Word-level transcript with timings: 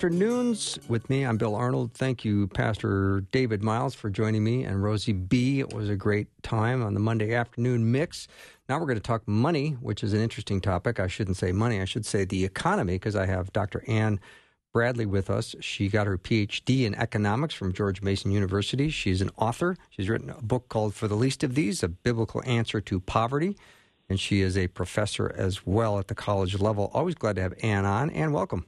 Afternoons 0.00 0.78
with 0.88 1.10
me. 1.10 1.24
I'm 1.24 1.36
Bill 1.36 1.54
Arnold. 1.54 1.92
Thank 1.92 2.24
you, 2.24 2.46
Pastor 2.46 3.20
David 3.32 3.62
Miles, 3.62 3.94
for 3.94 4.08
joining 4.08 4.42
me 4.42 4.64
and 4.64 4.82
Rosie 4.82 5.12
B. 5.12 5.60
It 5.60 5.74
was 5.74 5.90
a 5.90 5.94
great 5.94 6.26
time 6.42 6.82
on 6.82 6.94
the 6.94 7.00
Monday 7.00 7.34
afternoon 7.34 7.92
mix. 7.92 8.26
Now 8.66 8.78
we're 8.78 8.86
going 8.86 8.96
to 8.96 9.02
talk 9.02 9.28
money, 9.28 9.72
which 9.72 10.02
is 10.02 10.14
an 10.14 10.22
interesting 10.22 10.62
topic. 10.62 10.98
I 10.98 11.06
shouldn't 11.06 11.36
say 11.36 11.52
money, 11.52 11.82
I 11.82 11.84
should 11.84 12.06
say 12.06 12.24
the 12.24 12.46
economy, 12.46 12.94
because 12.94 13.14
I 13.14 13.26
have 13.26 13.52
Dr. 13.52 13.84
Anne 13.86 14.20
Bradley 14.72 15.04
with 15.04 15.28
us. 15.28 15.54
She 15.60 15.88
got 15.90 16.06
her 16.06 16.16
PhD 16.16 16.86
in 16.86 16.94
economics 16.94 17.52
from 17.52 17.74
George 17.74 18.00
Mason 18.00 18.30
University. 18.30 18.88
She's 18.88 19.20
an 19.20 19.30
author. 19.36 19.76
She's 19.90 20.08
written 20.08 20.30
a 20.30 20.40
book 20.40 20.70
called 20.70 20.94
For 20.94 21.08
the 21.08 21.14
Least 21.14 21.44
of 21.44 21.54
These 21.54 21.82
A 21.82 21.88
Biblical 21.88 22.42
Answer 22.46 22.80
to 22.80 23.00
Poverty. 23.00 23.54
And 24.08 24.18
she 24.18 24.40
is 24.40 24.56
a 24.56 24.68
professor 24.68 25.30
as 25.36 25.66
well 25.66 25.98
at 25.98 26.08
the 26.08 26.14
college 26.14 26.58
level. 26.58 26.90
Always 26.94 27.16
glad 27.16 27.36
to 27.36 27.42
have 27.42 27.52
Anne 27.62 27.84
on. 27.84 28.08
Anne, 28.08 28.32
welcome. 28.32 28.64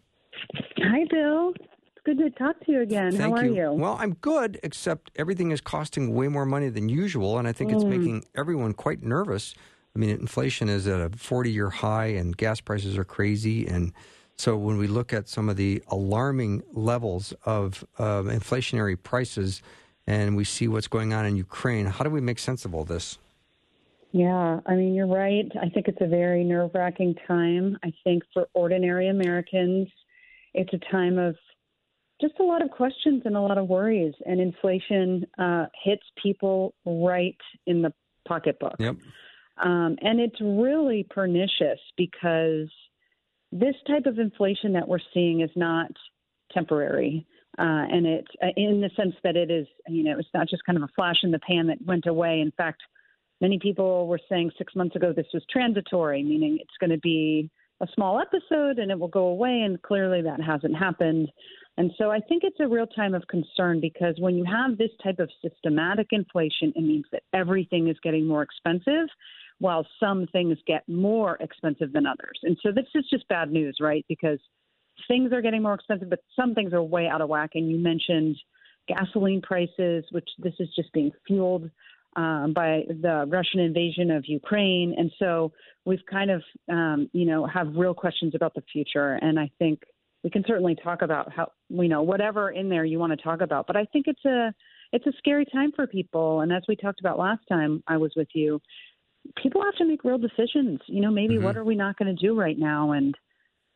Hi, 0.79 1.05
Bill. 1.11 1.53
It's 1.57 2.05
good 2.05 2.19
to 2.19 2.31
talk 2.31 2.59
to 2.67 2.73
you 2.73 2.81
again. 2.81 3.12
Thank 3.12 3.37
How 3.37 3.43
are 3.43 3.47
you? 3.47 3.73
Well, 3.73 3.97
I'm 4.01 4.15
good, 4.15 4.59
except 4.62 5.11
everything 5.17 5.51
is 5.51 5.61
costing 5.61 6.15
way 6.15 6.29
more 6.29 6.47
money 6.47 6.69
than 6.69 6.89
usual, 6.89 7.39
and 7.39 7.47
I 7.47 7.53
think 7.53 7.71
Mm. 7.71 7.75
it's 7.75 7.84
making 7.84 8.25
everyone 8.34 8.73
quite 8.75 9.03
nervous. 9.03 9.55
I 9.95 9.99
mean, 9.99 10.11
inflation 10.11 10.69
is 10.69 10.87
at 10.87 11.01
a 11.01 11.11
40 11.17 11.51
year 11.51 11.71
high, 11.71 12.07
and 12.07 12.37
gas 12.37 12.61
prices 12.61 12.97
are 12.99 13.05
crazy. 13.05 13.67
And 13.67 13.93
so, 14.37 14.57
when 14.57 14.79
we 14.79 14.87
look 14.87 15.12
at 15.12 15.29
some 15.29 15.49
of 15.49 15.57
the 15.57 15.83
alarming 15.89 16.62
levels 16.73 17.33
of 17.45 17.84
uh, 17.99 18.23
inflationary 18.23 19.01
prices 19.01 19.62
and 20.06 20.34
we 20.37 20.43
see 20.45 20.67
what's 20.67 20.89
going 20.89 21.12
on 21.12 21.25
in 21.27 21.37
Ukraine, 21.37 21.87
how 21.87 22.03
do 22.03 22.11
we 22.11 22.21
make 22.21 22.39
sense 22.39 22.65
of 22.65 22.75
all 22.75 22.84
this? 22.84 23.19
Yeah, 24.11 24.61
I 24.67 24.75
mean, 24.75 24.95
you're 24.95 25.06
right. 25.06 25.51
I 25.61 25.69
think 25.69 25.89
it's 25.89 26.01
a 26.01 26.06
very 26.06 26.43
nerve 26.45 26.73
wracking 26.75 27.15
time. 27.27 27.79
I 27.84 27.93
think 28.05 28.25
for 28.34 28.49
ordinary 28.53 29.09
Americans, 29.09 29.89
it's 30.55 30.72
a 30.72 30.91
time 30.91 31.19
of 31.19 31.36
just 32.20 32.34
a 32.41 32.45
lot 32.45 32.62
of 32.62 32.70
questions 32.70 33.22
and 33.25 33.36
a 33.36 33.41
lot 33.41 33.58
of 33.58 33.69
worries. 33.69 34.14
And 34.25 34.41
inflation 34.41 35.27
uh, 35.39 35.67
hits 35.83 36.05
people 36.22 36.75
right 36.86 37.36
in 37.67 37.83
the 37.83 37.92
pocketbook. 38.27 38.77
Yep. 38.78 38.97
Um, 39.62 39.97
and 40.00 40.20
it's 40.20 40.41
really 40.41 41.06
pernicious 41.11 41.81
because 41.97 42.70
this 43.50 43.75
type 43.86 44.06
of 44.06 44.19
inflation 44.19 44.72
that 44.72 44.89
we're 44.89 44.98
seeing 45.12 45.42
is 45.42 45.50
not 45.56 45.91
temporary. 46.53 47.27
Uh, 47.59 47.84
and 47.91 48.06
it's 48.06 48.31
uh, 48.42 48.47
in 48.56 48.81
the 48.81 48.91
sense 48.97 49.14
that 49.25 49.37
it 49.37 49.50
is, 49.50 49.66
you 49.89 50.05
know, 50.05 50.19
it's 50.19 50.28
not 50.33 50.48
just 50.48 50.64
kind 50.64 50.78
of 50.78 50.84
a 50.84 50.89
flash 50.97 51.16
in 51.22 51.31
the 51.31 51.39
pan 51.41 51.66
that 51.66 51.78
went 51.84 52.06
away. 52.06 52.41
In 52.41 52.50
fact, 52.56 52.83
many 53.42 53.59
people 53.59 54.06
were 54.06 54.20
saying 54.28 54.53
six 54.56 54.75
months 54.75 54.97
ago 54.97 55.12
this 55.14 55.27
was 55.34 55.44
transitory, 55.50 56.22
meaning 56.22 56.59
it's 56.61 56.77
going 56.81 56.91
to 56.91 56.98
be 56.98 57.50
a 57.83 57.86
small 57.94 58.20
episode 58.20 58.78
and 58.78 58.91
it 58.91 58.98
will 58.98 59.08
go 59.08 59.27
away. 59.27 59.62
And 59.64 59.80
clearly 59.83 60.22
that 60.22 60.41
hasn't 60.41 60.77
happened. 60.77 61.30
And 61.77 61.91
so 61.98 62.11
I 62.11 62.20
think 62.20 62.42
it's 62.44 62.61
a 62.61 62.69
real 62.69 62.86
time 62.86 63.14
of 63.14 63.27
concern 63.28 63.80
because 63.80 64.14
when 64.19 64.36
you 64.36 64.44
have 64.44 64.78
this 64.78 64.91
type 65.03 65.19
of 65.19 65.31
systematic 65.43 66.09
inflation, 66.12 66.72
it 66.76 66.82
means 66.82 67.06
that 67.12 67.22
everything 67.32 67.88
is 67.88 67.97
getting 68.03 68.26
more 68.26 68.42
expensive 68.42 69.09
while 69.59 69.87
some 70.00 70.26
things 70.32 70.59
get 70.66 70.87
more 70.88 71.37
expensive 71.41 71.92
than 71.92 72.06
others. 72.06 72.38
And 72.42 72.56
so 72.62 72.71
this 72.72 72.87
is 72.94 73.04
just 73.10 73.26
bad 73.28 73.50
news, 73.50 73.78
right? 73.81 74.04
Because 74.09 74.38
things 75.09 75.32
are 75.32 75.41
getting 75.41 75.62
more 75.62 75.75
expensive, 75.75 76.10
but 76.10 76.21
some 76.37 76.54
things 76.54 76.72
are 76.72 76.82
way 76.82 77.09
out 77.09 77.21
of 77.21 77.28
whack. 77.28 77.50
And 77.54 77.71
you 77.71 77.78
mentioned 77.78 78.37
gasoline 78.88 79.41
prices, 79.41 80.04
which 80.10 80.28
this 80.38 80.54
is 80.59 80.69
just 80.75 80.92
being 80.92 81.12
fueled 81.26 81.71
um, 82.17 82.53
by 82.55 82.83
the 82.89 83.27
Russian 83.28 83.61
invasion 83.61 84.11
of 84.11 84.25
Ukraine. 84.27 84.95
And 84.97 85.11
so 85.19 85.53
we've 85.84 86.05
kind 86.11 86.31
of, 86.31 86.43
um, 86.71 87.11
you 87.12 87.27
know, 87.27 87.47
have 87.47 87.75
real 87.75 87.95
questions 87.95 88.34
about 88.34 88.55
the 88.55 88.62
future. 88.73 89.19
And 89.23 89.39
I 89.39 89.50
think 89.59 89.83
we 90.22 90.31
can 90.31 90.45
certainly 90.47 90.77
talk 90.77 91.03
about 91.03 91.33
how, 91.33 91.53
you 91.69 91.89
know, 91.89 92.03
whatever 92.03 92.51
in 92.51 92.69
there 92.69 92.84
you 92.84 92.99
want 92.99 93.12
to 93.12 93.22
talk 93.22 93.41
about. 93.41 93.67
But 93.67 93.77
I 93.77 93.84
think 93.87 94.06
it's 94.06 94.25
a, 94.25 94.55
it's 94.93 95.06
a 95.06 95.12
scary 95.19 95.47
time 95.47 95.72
for 95.75 95.87
people. 95.87 96.41
And 96.43 96.53
as 96.53 96.62
we 96.69 96.77
talked 96.77 97.01
about 97.01 97.19
last 97.19 97.43
time 97.49 97.83
I 97.87 97.97
was 97.97 98.12
with 98.15 98.28
you, 98.34 98.61
people 99.43 99.62
have 99.62 99.75
to 99.77 99.84
make 99.84 100.05
real 100.05 100.19
decisions. 100.19 100.81
You 100.87 101.01
know, 101.01 101.11
maybe 101.11 101.37
Mhm. 101.37 101.43
what 101.43 101.56
are 101.56 101.65
we 101.65 101.75
not 101.75 101.97
going 101.97 102.15
to 102.15 102.27
do 102.27 102.39
right 102.39 102.59
now? 102.59 102.93
And 102.93 103.17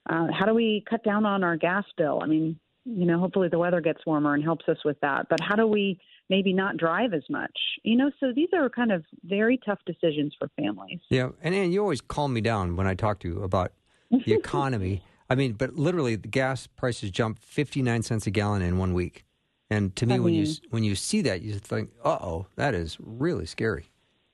uh, 0.09 0.29
how 0.31 0.47
do 0.47 0.55
we 0.55 0.85
cut 0.89 1.03
down 1.03 1.25
on 1.27 1.43
our 1.43 1.57
gas 1.57 1.85
bill? 1.97 2.21
I 2.23 2.27
mean, 2.27 2.59
you 2.85 3.07
know, 3.07 3.19
hopefully 3.19 3.49
the 3.49 3.59
weather 3.59 3.81
gets 3.81 4.07
warmer 4.07 4.35
and 4.35 4.45
helps 4.45 4.69
us 4.69 4.79
with 4.85 5.01
that. 5.01 5.27
But 5.29 5.41
how 5.41 5.57
do 5.57 5.67
we 5.67 5.99
maybe 6.29 6.53
not 6.53 6.77
drive 6.77 7.13
as 7.15 7.23
much? 7.31 7.57
You 7.83 7.97
know, 7.97 8.11
so 8.21 8.33
these 8.35 8.49
are 8.55 8.69
kind 8.69 8.93
of 8.93 9.05
very 9.25 9.59
tough 9.65 9.79
decisions 9.87 10.35
for 10.39 10.49
families. 10.57 11.01
Yeah, 11.11 11.31
and 11.43 11.55
Anne, 11.55 11.73
you 11.73 11.81
always 11.81 12.01
calm 12.01 12.33
me 12.33 12.41
down 12.41 12.77
when 12.77 12.87
I 12.87 12.95
talk 12.95 13.21
to 13.21 13.29
you 13.29 13.43
about 13.43 13.73
the 14.11 14.33
economy. 14.33 15.03
I 15.29 15.35
mean, 15.35 15.53
but 15.55 15.75
literally, 15.75 16.17
the 16.17 16.29
gas 16.29 16.67
prices 16.67 17.11
jumped 17.11 17.43
fifty 17.43 17.83
nine 17.83 18.03
cents 18.03 18.27
a 18.27 18.31
gallon 18.31 18.63
in 18.63 18.79
one 18.79 18.95
week, 18.95 19.25
and 19.71 19.95
to 19.97 20.07
me, 20.07 20.15
I 20.17 20.19
when 20.19 20.35
you 20.35 20.47
when 20.71 20.85
you 20.85 20.95
see 20.95 21.21
that, 21.23 21.43
you 21.43 21.55
think, 21.55 21.91
"Uh 22.05 22.19
oh, 22.21 22.47
that 22.57 22.75
is 22.75 22.97
really 23.01 23.47
scary," 23.47 23.87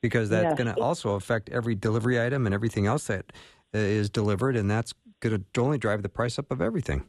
because 0.02 0.28
that's 0.28 0.50
Yeah. 0.52 0.64
going 0.64 0.74
to 0.74 0.82
also 0.82 1.10
affect 1.14 1.48
every 1.48 1.74
delivery 1.74 2.20
item 2.20 2.46
and 2.46 2.54
everything 2.54 2.86
else 2.86 3.06
that 3.06 3.32
uh, 3.74 4.04
delivered, 4.12 4.56
and 4.56 4.70
that's 4.70 4.92
going 5.20 5.44
to 5.54 5.60
only 5.60 5.78
drive 5.78 6.02
the 6.02 6.08
price 6.08 6.38
up 6.38 6.50
of 6.50 6.60
everything. 6.60 7.04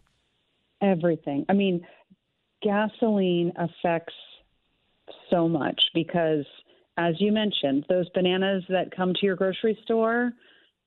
Everything. 0.81 1.45
I 1.49 1.53
mean, 1.53 1.85
gasoline 2.61 3.51
affects 3.57 4.13
so 5.29 5.47
much 5.47 5.79
because, 5.93 6.45
as 6.97 7.15
you 7.19 7.31
mentioned, 7.31 7.85
those 7.89 8.09
bananas 8.13 8.63
that 8.69 8.95
come 8.95 9.13
to 9.13 9.25
your 9.25 9.35
grocery 9.35 9.77
store, 9.83 10.31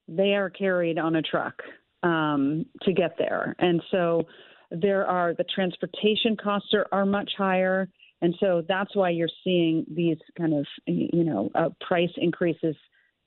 they 0.08 0.34
are 0.34 0.50
carried 0.50 0.98
on 0.98 1.16
a 1.16 1.22
truck 1.22 1.62
um, 2.02 2.64
to 2.82 2.92
get 2.92 3.16
there. 3.18 3.54
And 3.58 3.82
so 3.90 4.26
there 4.70 5.06
are 5.06 5.34
the 5.34 5.44
transportation 5.44 6.36
costs 6.36 6.68
are, 6.74 6.86
are 6.92 7.06
much 7.06 7.30
higher. 7.36 7.88
And 8.22 8.34
so 8.40 8.62
that's 8.66 8.94
why 8.96 9.10
you're 9.10 9.28
seeing 9.44 9.84
these 9.94 10.16
kind 10.38 10.54
of, 10.54 10.66
you 10.86 11.24
know, 11.24 11.50
uh, 11.54 11.68
price 11.86 12.10
increases. 12.16 12.74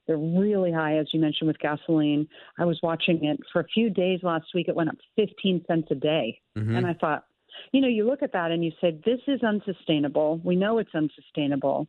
They're 0.07 0.17
really 0.17 0.71
high, 0.71 0.97
as 0.97 1.07
you 1.13 1.19
mentioned, 1.19 1.47
with 1.47 1.59
gasoline. 1.59 2.27
I 2.57 2.65
was 2.65 2.79
watching 2.81 3.23
it 3.23 3.39
for 3.53 3.61
a 3.61 3.67
few 3.67 3.91
days 3.91 4.21
last 4.23 4.47
week. 4.55 4.67
It 4.67 4.75
went 4.75 4.89
up 4.89 4.97
15 5.15 5.63
cents 5.67 5.87
a 5.91 5.95
day. 5.95 6.39
Mhm. 6.57 6.77
And 6.77 6.87
I 6.87 6.93
thought, 6.93 7.25
you 7.71 7.81
know, 7.81 7.87
you 7.87 8.05
look 8.05 8.23
at 8.23 8.33
that 8.33 8.51
and 8.51 8.63
you 8.63 8.71
say, 8.81 8.97
this 9.05 9.19
is 9.27 9.43
unsustainable. 9.43 10.39
We 10.43 10.55
know 10.55 10.77
it's 10.79 10.93
unsustainable. 10.93 11.87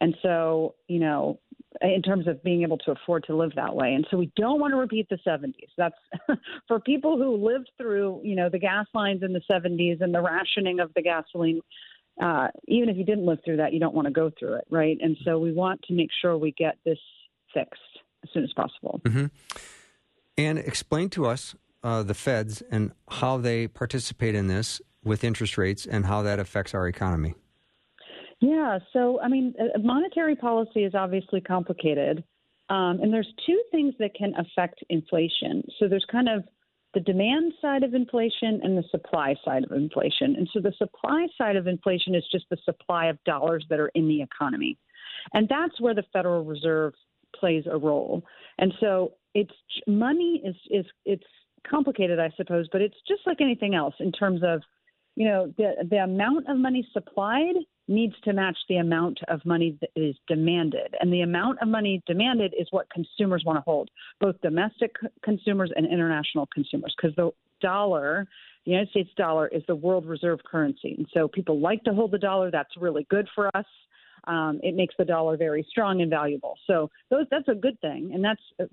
And 0.00 0.16
so, 0.22 0.74
you 0.86 1.00
know, 1.00 1.40
in 1.80 2.02
terms 2.02 2.26
of 2.26 2.42
being 2.42 2.62
able 2.62 2.78
to 2.78 2.92
afford 2.92 3.24
to 3.24 3.36
live 3.36 3.52
that 3.56 3.74
way. 3.74 3.92
And 3.94 4.06
so 4.10 4.16
we 4.16 4.30
don't 4.36 4.60
want 4.60 4.72
to 4.72 4.76
repeat 4.76 5.08
the 5.08 5.18
70s. 5.26 5.52
That's 5.76 5.94
for 6.68 6.80
people 6.80 7.16
who 7.16 7.36
lived 7.36 7.70
through, 7.76 8.20
you 8.24 8.36
know, 8.36 8.48
the 8.48 8.58
gas 8.58 8.86
lines 8.94 9.22
in 9.22 9.32
the 9.32 9.42
70s 9.50 10.00
and 10.00 10.14
the 10.14 10.22
rationing 10.22 10.80
of 10.80 10.92
the 10.94 11.02
gasoline. 11.02 11.60
Uh, 12.22 12.48
even 12.66 12.88
if 12.88 12.96
you 12.96 13.04
didn't 13.04 13.26
live 13.26 13.38
through 13.44 13.58
that, 13.58 13.72
you 13.72 13.80
don't 13.80 13.94
want 13.94 14.06
to 14.06 14.12
go 14.12 14.30
through 14.38 14.54
it, 14.54 14.64
right? 14.70 14.98
And 15.00 15.16
so 15.24 15.38
we 15.38 15.52
want 15.52 15.82
to 15.82 15.94
make 15.94 16.10
sure 16.20 16.36
we 16.36 16.52
get 16.52 16.76
this 16.84 16.98
fixed 17.54 17.80
as 18.24 18.30
soon 18.32 18.44
as 18.44 18.52
possible. 18.54 19.00
hmm 19.06 19.26
And 20.36 20.58
explain 20.58 21.10
to 21.10 21.26
us 21.26 21.54
uh, 21.82 22.02
the 22.02 22.14
feds 22.14 22.62
and 22.70 22.92
how 23.08 23.36
they 23.36 23.68
participate 23.68 24.34
in 24.34 24.48
this 24.48 24.80
with 25.04 25.24
interest 25.24 25.56
rates 25.58 25.86
and 25.86 26.06
how 26.06 26.22
that 26.22 26.38
affects 26.38 26.74
our 26.74 26.88
economy. 26.88 27.34
Yeah. 28.40 28.78
So, 28.92 29.20
I 29.20 29.28
mean, 29.28 29.54
uh, 29.60 29.78
monetary 29.80 30.36
policy 30.36 30.84
is 30.84 30.94
obviously 30.94 31.40
complicated. 31.40 32.22
Um, 32.70 33.00
and 33.02 33.12
there's 33.12 33.32
two 33.46 33.60
things 33.70 33.94
that 33.98 34.14
can 34.14 34.34
affect 34.36 34.84
inflation. 34.90 35.64
So, 35.78 35.88
there's 35.88 36.06
kind 36.10 36.28
of 36.28 36.44
the 36.94 37.00
demand 37.00 37.52
side 37.60 37.82
of 37.82 37.94
inflation 37.94 38.60
and 38.62 38.76
the 38.76 38.84
supply 38.90 39.34
side 39.44 39.64
of 39.64 39.72
inflation. 39.72 40.36
And 40.36 40.48
so, 40.52 40.60
the 40.60 40.72
supply 40.78 41.26
side 41.36 41.56
of 41.56 41.66
inflation 41.66 42.14
is 42.14 42.24
just 42.30 42.44
the 42.50 42.58
supply 42.64 43.06
of 43.06 43.22
dollars 43.24 43.66
that 43.70 43.80
are 43.80 43.90
in 43.94 44.06
the 44.06 44.22
economy. 44.22 44.78
And 45.32 45.48
that's 45.48 45.80
where 45.80 45.94
the 45.94 46.04
Federal 46.12 46.44
Reserve 46.44 46.94
plays 47.34 47.64
a 47.70 47.76
role. 47.76 48.22
And 48.58 48.72
so, 48.78 49.14
it's 49.34 49.54
money 49.86 50.42
is, 50.44 50.56
is 50.70 50.86
it's 51.04 51.24
complicated, 51.68 52.18
I 52.20 52.30
suppose, 52.36 52.68
but 52.70 52.80
it's 52.80 52.96
just 53.06 53.22
like 53.26 53.40
anything 53.40 53.74
else 53.74 53.94
in 53.98 54.12
terms 54.12 54.42
of 54.44 54.62
you 55.18 55.26
know, 55.26 55.52
the 55.58 55.84
the 55.90 55.96
amount 55.96 56.48
of 56.48 56.56
money 56.56 56.88
supplied 56.92 57.56
needs 57.88 58.14
to 58.22 58.32
match 58.32 58.56
the 58.68 58.76
amount 58.76 59.18
of 59.26 59.44
money 59.44 59.76
that 59.80 59.90
is 59.96 60.14
demanded. 60.28 60.94
And 61.00 61.12
the 61.12 61.22
amount 61.22 61.58
of 61.60 61.66
money 61.66 62.00
demanded 62.06 62.54
is 62.56 62.68
what 62.70 62.86
consumers 62.90 63.42
want 63.44 63.56
to 63.56 63.62
hold, 63.62 63.90
both 64.20 64.40
domestic 64.42 64.94
consumers 65.24 65.72
and 65.74 65.86
international 65.86 66.46
consumers, 66.54 66.94
because 66.96 67.16
the 67.16 67.32
dollar, 67.60 68.28
the 68.64 68.70
United 68.70 68.90
States 68.90 69.10
dollar, 69.16 69.48
is 69.48 69.64
the 69.66 69.74
world 69.74 70.06
reserve 70.06 70.38
currency. 70.48 70.94
And 70.96 71.08
so 71.12 71.26
people 71.26 71.58
like 71.58 71.82
to 71.82 71.92
hold 71.92 72.12
the 72.12 72.18
dollar. 72.18 72.52
That's 72.52 72.76
really 72.78 73.04
good 73.10 73.26
for 73.34 73.50
us 73.56 73.66
um, 74.24 74.60
it 74.62 74.74
makes 74.74 74.94
the 74.98 75.04
dollar 75.04 75.36
very 75.36 75.66
strong 75.70 76.00
and 76.00 76.10
valuable. 76.10 76.56
So 76.66 76.90
those 77.10 77.26
that's 77.30 77.48
a 77.48 77.54
good 77.54 77.80
thing, 77.80 78.10
and 78.14 78.24
that's 78.24 78.40
uh, 78.60 78.64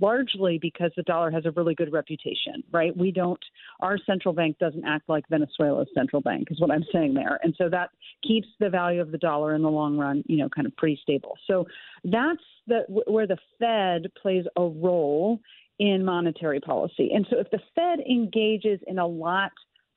largely 0.00 0.58
because 0.58 0.92
the 0.96 1.02
dollar 1.04 1.30
has 1.30 1.46
a 1.46 1.50
really 1.52 1.74
good 1.74 1.92
reputation, 1.92 2.62
right? 2.72 2.96
We 2.96 3.10
don't, 3.10 3.42
our 3.80 3.98
central 4.06 4.34
bank 4.34 4.58
doesn't 4.58 4.84
act 4.84 5.08
like 5.08 5.24
Venezuela's 5.28 5.88
central 5.94 6.22
bank, 6.22 6.48
is 6.50 6.60
what 6.60 6.70
I'm 6.70 6.84
saying 6.92 7.14
there, 7.14 7.40
and 7.42 7.54
so 7.56 7.68
that 7.70 7.90
keeps 8.26 8.48
the 8.58 8.68
value 8.70 9.00
of 9.00 9.10
the 9.10 9.18
dollar 9.18 9.54
in 9.54 9.62
the 9.62 9.70
long 9.70 9.96
run, 9.96 10.22
you 10.26 10.36
know, 10.36 10.48
kind 10.48 10.66
of 10.66 10.76
pretty 10.76 10.98
stable. 11.02 11.36
So 11.46 11.66
that's 12.04 12.42
the 12.66 12.80
where 13.06 13.26
the 13.26 13.38
Fed 13.58 14.10
plays 14.20 14.44
a 14.56 14.62
role 14.62 15.40
in 15.78 16.04
monetary 16.04 16.60
policy, 16.60 17.10
and 17.14 17.26
so 17.30 17.38
if 17.38 17.50
the 17.50 17.60
Fed 17.74 18.00
engages 18.08 18.80
in 18.86 18.98
a 18.98 19.06
lot 19.06 19.52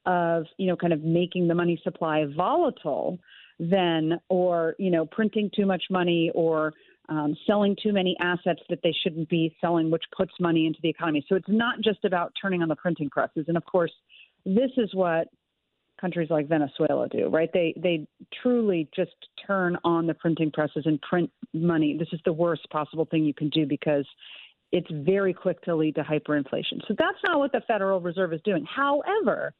of 0.05 0.45
you 0.57 0.67
know 0.67 0.75
kind 0.75 0.93
of 0.93 1.01
making 1.01 1.47
the 1.47 1.55
money 1.55 1.79
supply 1.83 2.25
volatile 2.35 3.19
then, 3.59 4.19
or 4.29 4.75
you 4.79 4.91
know, 4.91 5.05
printing 5.05 5.49
too 5.55 5.65
much 5.65 5.83
money 5.89 6.31
or 6.33 6.73
um, 7.09 7.35
selling 7.45 7.75
too 7.81 7.91
many 7.91 8.15
assets 8.19 8.61
that 8.69 8.79
they 8.83 8.93
shouldn't 9.03 9.29
be 9.29 9.55
selling, 9.59 9.91
which 9.91 10.03
puts 10.15 10.31
money 10.39 10.65
into 10.65 10.79
the 10.81 10.89
economy. 10.89 11.25
So 11.27 11.35
it's 11.35 11.49
not 11.49 11.81
just 11.81 12.05
about 12.05 12.31
turning 12.41 12.61
on 12.61 12.69
the 12.69 12.75
printing 12.75 13.09
presses. 13.09 13.45
And 13.47 13.57
of 13.57 13.65
course, 13.65 13.91
this 14.45 14.71
is 14.77 14.93
what 14.93 15.27
countries 15.99 16.29
like 16.29 16.47
Venezuela 16.47 17.07
do, 17.09 17.27
right? 17.27 17.49
They 17.53 17.73
they 17.77 18.07
truly 18.41 18.89
just 18.95 19.15
turn 19.45 19.77
on 19.83 20.07
the 20.07 20.13
printing 20.13 20.51
presses 20.51 20.83
and 20.85 21.01
print 21.01 21.29
money. 21.53 21.95
This 21.97 22.09
is 22.11 22.19
the 22.25 22.33
worst 22.33 22.69
possible 22.69 23.05
thing 23.05 23.23
you 23.23 23.33
can 23.33 23.49
do 23.49 23.65
because 23.65 24.05
it's 24.71 24.89
very 24.91 25.33
quick 25.33 25.61
to 25.61 25.75
lead 25.75 25.95
to 25.95 26.01
hyperinflation. 26.01 26.81
So 26.87 26.95
that's 26.97 27.19
not 27.23 27.39
what 27.39 27.51
the 27.51 27.61
Federal 27.67 28.01
Reserve 28.01 28.33
is 28.33 28.41
doing. 28.43 28.65
However, 28.65 29.53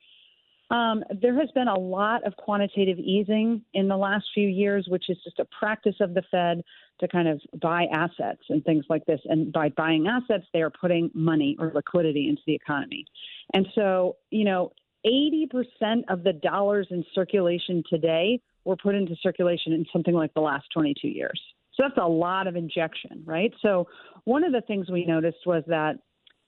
um, 0.71 1.03
there 1.21 1.39
has 1.39 1.49
been 1.51 1.67
a 1.67 1.77
lot 1.77 2.25
of 2.25 2.35
quantitative 2.37 2.97
easing 2.97 3.63
in 3.73 3.87
the 3.87 3.97
last 3.97 4.25
few 4.33 4.47
years, 4.47 4.87
which 4.89 5.09
is 5.09 5.17
just 5.23 5.39
a 5.39 5.45
practice 5.45 5.95
of 5.99 6.13
the 6.13 6.23
Fed 6.31 6.63
to 6.99 7.07
kind 7.07 7.27
of 7.27 7.41
buy 7.59 7.85
assets 7.91 8.41
and 8.49 8.63
things 8.63 8.85
like 8.89 9.05
this. 9.05 9.19
And 9.25 9.51
by 9.51 9.69
buying 9.69 10.07
assets, 10.07 10.45
they 10.53 10.61
are 10.61 10.71
putting 10.71 11.11
money 11.13 11.55
or 11.59 11.71
liquidity 11.73 12.27
into 12.29 12.41
the 12.47 12.55
economy. 12.55 13.05
And 13.53 13.67
so, 13.75 14.17
you 14.31 14.45
know, 14.45 14.71
80% 15.05 16.03
of 16.09 16.23
the 16.23 16.33
dollars 16.33 16.87
in 16.89 17.03
circulation 17.13 17.83
today 17.89 18.39
were 18.63 18.77
put 18.77 18.95
into 18.95 19.15
circulation 19.21 19.73
in 19.73 19.85
something 19.91 20.13
like 20.13 20.33
the 20.33 20.41
last 20.41 20.65
22 20.73 21.07
years. 21.07 21.39
So 21.75 21.83
that's 21.83 21.97
a 21.97 22.07
lot 22.07 22.47
of 22.47 22.55
injection, 22.55 23.23
right? 23.25 23.51
So 23.61 23.87
one 24.23 24.43
of 24.43 24.53
the 24.53 24.61
things 24.61 24.89
we 24.89 25.05
noticed 25.05 25.45
was 25.45 25.63
that 25.67 25.95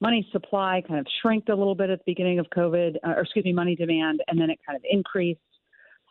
money 0.02 0.28
supply 0.32 0.82
kind 0.88 1.00
of 1.00 1.08
shrinked 1.22 1.50
a 1.50 1.56
little 1.56 1.76
bit 1.76 1.90
at 1.90 2.00
the 2.00 2.04
beginning 2.06 2.40
of 2.40 2.48
COVID, 2.56 2.96
uh, 3.06 3.12
or 3.12 3.22
excuse 3.22 3.46
me, 3.46 3.54
money 3.54 3.76
demand, 3.76 4.22
and 4.28 4.40
then 4.40 4.50
it 4.50 4.60
kind 4.66 4.76
of 4.76 4.84
increased. 4.90 5.40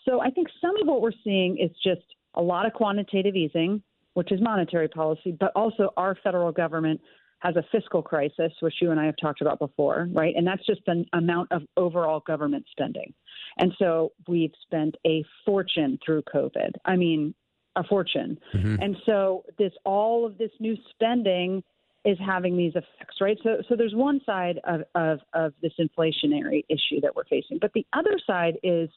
So 0.04 0.20
I 0.20 0.30
think 0.30 0.48
some 0.60 0.72
of 0.80 0.86
what 0.86 1.00
we're 1.00 1.12
seeing 1.22 1.58
is 1.58 1.70
just 1.82 2.04
a 2.34 2.42
lot 2.42 2.66
of 2.66 2.72
quantitative 2.72 3.36
easing, 3.36 3.82
which 4.14 4.32
is 4.32 4.40
monetary 4.40 4.88
policy, 4.88 5.36
but 5.38 5.52
also 5.54 5.90
our 5.96 6.16
federal 6.22 6.52
government 6.52 7.00
has 7.40 7.56
a 7.56 7.64
fiscal 7.70 8.02
crisis, 8.02 8.52
which 8.60 8.74
you 8.80 8.90
and 8.90 8.98
I 8.98 9.04
have 9.04 9.16
talked 9.20 9.42
about 9.42 9.58
before, 9.58 10.08
right? 10.12 10.34
And 10.34 10.46
that's 10.46 10.64
just 10.64 10.80
an 10.86 11.04
amount 11.12 11.52
of 11.52 11.62
overall 11.76 12.20
government 12.26 12.64
spending. 12.70 13.12
And 13.58 13.72
so 13.78 14.12
we've 14.26 14.52
spent 14.62 14.96
a 15.06 15.24
fortune 15.44 15.98
through 16.04 16.22
COVID. 16.22 16.70
I 16.86 16.96
mean, 16.96 17.34
a 17.76 17.84
fortune. 17.84 18.38
Mm-hmm. 18.54 18.76
And 18.80 18.96
so 19.04 19.44
this 19.58 19.72
all 19.84 20.24
of 20.24 20.38
this 20.38 20.52
new 20.58 20.76
spending 20.90 21.62
is 22.04 22.18
having 22.24 22.56
these 22.56 22.72
effects, 22.74 23.16
right? 23.20 23.38
So, 23.42 23.62
so 23.68 23.76
there's 23.76 23.94
one 23.94 24.20
side 24.26 24.60
of, 24.64 24.82
of, 24.94 25.20
of 25.32 25.52
this 25.62 25.72
inflationary 25.80 26.64
issue 26.68 27.00
that 27.02 27.14
we're 27.16 27.24
facing, 27.24 27.58
but 27.60 27.72
the 27.74 27.86
other 27.92 28.18
side 28.26 28.58
is 28.62 28.90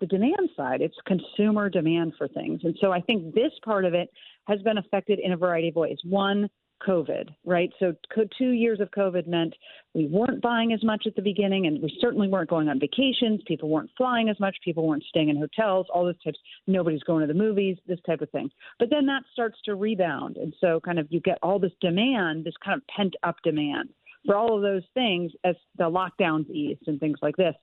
the 0.00 0.06
demand 0.06 0.50
side. 0.56 0.80
It's 0.80 0.96
consumer 1.06 1.68
demand 1.68 2.14
for 2.18 2.28
things. 2.28 2.60
And 2.64 2.76
so 2.80 2.92
I 2.92 3.00
think 3.00 3.34
this 3.34 3.52
part 3.64 3.84
of 3.84 3.94
it 3.94 4.10
has 4.46 4.60
been 4.62 4.78
affected 4.78 5.18
in 5.20 5.32
a 5.32 5.36
variety 5.36 5.68
of 5.68 5.76
ways. 5.76 5.98
One, 6.04 6.48
COVID, 6.86 7.28
right? 7.44 7.70
So 7.78 7.94
two 8.38 8.50
years 8.50 8.80
of 8.80 8.90
COVID 8.90 9.26
meant 9.26 9.54
we 9.94 10.06
weren't 10.06 10.42
buying 10.42 10.72
as 10.72 10.82
much 10.82 11.04
at 11.06 11.14
the 11.16 11.22
beginning, 11.22 11.66
and 11.66 11.82
we 11.82 11.96
certainly 12.00 12.28
weren't 12.28 12.50
going 12.50 12.68
on 12.68 12.80
vacations. 12.80 13.40
People 13.46 13.68
weren't 13.68 13.90
flying 13.96 14.28
as 14.28 14.38
much. 14.40 14.56
People 14.64 14.86
weren't 14.86 15.04
staying 15.04 15.28
in 15.28 15.36
hotels. 15.36 15.86
All 15.92 16.04
those 16.04 16.20
types. 16.22 16.38
Nobody's 16.66 17.02
going 17.02 17.20
to 17.26 17.32
the 17.32 17.38
movies. 17.38 17.76
This 17.86 18.00
type 18.06 18.20
of 18.20 18.30
thing. 18.30 18.50
But 18.78 18.90
then 18.90 19.06
that 19.06 19.22
starts 19.32 19.58
to 19.64 19.74
rebound, 19.74 20.36
and 20.36 20.54
so 20.60 20.80
kind 20.80 20.98
of 20.98 21.06
you 21.10 21.20
get 21.20 21.38
all 21.42 21.58
this 21.58 21.72
demand, 21.80 22.44
this 22.44 22.54
kind 22.64 22.76
of 22.76 22.86
pent 22.94 23.14
up 23.22 23.36
demand 23.44 23.90
for 24.24 24.36
all 24.36 24.56
of 24.56 24.62
those 24.62 24.84
things 24.94 25.32
as 25.44 25.56
the 25.78 25.84
lockdowns 25.84 26.48
ease 26.50 26.78
and 26.86 27.00
things 27.00 27.18
like 27.22 27.36
this. 27.36 27.54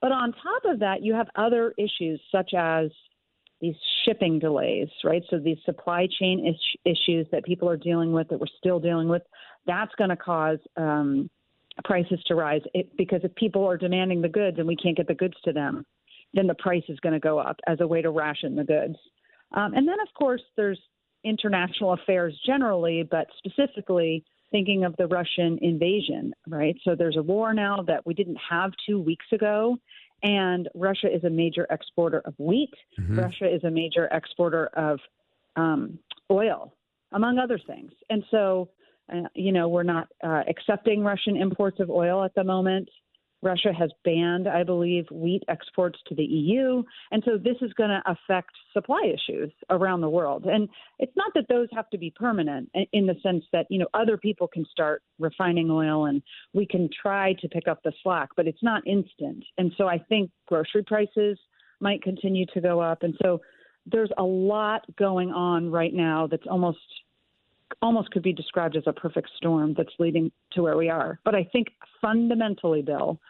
But 0.00 0.12
on 0.12 0.32
top 0.32 0.62
of 0.64 0.80
that, 0.80 1.02
you 1.02 1.14
have 1.14 1.28
other 1.36 1.74
issues 1.78 2.20
such 2.30 2.52
as 2.56 2.90
these 3.60 3.76
shipping 4.04 4.38
delays, 4.38 4.88
right? 5.04 5.22
So 5.30 5.38
these 5.38 5.58
supply 5.64 6.06
chain 6.18 6.46
is- 6.46 6.76
issues 6.84 7.26
that 7.32 7.44
people 7.44 7.68
are 7.68 7.76
dealing 7.76 8.12
with, 8.12 8.28
that 8.28 8.38
we're 8.38 8.46
still 8.58 8.80
dealing 8.80 9.08
with, 9.08 9.22
that's 9.66 9.94
going 9.96 10.10
to 10.10 10.16
cause 10.16 10.58
um, 10.76 11.30
prices 11.84 12.22
to 12.26 12.34
rise. 12.34 12.62
It, 12.74 12.96
because 12.96 13.20
if 13.24 13.34
people 13.34 13.64
are 13.64 13.76
demanding 13.76 14.22
the 14.22 14.28
goods 14.28 14.58
and 14.58 14.66
we 14.66 14.76
can't 14.76 14.96
get 14.96 15.08
the 15.08 15.14
goods 15.14 15.34
to 15.44 15.52
them, 15.52 15.84
then 16.34 16.46
the 16.46 16.54
price 16.54 16.84
is 16.88 17.00
going 17.00 17.14
to 17.14 17.20
go 17.20 17.38
up 17.38 17.56
as 17.66 17.80
a 17.80 17.86
way 17.86 18.02
to 18.02 18.10
ration 18.10 18.56
the 18.56 18.64
goods. 18.64 18.96
Um, 19.52 19.74
and 19.74 19.86
then, 19.88 20.00
of 20.00 20.12
course, 20.14 20.42
there's 20.56 20.80
international 21.24 21.92
affairs 21.94 22.38
generally, 22.44 23.02
but 23.10 23.26
specifically 23.38 24.24
thinking 24.50 24.84
of 24.84 24.94
the 24.96 25.06
Russian 25.06 25.58
invasion, 25.60 26.32
right? 26.46 26.76
So 26.84 26.94
there's 26.94 27.16
a 27.16 27.22
war 27.22 27.52
now 27.52 27.82
that 27.86 28.06
we 28.06 28.14
didn't 28.14 28.38
have 28.48 28.72
two 28.86 29.00
weeks 29.00 29.26
ago. 29.32 29.76
And 30.22 30.68
Russia 30.74 31.14
is 31.14 31.24
a 31.24 31.30
major 31.30 31.66
exporter 31.70 32.20
of 32.24 32.34
wheat. 32.38 32.72
Mm-hmm. 32.98 33.18
Russia 33.18 33.54
is 33.54 33.62
a 33.64 33.70
major 33.70 34.08
exporter 34.12 34.66
of 34.68 34.98
um, 35.56 35.98
oil, 36.30 36.72
among 37.12 37.38
other 37.38 37.58
things. 37.66 37.92
And 38.10 38.24
so, 38.30 38.70
uh, 39.12 39.28
you 39.34 39.52
know, 39.52 39.68
we're 39.68 39.82
not 39.82 40.08
uh, 40.24 40.42
accepting 40.48 41.02
Russian 41.02 41.36
imports 41.36 41.80
of 41.80 41.90
oil 41.90 42.24
at 42.24 42.34
the 42.34 42.44
moment. 42.44 42.88
Russia 43.42 43.72
has 43.72 43.90
banned, 44.04 44.48
I 44.48 44.62
believe, 44.62 45.06
wheat 45.10 45.42
exports 45.48 45.98
to 46.06 46.14
the 46.14 46.24
EU. 46.24 46.82
And 47.10 47.22
so 47.24 47.36
this 47.36 47.56
is 47.60 47.72
going 47.74 47.90
to 47.90 48.02
affect 48.06 48.50
supply 48.72 49.02
issues 49.12 49.52
around 49.70 50.00
the 50.00 50.08
world. 50.08 50.46
And 50.46 50.68
it's 50.98 51.16
not 51.16 51.32
that 51.34 51.46
those 51.48 51.68
have 51.72 51.88
to 51.90 51.98
be 51.98 52.10
permanent 52.10 52.70
in 52.92 53.06
the 53.06 53.14
sense 53.22 53.44
that, 53.52 53.66
you 53.68 53.78
know, 53.78 53.88
other 53.94 54.16
people 54.16 54.48
can 54.48 54.64
start 54.70 55.02
refining 55.18 55.70
oil 55.70 56.06
and 56.06 56.22
we 56.54 56.66
can 56.66 56.88
try 57.00 57.34
to 57.34 57.48
pick 57.48 57.68
up 57.68 57.82
the 57.82 57.92
slack, 58.02 58.30
but 58.36 58.46
it's 58.46 58.62
not 58.62 58.86
instant. 58.86 59.44
And 59.58 59.72
so 59.76 59.86
I 59.86 59.98
think 59.98 60.30
grocery 60.46 60.82
prices 60.82 61.38
might 61.80 62.02
continue 62.02 62.46
to 62.54 62.60
go 62.60 62.80
up. 62.80 63.02
And 63.02 63.14
so 63.22 63.42
there's 63.84 64.10
a 64.18 64.22
lot 64.22 64.84
going 64.96 65.30
on 65.30 65.70
right 65.70 65.94
now 65.94 66.26
that's 66.26 66.46
almost 66.50 66.78
almost 67.82 68.10
could 68.10 68.22
be 68.22 68.32
described 68.32 68.76
as 68.76 68.84
a 68.86 68.92
perfect 68.92 69.28
storm 69.36 69.74
that's 69.76 69.92
leading 69.98 70.30
to 70.52 70.62
where 70.62 70.76
we 70.76 70.88
are. 70.88 71.18
But 71.24 71.34
I 71.34 71.44
think 71.52 71.68
fundamentally, 72.00 72.82
Bill, 72.82 73.20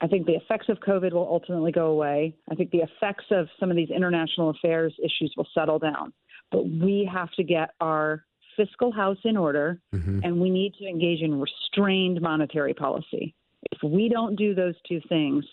I 0.00 0.06
think 0.06 0.26
the 0.26 0.34
effects 0.34 0.68
of 0.68 0.78
COVID 0.78 1.12
will 1.12 1.28
ultimately 1.28 1.72
go 1.72 1.86
away. 1.86 2.36
I 2.50 2.54
think 2.54 2.70
the 2.70 2.82
effects 2.82 3.24
of 3.30 3.48
some 3.58 3.70
of 3.70 3.76
these 3.76 3.90
international 3.90 4.50
affairs 4.50 4.94
issues 5.02 5.34
will 5.36 5.48
settle 5.52 5.78
down. 5.78 6.12
But 6.52 6.68
we 6.68 7.08
have 7.12 7.30
to 7.32 7.42
get 7.42 7.70
our 7.80 8.24
fiscal 8.56 8.92
house 8.92 9.18
in 9.24 9.36
order 9.36 9.80
mm-hmm. 9.94 10.20
and 10.22 10.40
we 10.40 10.50
need 10.50 10.74
to 10.74 10.86
engage 10.86 11.20
in 11.20 11.40
restrained 11.40 12.20
monetary 12.20 12.74
policy. 12.74 13.34
If 13.72 13.78
we 13.82 14.08
don't 14.08 14.36
do 14.36 14.54
those 14.54 14.74
two 14.88 15.00
things, 15.08 15.44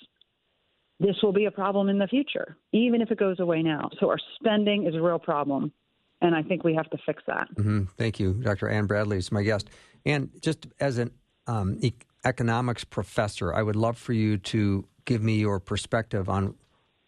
this 0.99 1.15
will 1.21 1.33
be 1.33 1.45
a 1.45 1.51
problem 1.51 1.89
in 1.89 1.97
the 1.97 2.07
future, 2.07 2.55
even 2.71 3.01
if 3.01 3.11
it 3.11 3.19
goes 3.19 3.39
away 3.39 3.61
now. 3.61 3.89
So 3.99 4.09
our 4.09 4.19
spending 4.39 4.85
is 4.85 4.95
a 4.95 5.01
real 5.01 5.19
problem 5.19 5.71
and 6.21 6.35
I 6.35 6.41
think 6.41 6.63
we 6.63 6.73
have 6.75 6.89
to 6.91 6.97
fix 7.05 7.21
that. 7.27 7.47
Mm-hmm. 7.55 7.83
Thank 7.97 8.19
you, 8.19 8.33
Dr. 8.33 8.69
Anne 8.69 8.85
Bradley 8.85 9.17
is 9.17 9.31
my 9.31 9.43
guest. 9.43 9.69
And 10.05 10.29
just 10.41 10.67
as 10.79 10.97
an 10.97 11.11
um, 11.47 11.77
e- 11.81 11.93
economics 12.25 12.83
professor, 12.83 13.53
I 13.53 13.61
would 13.61 13.75
love 13.75 13.97
for 13.97 14.13
you 14.13 14.37
to 14.37 14.85
give 15.05 15.21
me 15.21 15.37
your 15.37 15.59
perspective 15.59 16.27
on 16.27 16.55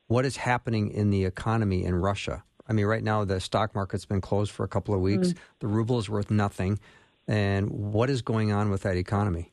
what 0.07 0.25
is 0.25 0.38
happening 0.38 0.89
in 0.91 1.09
the 1.09 1.25
economy 1.25 1.83
in 1.83 1.95
Russia. 1.95 2.43
I 2.69 2.74
mean, 2.74 2.86
right 2.86 3.03
now 3.03 3.25
the 3.25 3.39
stock 3.39 3.75
market's 3.75 4.05
been 4.05 4.21
closed 4.21 4.51
for 4.51 4.63
a 4.63 4.67
couple 4.67 4.93
of 4.93 5.01
weeks. 5.01 5.29
Mm-hmm. 5.29 5.39
The 5.59 5.67
ruble 5.67 6.00
is 6.00 6.09
worth 6.09 6.29
nothing. 6.31 6.79
And 7.27 7.69
what 7.69 8.09
is 8.09 8.21
going 8.21 8.51
on 8.51 8.69
with 8.69 8.83
that 8.83 8.95
economy? 8.95 9.51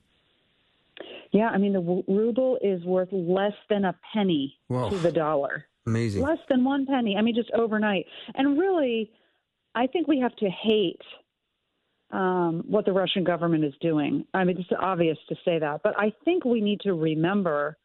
Yeah, 1.32 1.48
I 1.48 1.58
mean, 1.58 1.72
the 1.72 2.04
ruble 2.06 2.58
is 2.62 2.84
worth 2.84 3.08
less 3.10 3.54
than 3.68 3.84
a 3.84 3.96
penny 4.12 4.56
Whoa. 4.68 4.90
to 4.90 4.98
the 4.98 5.10
dollar. 5.10 5.64
Amazing. 5.86 6.22
Less 6.22 6.38
than 6.48 6.64
one 6.64 6.86
penny. 6.86 7.16
I 7.18 7.22
mean, 7.22 7.34
just 7.34 7.50
overnight. 7.50 8.06
And 8.36 8.56
really, 8.58 9.10
I 9.74 9.88
think 9.88 10.06
we 10.06 10.20
have 10.20 10.34
to 10.36 10.48
hate 10.48 11.02
um, 12.14 12.62
what 12.68 12.84
the 12.84 12.92
Russian 12.92 13.24
government 13.24 13.64
is 13.64 13.74
doing. 13.80 14.24
I 14.32 14.44
mean, 14.44 14.56
it's 14.58 14.68
obvious 14.80 15.18
to 15.28 15.34
say 15.44 15.58
that, 15.58 15.80
but 15.82 15.98
I 15.98 16.12
think 16.24 16.44
we 16.44 16.60
need 16.60 16.80
to 16.82 16.94
remember 16.94 17.76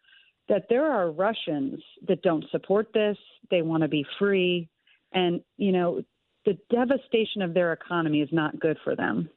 that 0.47 0.67
there 0.69 0.85
are 0.85 1.11
Russians 1.11 1.81
that 2.07 2.21
don't 2.21 2.45
support 2.51 2.93
this. 2.93 3.17
They 3.49 3.63
want 3.63 3.81
to 3.81 3.87
be 3.87 4.05
free. 4.19 4.69
And, 5.13 5.41
you 5.57 5.71
know, 5.71 6.03
the 6.45 6.57
devastation 6.69 7.41
of 7.41 7.55
their 7.55 7.73
economy 7.73 8.21
is 8.21 8.29
not 8.31 8.59
good 8.59 8.77
for 8.83 8.95
them. 8.95 9.29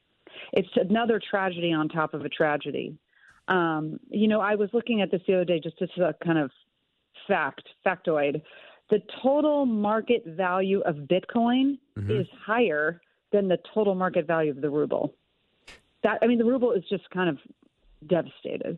It's 0.51 0.69
another 0.75 1.19
tragedy 1.29 1.73
on 1.73 1.89
top 1.89 2.13
of 2.13 2.21
a 2.21 2.29
tragedy. 2.29 2.95
Um, 3.47 3.99
you 4.09 4.27
know, 4.27 4.41
I 4.41 4.55
was 4.55 4.69
looking 4.73 5.01
at 5.01 5.09
this 5.09 5.21
the 5.27 5.33
other 5.33 5.45
day 5.45 5.59
just 5.59 5.81
as 5.81 5.89
a 5.97 6.13
kind 6.23 6.37
of 6.37 6.51
fact, 7.27 7.63
factoid. 7.85 8.41
The 8.91 8.99
total 9.23 9.65
market 9.65 10.23
value 10.25 10.81
of 10.81 10.95
Bitcoin 10.95 11.79
mm-hmm. 11.97 12.11
is 12.11 12.27
higher 12.45 13.01
than 13.33 13.49
the 13.49 13.57
total 13.73 13.95
market 13.95 14.25
value 14.25 14.51
of 14.51 14.61
the 14.61 14.69
ruble. 14.69 15.13
That 16.03 16.19
I 16.21 16.27
mean, 16.27 16.37
the 16.37 16.45
ruble 16.45 16.71
is 16.71 16.83
just 16.89 17.09
kind 17.09 17.29
of 17.29 17.37
devastated. 18.07 18.77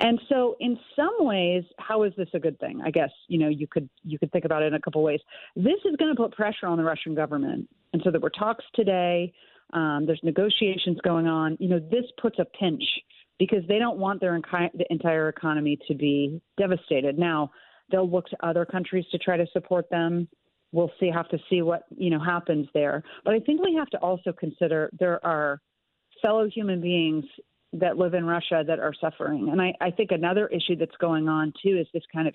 And 0.00 0.20
so 0.28 0.56
in 0.60 0.78
some 0.94 1.14
ways, 1.20 1.64
how 1.78 2.04
is 2.04 2.12
this 2.16 2.28
a 2.34 2.38
good 2.38 2.58
thing? 2.58 2.80
I 2.84 2.90
guess, 2.90 3.10
you 3.28 3.38
know, 3.38 3.48
you 3.48 3.66
could 3.66 3.88
you 4.04 4.18
could 4.18 4.32
think 4.32 4.44
about 4.44 4.62
it 4.62 4.66
in 4.66 4.74
a 4.74 4.80
couple 4.80 5.02
ways. 5.02 5.20
This 5.54 5.80
is 5.84 5.96
going 5.98 6.14
to 6.14 6.20
put 6.20 6.32
pressure 6.32 6.66
on 6.66 6.78
the 6.78 6.84
Russian 6.84 7.14
government. 7.14 7.68
And 7.92 8.00
so 8.04 8.10
there 8.10 8.20
were 8.20 8.30
talks 8.30 8.64
today, 8.74 9.32
um, 9.72 10.04
there's 10.06 10.20
negotiations 10.22 10.98
going 11.02 11.26
on. 11.26 11.56
You 11.60 11.68
know, 11.68 11.78
this 11.78 12.04
puts 12.20 12.38
a 12.38 12.44
pinch 12.44 12.84
because 13.38 13.62
they 13.68 13.78
don't 13.78 13.98
want 13.98 14.20
their 14.20 14.38
the 14.74 14.86
entire 14.90 15.28
economy 15.28 15.78
to 15.88 15.94
be 15.94 16.40
devastated. 16.56 17.18
Now, 17.18 17.50
they'll 17.90 18.10
look 18.10 18.26
to 18.28 18.46
other 18.46 18.64
countries 18.64 19.04
to 19.12 19.18
try 19.18 19.36
to 19.36 19.46
support 19.52 19.88
them. 19.90 20.28
We'll 20.72 20.92
see 21.00 21.10
have 21.10 21.28
to 21.30 21.38
see 21.48 21.62
what, 21.62 21.84
you 21.96 22.10
know, 22.10 22.20
happens 22.20 22.68
there. 22.74 23.02
But 23.24 23.34
I 23.34 23.40
think 23.40 23.62
we 23.62 23.74
have 23.74 23.88
to 23.90 23.98
also 23.98 24.32
consider 24.32 24.90
there 24.98 25.24
are 25.24 25.60
fellow 26.22 26.48
human 26.48 26.80
beings 26.80 27.24
that 27.72 27.96
live 27.96 28.14
in 28.14 28.24
Russia 28.24 28.64
that 28.66 28.78
are 28.78 28.92
suffering. 29.00 29.48
And 29.50 29.60
I, 29.60 29.74
I 29.80 29.90
think 29.90 30.10
another 30.10 30.46
issue 30.48 30.76
that's 30.76 30.96
going 31.00 31.28
on 31.28 31.52
too 31.62 31.76
is 31.78 31.86
this 31.92 32.02
kind 32.12 32.28
of 32.28 32.34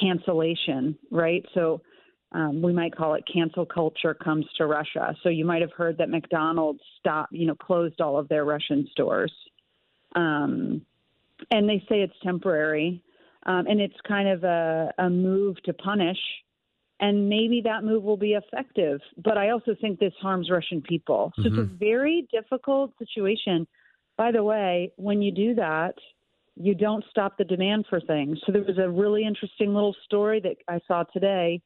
cancellation, 0.00 0.96
right? 1.10 1.44
So 1.54 1.82
um, 2.32 2.60
we 2.62 2.72
might 2.72 2.94
call 2.94 3.14
it 3.14 3.24
cancel 3.32 3.64
culture 3.64 4.14
comes 4.14 4.46
to 4.58 4.66
Russia. 4.66 5.14
So 5.22 5.28
you 5.28 5.44
might 5.44 5.62
have 5.62 5.72
heard 5.72 5.98
that 5.98 6.10
McDonald's 6.10 6.80
stopped, 6.98 7.32
you 7.32 7.46
know, 7.46 7.54
closed 7.54 8.00
all 8.00 8.18
of 8.18 8.28
their 8.28 8.44
Russian 8.44 8.86
stores. 8.92 9.32
Um, 10.14 10.82
and 11.50 11.68
they 11.68 11.78
say 11.88 12.02
it's 12.02 12.14
temporary. 12.22 13.02
Um, 13.46 13.66
and 13.66 13.80
it's 13.80 13.96
kind 14.06 14.28
of 14.28 14.44
a, 14.44 14.92
a 14.98 15.08
move 15.08 15.56
to 15.64 15.72
punish. 15.72 16.18
And 17.00 17.28
maybe 17.28 17.60
that 17.64 17.84
move 17.84 18.02
will 18.02 18.16
be 18.16 18.32
effective. 18.32 19.00
But 19.22 19.38
I 19.38 19.50
also 19.50 19.76
think 19.80 20.00
this 20.00 20.12
harms 20.20 20.50
Russian 20.50 20.82
people. 20.82 21.32
So 21.36 21.42
mm-hmm. 21.42 21.48
it's 21.48 21.58
a 21.58 21.66
mm-hmm. 21.66 21.78
very 21.78 22.28
difficult 22.32 22.92
situation 22.98 23.66
by 24.18 24.32
the 24.32 24.42
way, 24.42 24.92
when 24.96 25.22
you 25.22 25.32
do 25.32 25.54
that, 25.54 25.94
you 26.56 26.74
don't 26.74 27.04
stop 27.08 27.38
the 27.38 27.44
demand 27.44 27.86
for 27.88 28.00
things. 28.00 28.38
So 28.44 28.52
there 28.52 28.64
was 28.64 28.76
a 28.76 28.90
really 28.90 29.24
interesting 29.24 29.72
little 29.72 29.94
story 30.04 30.40
that 30.40 30.56
I 30.66 30.80
saw 30.88 31.04
today 31.04 31.62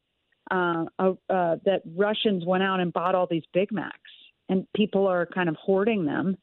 uh, 0.50 0.84
uh, 0.98 1.14
that 1.28 1.80
Russians 1.96 2.44
went 2.44 2.62
out 2.62 2.78
and 2.78 2.92
bought 2.92 3.14
all 3.14 3.26
these 3.28 3.44
Big 3.54 3.72
Macs, 3.72 3.98
and 4.50 4.66
people 4.76 5.06
are 5.06 5.24
kind 5.24 5.48
of 5.48 5.56
hoarding 5.56 6.04
them 6.04 6.36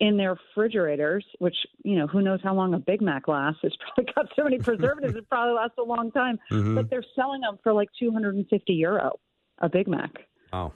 in 0.00 0.16
their 0.16 0.34
refrigerators. 0.34 1.24
Which 1.38 1.56
you 1.84 1.96
know, 1.96 2.06
who 2.06 2.20
knows 2.22 2.40
how 2.42 2.54
long 2.54 2.74
a 2.74 2.78
Big 2.78 3.00
Mac 3.00 3.28
lasts? 3.28 3.60
It's 3.62 3.76
probably 3.94 4.12
got 4.14 4.26
so 4.36 4.44
many 4.44 4.58
preservatives; 4.58 5.14
it 5.16 5.28
probably 5.28 5.54
lasts 5.54 5.76
a 5.78 5.82
long 5.82 6.10
time. 6.10 6.38
Mm-hmm. 6.50 6.74
But 6.74 6.90
they're 6.90 7.04
selling 7.14 7.42
them 7.42 7.58
for 7.62 7.72
like 7.72 7.88
250 7.98 8.72
euro 8.72 9.12
a 9.58 9.68
Big 9.68 9.86
Mac. 9.86 10.10
Wow. 10.52 10.72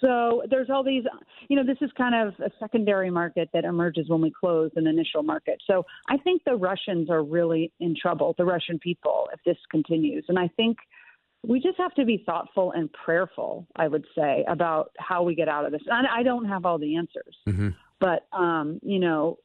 So 0.00 0.42
there's 0.50 0.68
all 0.68 0.84
these, 0.84 1.04
you 1.48 1.56
know, 1.56 1.64
this 1.64 1.78
is 1.80 1.90
kind 1.96 2.14
of 2.14 2.34
a 2.40 2.50
secondary 2.60 3.10
market 3.10 3.48
that 3.54 3.64
emerges 3.64 4.08
when 4.08 4.20
we 4.20 4.30
close 4.30 4.70
an 4.76 4.86
initial 4.86 5.22
market. 5.22 5.58
So 5.66 5.84
I 6.08 6.18
think 6.18 6.42
the 6.44 6.54
Russians 6.54 7.08
are 7.08 7.22
really 7.22 7.72
in 7.80 7.94
trouble, 8.00 8.34
the 8.36 8.44
Russian 8.44 8.78
people, 8.78 9.28
if 9.32 9.40
this 9.44 9.56
continues. 9.70 10.24
And 10.28 10.38
I 10.38 10.48
think 10.56 10.76
we 11.46 11.60
just 11.60 11.78
have 11.78 11.94
to 11.94 12.04
be 12.04 12.22
thoughtful 12.26 12.72
and 12.72 12.92
prayerful, 12.92 13.66
I 13.76 13.88
would 13.88 14.04
say, 14.16 14.44
about 14.48 14.90
how 14.98 15.22
we 15.22 15.34
get 15.34 15.48
out 15.48 15.64
of 15.64 15.72
this. 15.72 15.82
And 15.86 16.06
I 16.06 16.22
don't 16.22 16.46
have 16.46 16.66
all 16.66 16.78
the 16.78 16.96
answers, 16.96 17.36
mm-hmm. 17.48 17.68
But, 18.00 18.26
um, 18.32 18.78
you 18.82 18.98
know, 18.98 19.38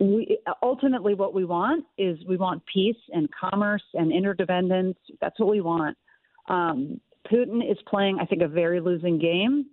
we 0.00 0.38
ultimately 0.62 1.14
what 1.14 1.34
we 1.34 1.44
want 1.44 1.84
is 1.96 2.18
we 2.26 2.36
want 2.36 2.62
peace 2.72 2.96
and 3.12 3.28
commerce 3.30 3.82
and 3.94 4.12
interdependence. 4.12 4.98
That's 5.20 5.38
what 5.38 5.48
we 5.48 5.60
want. 5.60 5.96
Um, 6.48 7.00
Putin 7.30 7.68
is 7.70 7.78
playing, 7.86 8.18
I 8.20 8.24
think, 8.24 8.42
a 8.42 8.48
very 8.48 8.80
losing 8.80 9.18
game. 9.18 9.66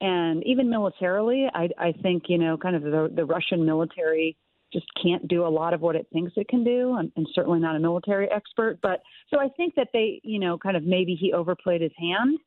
And 0.00 0.42
even 0.46 0.70
militarily, 0.70 1.46
I, 1.52 1.68
I 1.78 1.92
think, 1.92 2.24
you 2.28 2.38
know, 2.38 2.56
kind 2.56 2.76
of 2.76 2.82
the, 2.82 3.10
the 3.14 3.24
Russian 3.24 3.66
military 3.66 4.36
just 4.72 4.86
can't 5.02 5.26
do 5.26 5.44
a 5.44 5.48
lot 5.48 5.74
of 5.74 5.80
what 5.80 5.96
it 5.96 6.06
thinks 6.12 6.32
it 6.36 6.48
can 6.48 6.62
do. 6.62 6.96
I'm 6.96 7.26
certainly 7.34 7.58
not 7.58 7.76
a 7.76 7.80
military 7.80 8.30
expert. 8.30 8.78
But 8.82 9.02
so 9.28 9.40
I 9.40 9.48
think 9.56 9.74
that 9.74 9.88
they, 9.92 10.20
you 10.22 10.38
know, 10.38 10.56
kind 10.56 10.76
of 10.76 10.84
maybe 10.84 11.16
he 11.20 11.32
overplayed 11.32 11.80
his 11.80 11.92
hand. 11.98 12.38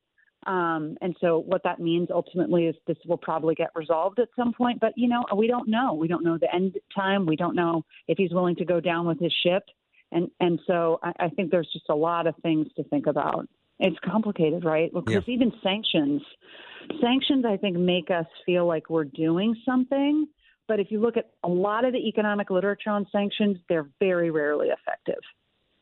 Um, 0.46 0.98
and 1.02 1.16
so 1.22 1.40
what 1.40 1.64
that 1.64 1.80
means 1.80 2.10
ultimately 2.12 2.66
is 2.66 2.76
this 2.88 2.98
will 3.06 3.18
probably 3.18 3.56
get 3.56 3.70
resolved 3.76 4.20
at 4.20 4.28
some 4.36 4.54
point. 4.54 4.80
But, 4.80 4.94
you 4.96 5.08
know, 5.08 5.24
we 5.36 5.48
don't 5.48 5.70
know. 5.70 5.94
We 5.94 6.08
don't 6.08 6.24
know 6.24 6.38
the 6.38 6.54
end 6.54 6.78
time. 6.96 7.26
We 7.26 7.36
don't 7.36 7.56
know 7.56 7.86
if 8.08 8.18
he's 8.18 8.32
willing 8.32 8.56
to 8.58 8.66
go 8.66 8.80
down 8.80 9.08
with 9.08 9.20
his 9.20 9.34
ship. 9.44 9.64
And, 10.12 10.30
and 10.40 10.60
so 10.68 11.00
I, 11.02 11.12
I 11.20 11.30
think 11.30 11.52
there's 11.52 11.70
just 11.72 11.86
a 11.90 11.96
lot 11.96 12.28
of 12.28 12.36
things 12.44 12.68
to 12.76 12.84
think 12.84 13.08
about. 13.08 13.48
It's 13.80 13.98
complicated, 14.06 14.64
right? 14.64 14.94
Because 14.94 15.24
yeah. 15.28 15.34
even 15.34 15.52
sanctions, 15.64 16.22
sanctions, 17.02 17.46
I 17.46 17.58
think, 17.58 17.78
make 17.78 18.12
us 18.12 18.28
feel 18.46 18.68
like 18.68 18.90
we're 18.90 19.04
doing 19.06 19.56
something. 19.66 20.28
But 20.68 20.80
if 20.80 20.92
you 20.92 21.02
look 21.02 21.18
at 21.18 21.32
a 21.44 21.50
lot 21.50 21.84
of 21.84 21.92
the 21.92 22.08
economic 22.08 22.50
literature 22.50 22.92
on 22.92 23.08
sanctions, 23.12 23.58
they're 23.68 23.90
very 24.00 24.30
rarely 24.30 24.68
effective, 24.68 25.22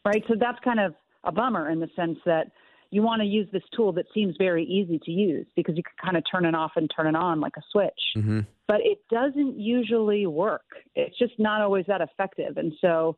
right? 0.06 0.24
So 0.28 0.36
that's 0.40 0.58
kind 0.64 0.80
of 0.80 0.96
a 1.24 1.32
bummer 1.32 1.70
in 1.70 1.80
the 1.80 1.90
sense 1.96 2.18
that 2.26 2.48
you 2.92 3.02
want 3.02 3.22
to 3.22 3.26
use 3.26 3.48
this 3.52 3.64
tool 3.76 3.94
that 3.94 4.06
seems 4.14 4.36
very 4.38 4.66
easy 4.66 5.00
to 5.06 5.12
use 5.12 5.48
because 5.56 5.76
you 5.78 5.84
can 5.84 5.94
kind 6.04 6.18
of 6.18 6.24
turn 6.30 6.46
it 6.46 6.54
off 6.54 6.74
and 6.76 6.92
turn 6.94 7.08
it 7.08 7.16
on 7.16 7.40
like 7.40 7.54
a 7.58 7.62
switch. 7.72 7.90
Mm-hmm. 8.18 8.42
But 8.68 8.82
it 8.82 9.00
doesn't 9.10 9.58
usually 9.58 10.28
work. 10.28 10.66
It's 10.96 11.18
just 11.18 11.34
not 11.40 11.62
always 11.62 11.86
that 11.88 12.02
effective. 12.02 12.58
And 12.58 12.74
so 12.82 13.18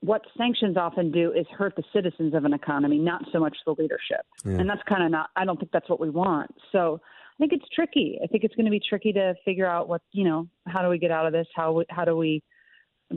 what 0.00 0.22
sanctions 0.36 0.76
often 0.76 1.10
do 1.12 1.32
is 1.32 1.46
hurt 1.56 1.74
the 1.76 1.84
citizens 1.92 2.34
of 2.34 2.44
an 2.44 2.52
economy, 2.52 2.98
not 2.98 3.22
so 3.32 3.38
much 3.38 3.56
the 3.64 3.74
leadership. 3.78 4.26
Yeah. 4.44 4.58
And 4.58 4.68
that's 4.68 4.82
kind 4.88 5.04
of 5.04 5.10
not, 5.10 5.30
I 5.36 5.44
don't 5.44 5.58
think 5.58 5.70
that's 5.72 5.88
what 5.88 6.00
we 6.00 6.10
want. 6.10 6.52
So 6.72 7.00
I 7.04 7.36
think 7.38 7.52
it's 7.52 7.68
tricky. 7.74 8.18
I 8.22 8.26
think 8.26 8.42
it's 8.42 8.54
going 8.54 8.66
to 8.66 8.70
be 8.70 8.80
tricky 8.80 9.12
to 9.12 9.34
figure 9.44 9.66
out 9.66 9.88
what, 9.88 10.02
you 10.12 10.24
know, 10.24 10.48
how 10.66 10.82
do 10.82 10.88
we 10.88 10.98
get 10.98 11.10
out 11.12 11.26
of 11.26 11.32
this? 11.32 11.46
How, 11.54 11.82
how 11.88 12.04
do 12.04 12.16
we 12.16 12.42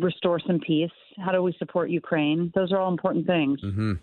restore 0.02 0.40
some 0.40 0.60
peace? 0.60 0.92
How 1.18 1.32
do 1.32 1.42
we 1.42 1.54
support 1.58 1.90
Ukraine? 1.90 2.52
Those 2.56 2.72
are 2.72 2.80
all 2.80 2.92
important 2.92 3.26
things. 3.26 3.62
Mm-hmm. 3.62 3.94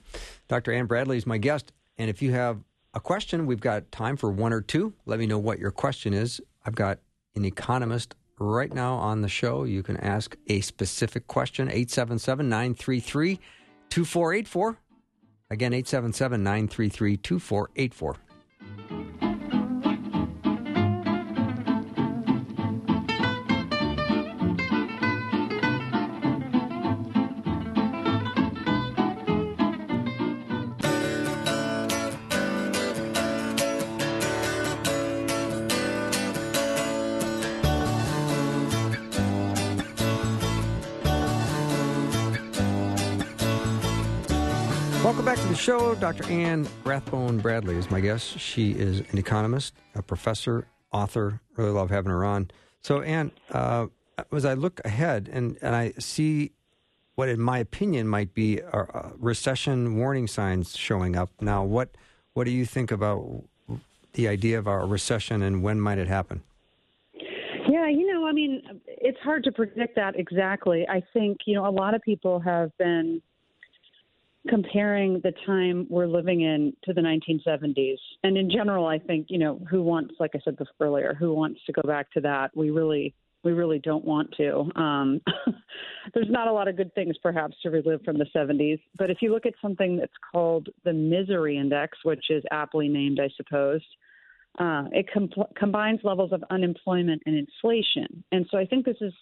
Dr. 0.48 0.72
Anne 0.72 0.86
Bradley 0.86 1.16
is 1.16 1.26
my 1.26 1.38
guest. 1.38 1.72
And 1.98 2.08
if 2.08 2.22
you 2.22 2.32
have 2.32 2.58
a 2.94 3.00
question, 3.00 3.46
we've 3.46 3.60
got 3.60 3.90
time 3.92 4.16
for 4.16 4.30
one 4.30 4.52
or 4.52 4.60
two. 4.60 4.94
Let 5.06 5.18
me 5.18 5.26
know 5.26 5.38
what 5.38 5.58
your 5.58 5.70
question 5.70 6.12
is. 6.14 6.40
I've 6.64 6.74
got 6.74 6.98
an 7.34 7.44
economist 7.44 8.14
right 8.38 8.72
now 8.72 8.94
on 8.94 9.22
the 9.22 9.28
show. 9.28 9.64
You 9.64 9.82
can 9.82 9.96
ask 9.98 10.36
a 10.48 10.60
specific 10.60 11.26
question, 11.26 11.68
877 11.68 12.48
933 12.48 13.36
2484. 13.90 14.78
Again, 15.50 15.72
877 15.74 16.42
933 16.42 17.16
2484. 17.18 18.16
Welcome 45.12 45.26
back 45.26 45.40
to 45.40 45.48
the 45.48 45.54
show. 45.54 45.94
Dr. 45.94 46.24
Anne 46.30 46.66
Rathbone 46.84 47.36
Bradley 47.36 47.76
is 47.76 47.90
my 47.90 48.00
guest. 48.00 48.38
She 48.38 48.70
is 48.70 49.00
an 49.00 49.18
economist, 49.18 49.74
a 49.94 50.00
professor, 50.00 50.66
author. 50.90 51.42
Really 51.58 51.70
love 51.70 51.90
having 51.90 52.10
her 52.10 52.24
on. 52.24 52.50
So, 52.80 53.02
Anne, 53.02 53.30
uh, 53.50 53.88
as 54.32 54.46
I 54.46 54.54
look 54.54 54.80
ahead 54.86 55.28
and, 55.30 55.58
and 55.60 55.76
I 55.76 55.92
see 55.98 56.52
what, 57.16 57.28
in 57.28 57.40
my 57.40 57.58
opinion, 57.58 58.08
might 58.08 58.32
be 58.32 58.62
uh, 58.62 59.10
recession 59.18 59.98
warning 59.98 60.28
signs 60.28 60.78
showing 60.78 61.14
up 61.14 61.28
now, 61.42 61.62
what 61.62 61.90
what 62.32 62.44
do 62.44 62.50
you 62.50 62.64
think 62.64 62.90
about 62.90 63.44
the 64.14 64.28
idea 64.28 64.58
of 64.58 64.66
a 64.66 64.78
recession 64.78 65.42
and 65.42 65.62
when 65.62 65.78
might 65.78 65.98
it 65.98 66.08
happen? 66.08 66.42
Yeah, 67.68 67.86
you 67.86 68.10
know, 68.10 68.26
I 68.26 68.32
mean, 68.32 68.62
it's 68.86 69.20
hard 69.20 69.44
to 69.44 69.52
predict 69.52 69.94
that 69.96 70.18
exactly. 70.18 70.86
I 70.88 71.02
think, 71.12 71.40
you 71.44 71.54
know, 71.54 71.66
a 71.66 71.70
lot 71.70 71.92
of 71.92 72.00
people 72.00 72.40
have 72.40 72.70
been 72.78 73.20
comparing 74.48 75.20
the 75.22 75.32
time 75.46 75.86
we're 75.88 76.06
living 76.06 76.40
in 76.40 76.72
to 76.84 76.92
the 76.92 77.00
1970s. 77.00 77.98
And 78.24 78.36
in 78.36 78.50
general, 78.50 78.86
I 78.86 78.98
think, 78.98 79.26
you 79.30 79.38
know, 79.38 79.60
who 79.70 79.82
wants, 79.82 80.14
like 80.18 80.32
I 80.34 80.40
said 80.44 80.56
earlier, 80.80 81.14
who 81.18 81.32
wants 81.32 81.60
to 81.66 81.72
go 81.72 81.82
back 81.82 82.10
to 82.12 82.20
that? 82.22 82.50
We 82.56 82.70
really 82.70 83.14
we 83.44 83.52
really 83.52 83.80
don't 83.80 84.04
want 84.04 84.32
to. 84.36 84.70
Um, 84.76 85.20
there's 86.14 86.30
not 86.30 86.48
a 86.48 86.52
lot 86.52 86.68
of 86.68 86.76
good 86.76 86.94
things, 86.94 87.16
perhaps, 87.22 87.56
to 87.62 87.70
relive 87.70 88.02
from 88.04 88.18
the 88.18 88.26
70s. 88.34 88.80
But 88.96 89.10
if 89.10 89.18
you 89.20 89.32
look 89.32 89.46
at 89.46 89.54
something 89.60 89.96
that's 89.96 90.12
called 90.30 90.68
the 90.84 90.92
Misery 90.92 91.58
Index, 91.58 91.98
which 92.04 92.30
is 92.30 92.44
aptly 92.50 92.88
named, 92.88 93.18
I 93.20 93.28
suppose, 93.36 93.80
uh, 94.58 94.84
it 94.92 95.06
com- 95.12 95.30
combines 95.56 96.00
levels 96.04 96.32
of 96.32 96.44
unemployment 96.50 97.22
and 97.26 97.36
inflation. 97.36 98.22
And 98.30 98.46
so 98.50 98.58
I 98.58 98.66
think 98.66 98.84
this 98.84 98.98
is 99.00 99.12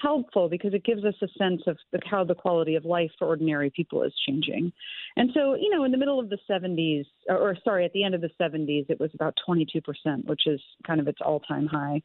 helpful 0.00 0.48
because 0.48 0.74
it 0.74 0.84
gives 0.84 1.04
us 1.04 1.14
a 1.22 1.28
sense 1.38 1.62
of 1.66 1.76
the, 1.92 2.00
how 2.04 2.24
the 2.24 2.34
quality 2.34 2.74
of 2.74 2.84
life 2.84 3.10
for 3.18 3.26
ordinary 3.28 3.70
people 3.70 4.02
is 4.02 4.12
changing. 4.26 4.72
And 5.16 5.30
so, 5.34 5.54
you 5.54 5.70
know, 5.70 5.84
in 5.84 5.92
the 5.92 5.98
middle 5.98 6.18
of 6.18 6.30
the 6.30 6.38
70s, 6.50 7.04
or, 7.28 7.36
or 7.36 7.56
sorry, 7.64 7.84
at 7.84 7.92
the 7.92 8.04
end 8.04 8.14
of 8.14 8.20
the 8.20 8.30
70s, 8.40 8.86
it 8.88 9.00
was 9.00 9.10
about 9.14 9.38
22%, 9.48 9.82
which 10.26 10.46
is 10.46 10.60
kind 10.86 11.00
of 11.00 11.08
its 11.08 11.18
all 11.24 11.40
time 11.40 11.66
high. 11.66 12.02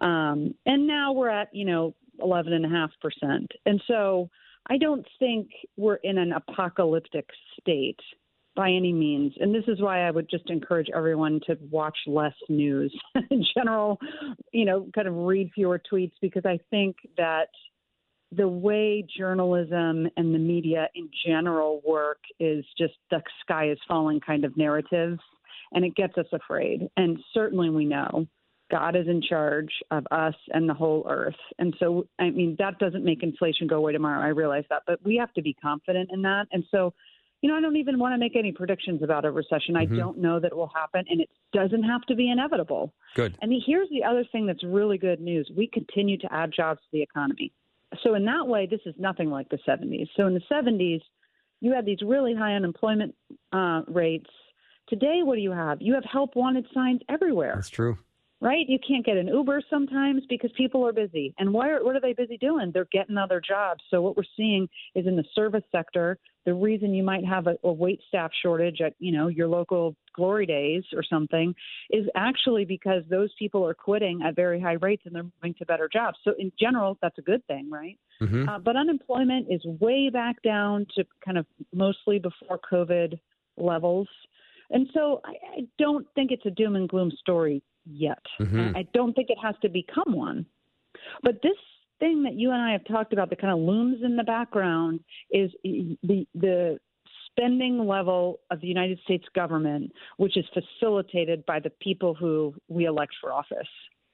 Um, 0.00 0.54
and 0.66 0.86
now 0.86 1.12
we're 1.12 1.30
at, 1.30 1.48
you 1.52 1.64
know, 1.64 1.94
11.5%. 2.20 3.46
And 3.66 3.82
so 3.86 4.28
I 4.68 4.78
don't 4.78 5.06
think 5.18 5.48
we're 5.76 5.96
in 5.96 6.18
an 6.18 6.32
apocalyptic 6.32 7.28
state 7.60 8.00
by 8.58 8.72
any 8.72 8.92
means. 8.92 9.32
And 9.38 9.54
this 9.54 9.62
is 9.68 9.80
why 9.80 10.02
I 10.02 10.10
would 10.10 10.28
just 10.28 10.50
encourage 10.50 10.88
everyone 10.92 11.38
to 11.46 11.56
watch 11.70 11.96
less 12.08 12.34
news 12.48 12.92
in 13.30 13.44
general, 13.56 14.00
you 14.52 14.64
know, 14.64 14.88
kind 14.96 15.06
of 15.06 15.14
read 15.14 15.52
fewer 15.54 15.80
tweets 15.90 16.14
because 16.20 16.44
I 16.44 16.58
think 16.68 16.96
that 17.16 17.50
the 18.32 18.48
way 18.48 19.06
journalism 19.16 20.08
and 20.16 20.34
the 20.34 20.40
media 20.40 20.88
in 20.96 21.08
general 21.24 21.80
work 21.86 22.18
is 22.40 22.64
just 22.76 22.94
the 23.12 23.22
sky 23.42 23.70
is 23.70 23.78
falling 23.86 24.18
kind 24.18 24.44
of 24.44 24.56
narratives 24.56 25.20
and 25.72 25.84
it 25.84 25.94
gets 25.94 26.18
us 26.18 26.26
afraid. 26.32 26.88
And 26.96 27.16
certainly 27.32 27.70
we 27.70 27.84
know 27.84 28.26
God 28.72 28.96
is 28.96 29.06
in 29.06 29.22
charge 29.22 29.72
of 29.92 30.04
us 30.10 30.34
and 30.48 30.68
the 30.68 30.74
whole 30.74 31.06
earth. 31.08 31.38
And 31.60 31.76
so, 31.78 32.08
I 32.18 32.30
mean, 32.30 32.56
that 32.58 32.80
doesn't 32.80 33.04
make 33.04 33.22
inflation 33.22 33.68
go 33.68 33.76
away 33.76 33.92
tomorrow. 33.92 34.20
I 34.20 34.30
realize 34.30 34.64
that, 34.68 34.82
but 34.84 34.98
we 35.04 35.14
have 35.14 35.32
to 35.34 35.42
be 35.42 35.54
confident 35.54 36.10
in 36.12 36.22
that. 36.22 36.48
And 36.50 36.64
so, 36.72 36.92
you 37.40 37.48
know, 37.48 37.56
I 37.56 37.60
don't 37.60 37.76
even 37.76 37.98
want 37.98 38.14
to 38.14 38.18
make 38.18 38.36
any 38.36 38.52
predictions 38.52 39.02
about 39.02 39.24
a 39.24 39.30
recession. 39.30 39.74
Mm-hmm. 39.74 39.94
I 39.94 39.96
don't 39.96 40.18
know 40.18 40.40
that 40.40 40.48
it 40.48 40.56
will 40.56 40.70
happen, 40.74 41.04
and 41.08 41.20
it 41.20 41.28
doesn't 41.52 41.84
have 41.84 42.02
to 42.02 42.14
be 42.14 42.30
inevitable. 42.30 42.92
Good. 43.14 43.36
And 43.40 43.52
here's 43.64 43.88
the 43.90 44.04
other 44.04 44.24
thing 44.32 44.46
that's 44.46 44.64
really 44.64 44.98
good 44.98 45.20
news 45.20 45.50
we 45.56 45.68
continue 45.68 46.18
to 46.18 46.32
add 46.32 46.52
jobs 46.54 46.80
to 46.80 46.86
the 46.92 47.02
economy. 47.02 47.52
So, 48.02 48.14
in 48.14 48.24
that 48.24 48.46
way, 48.46 48.66
this 48.66 48.80
is 48.86 48.94
nothing 48.98 49.30
like 49.30 49.48
the 49.48 49.58
70s. 49.66 50.08
So, 50.16 50.26
in 50.26 50.34
the 50.34 50.42
70s, 50.50 51.00
you 51.60 51.72
had 51.72 51.86
these 51.86 52.02
really 52.04 52.34
high 52.34 52.54
unemployment 52.54 53.14
uh, 53.52 53.82
rates. 53.86 54.30
Today, 54.88 55.20
what 55.22 55.36
do 55.36 55.40
you 55.40 55.52
have? 55.52 55.78
You 55.80 55.94
have 55.94 56.04
help 56.04 56.34
wanted 56.34 56.66
signs 56.74 57.00
everywhere. 57.08 57.52
That's 57.54 57.68
true 57.68 57.98
right? 58.40 58.68
You 58.68 58.78
can't 58.86 59.04
get 59.04 59.16
an 59.16 59.28
Uber 59.28 59.62
sometimes 59.68 60.22
because 60.28 60.50
people 60.56 60.86
are 60.86 60.92
busy. 60.92 61.34
And 61.38 61.52
why 61.52 61.70
are, 61.70 61.84
what 61.84 61.96
are 61.96 62.00
they 62.00 62.12
busy 62.12 62.38
doing? 62.38 62.70
They're 62.72 62.88
getting 62.92 63.16
other 63.16 63.40
jobs. 63.40 63.82
So 63.90 64.00
what 64.00 64.16
we're 64.16 64.22
seeing 64.36 64.68
is 64.94 65.06
in 65.06 65.16
the 65.16 65.24
service 65.34 65.64
sector, 65.72 66.18
the 66.48 66.54
reason 66.54 66.94
you 66.94 67.02
might 67.02 67.26
have 67.26 67.46
a, 67.46 67.56
a 67.62 67.70
wait 67.70 68.00
staff 68.08 68.30
shortage 68.42 68.80
at, 68.80 68.94
you 68.98 69.12
know, 69.12 69.28
your 69.28 69.46
local 69.46 69.94
glory 70.14 70.46
days 70.46 70.82
or 70.94 71.02
something 71.02 71.54
is 71.90 72.06
actually 72.14 72.64
because 72.64 73.02
those 73.10 73.30
people 73.38 73.66
are 73.66 73.74
quitting 73.74 74.22
at 74.26 74.34
very 74.34 74.58
high 74.58 74.78
rates 74.80 75.02
and 75.04 75.14
they're 75.14 75.24
moving 75.24 75.52
to 75.58 75.66
better 75.66 75.90
jobs. 75.92 76.16
So 76.24 76.32
in 76.38 76.50
general, 76.58 76.96
that's 77.02 77.18
a 77.18 77.20
good 77.20 77.46
thing, 77.48 77.68
right? 77.70 77.98
Mm-hmm. 78.22 78.48
Uh, 78.48 78.58
but 78.60 78.76
unemployment 78.76 79.48
is 79.50 79.62
way 79.78 80.08
back 80.08 80.40
down 80.40 80.86
to 80.96 81.04
kind 81.22 81.36
of 81.36 81.44
mostly 81.74 82.18
before 82.18 82.58
COVID 82.72 83.18
levels. 83.58 84.08
And 84.70 84.88
so 84.94 85.20
I, 85.26 85.32
I 85.58 85.60
don't 85.78 86.06
think 86.14 86.30
it's 86.30 86.46
a 86.46 86.50
doom 86.50 86.76
and 86.76 86.88
gloom 86.88 87.10
story 87.20 87.62
yet. 87.84 88.22
Mm-hmm. 88.40 88.74
I 88.74 88.86
don't 88.94 89.12
think 89.12 89.28
it 89.28 89.38
has 89.42 89.54
to 89.60 89.68
become 89.68 90.14
one. 90.14 90.46
But 91.22 91.42
this 91.42 91.58
thing 92.00 92.22
that 92.24 92.34
you 92.34 92.50
and 92.50 92.60
I 92.60 92.72
have 92.72 92.84
talked 92.84 93.12
about 93.12 93.30
that 93.30 93.40
kind 93.40 93.52
of 93.52 93.58
looms 93.58 93.98
in 94.02 94.16
the 94.16 94.24
background 94.24 95.00
is 95.30 95.50
the 95.62 96.26
the 96.34 96.78
spending 97.30 97.86
level 97.86 98.40
of 98.50 98.60
the 98.60 98.66
United 98.66 98.98
States 99.04 99.24
government, 99.34 99.92
which 100.16 100.36
is 100.36 100.44
facilitated 100.52 101.44
by 101.46 101.60
the 101.60 101.70
people 101.80 102.14
who 102.14 102.54
we 102.68 102.86
elect 102.86 103.12
for 103.20 103.32
office. 103.32 103.68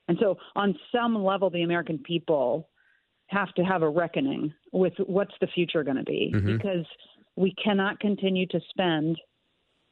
And 0.08 0.18
so, 0.20 0.36
on 0.54 0.78
some 0.92 1.22
level, 1.24 1.50
the 1.50 1.62
American 1.62 1.98
people 1.98 2.68
have 3.28 3.52
to 3.54 3.62
have 3.62 3.82
a 3.82 3.88
reckoning 3.88 4.52
with 4.72 4.92
what's 5.06 5.34
the 5.40 5.46
future 5.46 5.82
going 5.82 5.96
to 5.96 6.04
be 6.04 6.32
mm-hmm. 6.34 6.56
because 6.56 6.86
we 7.36 7.54
cannot 7.62 7.98
continue 8.00 8.46
to 8.48 8.60
spend 8.68 9.16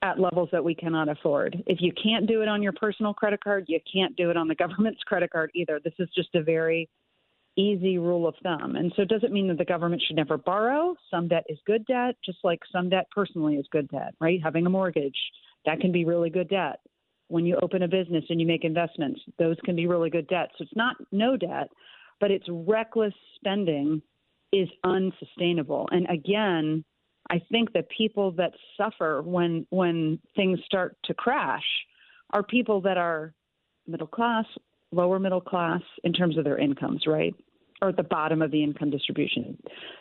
at 0.02 0.18
levels 0.18 0.48
that 0.52 0.62
we 0.62 0.74
cannot 0.74 1.08
afford. 1.08 1.62
If 1.66 1.78
you 1.80 1.92
can't 1.92 2.26
do 2.26 2.42
it 2.42 2.48
on 2.48 2.62
your 2.62 2.72
personal 2.72 3.14
credit 3.14 3.42
card, 3.42 3.64
you 3.68 3.80
can't 3.90 4.14
do 4.16 4.30
it 4.30 4.36
on 4.36 4.48
the 4.48 4.54
government's 4.56 5.02
credit 5.04 5.30
card 5.30 5.50
either. 5.54 5.80
This 5.82 5.94
is 5.98 6.08
just 6.14 6.34
a 6.34 6.42
very 6.42 6.88
easy 7.56 7.98
rule 7.98 8.26
of 8.26 8.34
thumb. 8.42 8.76
And 8.76 8.92
so 8.96 9.02
it 9.02 9.08
doesn't 9.08 9.32
mean 9.32 9.48
that 9.48 9.58
the 9.58 9.64
government 9.64 10.02
should 10.06 10.16
never 10.16 10.38
borrow. 10.38 10.94
Some 11.10 11.28
debt 11.28 11.44
is 11.48 11.58
good 11.66 11.84
debt, 11.86 12.16
just 12.24 12.38
like 12.44 12.60
some 12.70 12.88
debt 12.88 13.06
personally 13.14 13.56
is 13.56 13.66
good 13.70 13.88
debt, 13.88 14.14
right? 14.20 14.40
Having 14.42 14.66
a 14.66 14.70
mortgage, 14.70 15.16
that 15.66 15.80
can 15.80 15.92
be 15.92 16.04
really 16.04 16.30
good 16.30 16.48
debt. 16.48 16.80
When 17.28 17.46
you 17.46 17.58
open 17.62 17.82
a 17.82 17.88
business 17.88 18.24
and 18.28 18.40
you 18.40 18.46
make 18.46 18.64
investments, 18.64 19.20
those 19.38 19.56
can 19.64 19.76
be 19.76 19.86
really 19.86 20.10
good 20.10 20.28
debt. 20.28 20.50
So 20.56 20.64
it's 20.64 20.76
not 20.76 20.96
no 21.12 21.36
debt, 21.36 21.68
but 22.20 22.30
it's 22.30 22.46
reckless 22.48 23.14
spending 23.36 24.02
is 24.52 24.68
unsustainable. 24.84 25.88
And 25.92 26.06
again, 26.10 26.84
I 27.30 27.40
think 27.50 27.72
the 27.72 27.84
people 27.96 28.32
that 28.32 28.52
suffer 28.76 29.22
when 29.22 29.66
when 29.70 30.18
things 30.36 30.58
start 30.66 30.96
to 31.04 31.14
crash 31.14 31.64
are 32.30 32.42
people 32.42 32.80
that 32.82 32.98
are 32.98 33.32
middle 33.86 34.06
class, 34.06 34.44
lower 34.92 35.18
middle 35.18 35.40
class 35.40 35.82
in 36.04 36.12
terms 36.12 36.38
of 36.38 36.44
their 36.44 36.58
incomes, 36.58 37.04
right? 37.06 37.34
Or 37.80 37.88
at 37.88 37.96
the 37.96 38.04
bottom 38.04 38.42
of 38.42 38.50
the 38.50 38.62
income 38.62 38.90
distribution. 38.90 39.58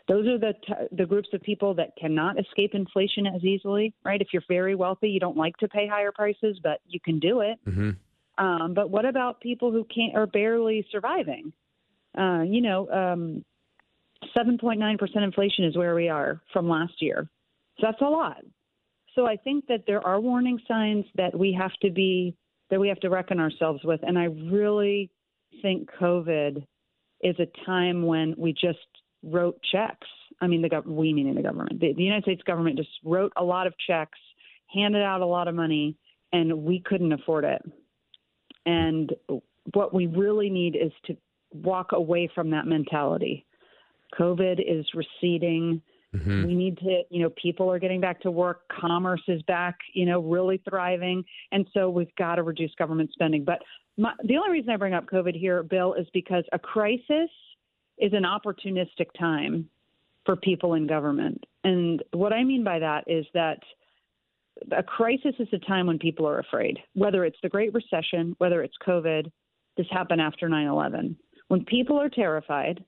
Those 0.08 0.28
are 0.28 0.38
the 0.38 0.54
t- 0.66 0.96
the 0.96 1.06
groups 1.06 1.30
of 1.34 1.42
people 1.42 1.74
that 1.76 1.94
cannot 2.00 2.40
escape 2.40 2.76
inflation 2.76 3.26
as 3.26 3.44
easily, 3.44 3.94
right? 4.06 4.22
If 4.22 4.28
you're 4.34 4.44
very 4.48 4.76
wealthy, 4.76 5.10
you 5.10 5.20
don't 5.20 5.38
like 5.38 5.58
to 5.58 5.68
pay 5.68 5.88
higher 5.88 6.12
prices, 6.12 6.60
but 6.62 6.80
you 6.86 7.00
can 7.04 7.20
do 7.20 7.42
it. 7.42 7.58
Mm-hmm. 7.68 7.92
Um, 8.44 8.74
but 8.74 8.90
what 8.90 9.06
about 9.06 9.42
people 9.42 9.72
who 9.72 9.84
can't 9.86 10.16
are 10.16 10.28
barely 10.28 10.86
surviving? 10.92 11.54
Uh, 12.18 12.42
you 12.42 12.62
know, 12.62 12.90
um, 12.90 13.44
7.9% 14.36 15.24
inflation 15.24 15.66
is 15.66 15.76
where 15.76 15.96
we 15.96 16.10
are 16.10 16.42
from 16.54 16.70
last 16.70 16.94
year. 17.02 17.28
So 17.80 17.88
that's 17.88 18.02
a 18.02 18.06
lot. 18.06 18.44
So 19.16 19.26
I 19.26 19.36
think 19.36 19.68
that 19.68 19.84
there 19.88 20.06
are 20.06 20.20
warning 20.20 20.60
signs 20.68 21.06
that 21.16 21.38
we 21.38 21.54
have 21.54 21.74
to 21.82 21.90
be 21.90 22.36
that 22.72 22.80
we 22.80 22.88
have 22.88 23.00
to 23.02 23.10
reckon 23.10 23.40
ourselves 23.40 23.82
with 23.84 24.00
and 24.04 24.18
I 24.18 24.26
really 24.26 25.12
think 25.62 25.90
COVID 26.02 26.66
is 27.22 27.36
a 27.40 27.66
time 27.66 28.04
when 28.04 28.34
we 28.38 28.52
just 28.54 28.80
wrote 29.24 29.60
checks. 29.72 30.08
I 30.42 30.48
mean 30.48 30.64
the 30.64 30.70
gov- 30.70 30.88
we 30.88 31.14
meaning 31.14 31.36
the 31.36 31.44
government. 31.44 31.80
The, 31.80 31.94
the 31.94 32.02
United 32.02 32.24
States 32.24 32.42
government 32.44 32.78
just 32.78 32.90
wrote 33.06 33.32
a 33.38 33.44
lot 33.44 33.68
of 33.68 33.74
checks, 33.86 34.18
handed 34.74 35.04
out 35.04 35.22
a 35.22 35.26
lot 35.26 35.48
of 35.48 35.54
money 35.54 35.96
and 36.34 36.64
we 36.64 36.82
couldn't 36.84 37.12
afford 37.12 37.44
it. 37.44 37.62
And 38.66 39.14
what 39.74 39.94
we 39.94 40.08
really 40.08 40.50
need 40.50 40.76
is 40.76 40.92
to 41.06 41.18
walk 41.54 41.92
away 41.92 42.30
from 42.34 42.50
that 42.52 42.66
mentality 42.66 43.46
COVID 44.20 44.60
is 44.60 44.86
receding. 44.94 45.82
Mm-hmm. 46.16 46.48
We 46.48 46.56
need 46.56 46.78
to, 46.80 47.04
you 47.10 47.24
know, 47.24 47.30
people 47.42 47.72
are 47.72 47.80
getting 47.80 48.02
back 48.02 48.20
to 48.22 48.32
work. 48.32 48.64
Commerce 48.70 49.22
is 49.28 49.42
back, 49.44 49.78
you 49.94 50.06
know, 50.06 50.20
really 50.20 50.62
thriving. 50.70 51.24
And 51.52 51.66
so 51.74 51.90
we've 51.90 52.14
got 52.18 52.36
to 52.36 52.44
reduce 52.44 52.74
government 52.76 53.12
spending. 53.14 53.46
But 53.46 53.60
my, 53.98 54.14
the 54.24 54.38
only 54.38 54.52
reason 54.52 54.72
I 54.72 54.78
bring 54.78 54.94
up 54.94 55.06
COVID 55.06 55.40
here, 55.40 55.64
Bill, 55.64 55.94
is 55.94 56.08
because 56.14 56.44
a 56.52 56.60
crisis 56.60 57.30
is 57.98 58.12
an 58.14 58.24
opportunistic 58.24 59.08
time 59.18 59.70
for 60.26 60.36
people 60.36 60.74
in 60.74 60.86
government. 60.86 61.44
And 61.64 62.04
what 62.12 62.34
I 62.34 62.44
mean 62.44 62.64
by 62.64 62.80
that 62.80 63.06
is 63.08 63.26
that 63.34 63.60
a 64.72 64.84
crisis 64.84 65.34
is 65.40 65.48
a 65.54 65.60
time 65.60 65.88
when 65.88 65.98
people 65.98 66.28
are 66.28 66.40
afraid, 66.40 66.78
whether 66.94 67.26
it's 67.26 67.38
the 67.42 67.50
Great 67.50 67.74
Recession, 67.74 68.36
whether 68.38 68.62
it's 68.64 68.76
COVID, 68.86 69.32
this 69.78 69.88
happened 69.90 70.22
after 70.22 70.50
9 70.50 70.68
11. 70.68 71.16
When 71.48 71.66
people 71.66 72.00
are 72.00 72.10
terrified, 72.10 72.84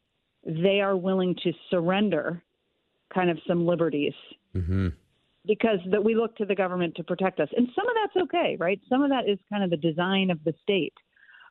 they 0.45 0.81
are 0.81 0.97
willing 0.97 1.35
to 1.43 1.53
surrender 1.69 2.43
kind 3.13 3.29
of 3.29 3.39
some 3.47 3.65
liberties 3.65 4.13
mm-hmm. 4.55 4.89
because 5.45 5.79
that 5.91 6.03
we 6.03 6.15
look 6.15 6.35
to 6.37 6.45
the 6.45 6.55
government 6.55 6.95
to 6.95 7.03
protect 7.03 7.39
us. 7.39 7.49
And 7.55 7.67
some 7.75 7.87
of 7.87 7.95
that's 8.01 8.23
okay, 8.25 8.57
right? 8.59 8.79
Some 8.89 9.03
of 9.03 9.09
that 9.09 9.29
is 9.29 9.39
kind 9.49 9.63
of 9.63 9.69
the 9.69 9.77
design 9.77 10.31
of 10.31 10.43
the 10.43 10.53
state. 10.61 10.93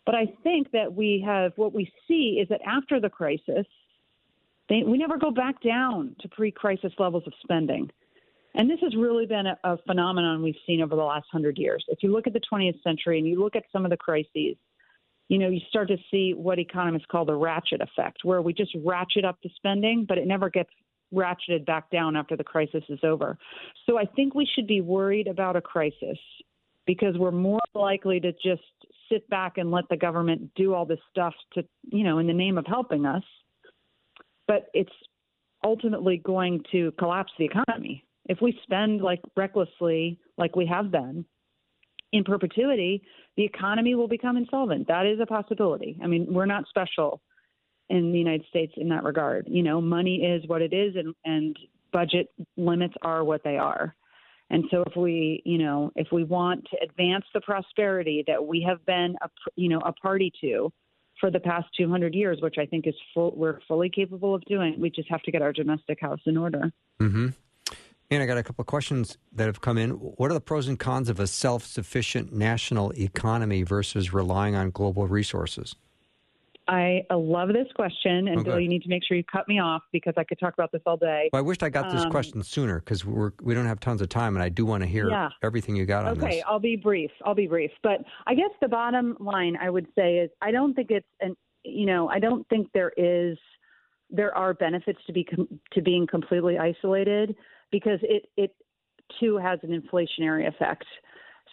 But 0.04 0.14
I 0.14 0.26
think 0.42 0.70
that 0.72 0.92
we 0.92 1.22
have 1.24 1.52
what 1.56 1.72
we 1.72 1.90
see 2.08 2.38
is 2.42 2.48
that 2.48 2.60
after 2.66 3.00
the 3.00 3.08
crisis, 3.08 3.66
they, 4.68 4.82
we 4.82 4.98
never 4.98 5.16
go 5.16 5.30
back 5.30 5.62
down 5.62 6.16
to 6.20 6.28
pre 6.28 6.50
crisis 6.50 6.92
levels 6.98 7.24
of 7.26 7.32
spending. 7.42 7.90
And 8.54 8.68
this 8.68 8.80
has 8.82 8.94
really 8.94 9.26
been 9.26 9.46
a, 9.46 9.58
a 9.64 9.78
phenomenon 9.86 10.42
we've 10.42 10.54
seen 10.66 10.82
over 10.82 10.94
the 10.94 11.02
last 11.02 11.26
hundred 11.30 11.56
years. 11.56 11.84
If 11.88 12.02
you 12.02 12.12
look 12.12 12.26
at 12.26 12.32
the 12.32 12.40
20th 12.52 12.82
century 12.82 13.18
and 13.18 13.26
you 13.26 13.40
look 13.40 13.56
at 13.56 13.64
some 13.72 13.84
of 13.84 13.90
the 13.90 13.96
crises, 13.96 14.56
you 15.28 15.38
know, 15.38 15.48
you 15.48 15.60
start 15.68 15.88
to 15.88 15.96
see 16.10 16.34
what 16.34 16.58
economists 16.58 17.06
call 17.10 17.24
the 17.24 17.34
ratchet 17.34 17.80
effect, 17.80 18.18
where 18.22 18.42
we 18.42 18.52
just 18.52 18.72
ratchet 18.84 19.24
up 19.24 19.38
the 19.42 19.50
spending, 19.56 20.04
but 20.06 20.18
it 20.18 20.26
never 20.26 20.50
gets 20.50 20.68
ratcheted 21.12 21.64
back 21.66 21.90
down 21.90 22.16
after 22.16 22.36
the 22.36 22.44
crisis 22.44 22.82
is 22.88 23.00
over. 23.02 23.38
So 23.86 23.98
I 23.98 24.04
think 24.04 24.34
we 24.34 24.48
should 24.54 24.66
be 24.66 24.80
worried 24.80 25.26
about 25.26 25.56
a 25.56 25.60
crisis 25.60 26.18
because 26.86 27.16
we're 27.16 27.30
more 27.30 27.60
likely 27.74 28.20
to 28.20 28.32
just 28.32 28.62
sit 29.10 29.28
back 29.28 29.58
and 29.58 29.70
let 29.70 29.84
the 29.90 29.96
government 29.96 30.50
do 30.56 30.74
all 30.74 30.84
this 30.84 30.98
stuff 31.10 31.34
to, 31.54 31.64
you 31.90 32.04
know, 32.04 32.18
in 32.18 32.26
the 32.26 32.32
name 32.32 32.58
of 32.58 32.66
helping 32.66 33.06
us. 33.06 33.22
But 34.48 34.66
it's 34.74 34.92
ultimately 35.64 36.18
going 36.18 36.62
to 36.72 36.92
collapse 36.98 37.32
the 37.38 37.44
economy. 37.44 38.04
If 38.26 38.38
we 38.40 38.58
spend 38.62 39.00
like 39.00 39.20
recklessly, 39.36 40.18
like 40.38 40.56
we 40.56 40.66
have 40.66 40.90
been, 40.90 41.24
in 42.12 42.24
perpetuity, 42.24 43.02
the 43.36 43.44
economy 43.44 43.94
will 43.94 44.08
become 44.08 44.36
insolvent. 44.36 44.86
That 44.88 45.06
is 45.06 45.18
a 45.20 45.26
possibility. 45.26 45.98
I 46.02 46.06
mean, 46.06 46.26
we're 46.28 46.46
not 46.46 46.64
special 46.68 47.22
in 47.92 48.10
the 48.10 48.18
United 48.18 48.46
States 48.48 48.72
in 48.78 48.88
that 48.88 49.04
regard. 49.04 49.46
You 49.48 49.62
know, 49.62 49.80
money 49.80 50.24
is 50.24 50.48
what 50.48 50.62
it 50.62 50.72
is, 50.72 50.96
and, 50.96 51.14
and 51.26 51.56
budget 51.92 52.30
limits 52.56 52.94
are 53.02 53.22
what 53.22 53.44
they 53.44 53.58
are. 53.58 53.94
And 54.48 54.64
so, 54.70 54.82
if 54.86 54.96
we, 54.96 55.42
you 55.44 55.58
know, 55.58 55.92
if 55.94 56.08
we 56.10 56.24
want 56.24 56.66
to 56.70 56.78
advance 56.82 57.24
the 57.34 57.42
prosperity 57.42 58.24
that 58.26 58.44
we 58.44 58.64
have 58.66 58.84
been, 58.86 59.14
a, 59.22 59.28
you 59.56 59.68
know, 59.68 59.80
a 59.80 59.92
party 59.92 60.32
to 60.40 60.72
for 61.20 61.30
the 61.30 61.38
past 61.38 61.68
200 61.76 62.14
years, 62.14 62.40
which 62.40 62.56
I 62.58 62.64
think 62.64 62.86
is 62.86 62.94
full, 63.12 63.34
we're 63.36 63.60
fully 63.68 63.90
capable 63.90 64.34
of 64.34 64.42
doing, 64.46 64.80
we 64.80 64.90
just 64.90 65.10
have 65.10 65.22
to 65.22 65.30
get 65.30 65.42
our 65.42 65.52
domestic 65.52 66.00
house 66.00 66.20
in 66.24 66.36
order. 66.38 66.72
Mm-hmm. 66.98 67.28
And 68.10 68.22
I 68.22 68.26
got 68.26 68.38
a 68.38 68.42
couple 68.42 68.62
of 68.62 68.66
questions 68.66 69.16
that 69.32 69.46
have 69.46 69.60
come 69.60 69.78
in. 69.78 69.90
What 69.90 70.30
are 70.30 70.34
the 70.34 70.40
pros 70.40 70.66
and 70.66 70.78
cons 70.78 71.10
of 71.10 71.20
a 71.20 71.26
self 71.26 71.64
sufficient 71.64 72.32
national 72.32 72.92
economy 72.92 73.62
versus 73.62 74.14
relying 74.14 74.54
on 74.54 74.70
global 74.70 75.06
resources? 75.06 75.76
I 76.68 77.02
love 77.10 77.48
this 77.48 77.66
question, 77.74 78.28
and 78.28 78.38
okay. 78.38 78.50
Bill, 78.50 78.60
you 78.60 78.68
need 78.68 78.82
to 78.82 78.88
make 78.88 79.02
sure 79.04 79.16
you 79.16 79.24
cut 79.24 79.48
me 79.48 79.58
off 79.58 79.82
because 79.92 80.14
I 80.16 80.24
could 80.24 80.38
talk 80.38 80.54
about 80.54 80.70
this 80.70 80.82
all 80.86 80.96
day. 80.96 81.28
Well, 81.32 81.40
I 81.40 81.42
wished 81.42 81.62
I 81.62 81.68
got 81.68 81.90
this 81.90 82.02
um, 82.02 82.10
question 82.10 82.42
sooner 82.42 82.78
because 82.78 83.04
we're 83.04 83.32
we 83.42 83.54
don't 83.54 83.66
have 83.66 83.80
tons 83.80 84.00
of 84.00 84.08
time, 84.08 84.36
and 84.36 84.42
I 84.42 84.48
do 84.48 84.64
want 84.64 84.82
to 84.82 84.88
hear 84.88 85.08
yeah. 85.08 85.30
everything 85.42 85.74
you 85.74 85.86
got 85.86 86.06
on 86.06 86.12
okay, 86.12 86.20
this. 86.20 86.26
Okay, 86.26 86.42
I'll 86.42 86.60
be 86.60 86.76
brief. 86.76 87.10
I'll 87.24 87.34
be 87.34 87.48
brief, 87.48 87.72
but 87.82 88.04
I 88.26 88.34
guess 88.34 88.50
the 88.60 88.68
bottom 88.68 89.16
line 89.18 89.56
I 89.60 89.70
would 89.70 89.86
say 89.96 90.18
is 90.18 90.30
I 90.40 90.52
don't 90.52 90.74
think 90.74 90.90
it's 90.90 91.06
an 91.20 91.36
you 91.64 91.86
know 91.86 92.08
I 92.08 92.20
don't 92.20 92.48
think 92.48 92.68
there 92.72 92.92
is 92.96 93.36
there 94.10 94.36
are 94.36 94.54
benefits 94.54 95.00
to 95.06 95.12
be 95.12 95.24
com- 95.24 95.60
to 95.72 95.82
being 95.82 96.06
completely 96.06 96.58
isolated 96.58 97.34
because 97.72 97.98
it 98.02 98.28
it 98.36 98.54
too 99.18 99.36
has 99.36 99.58
an 99.62 99.70
inflationary 99.70 100.46
effect. 100.46 100.84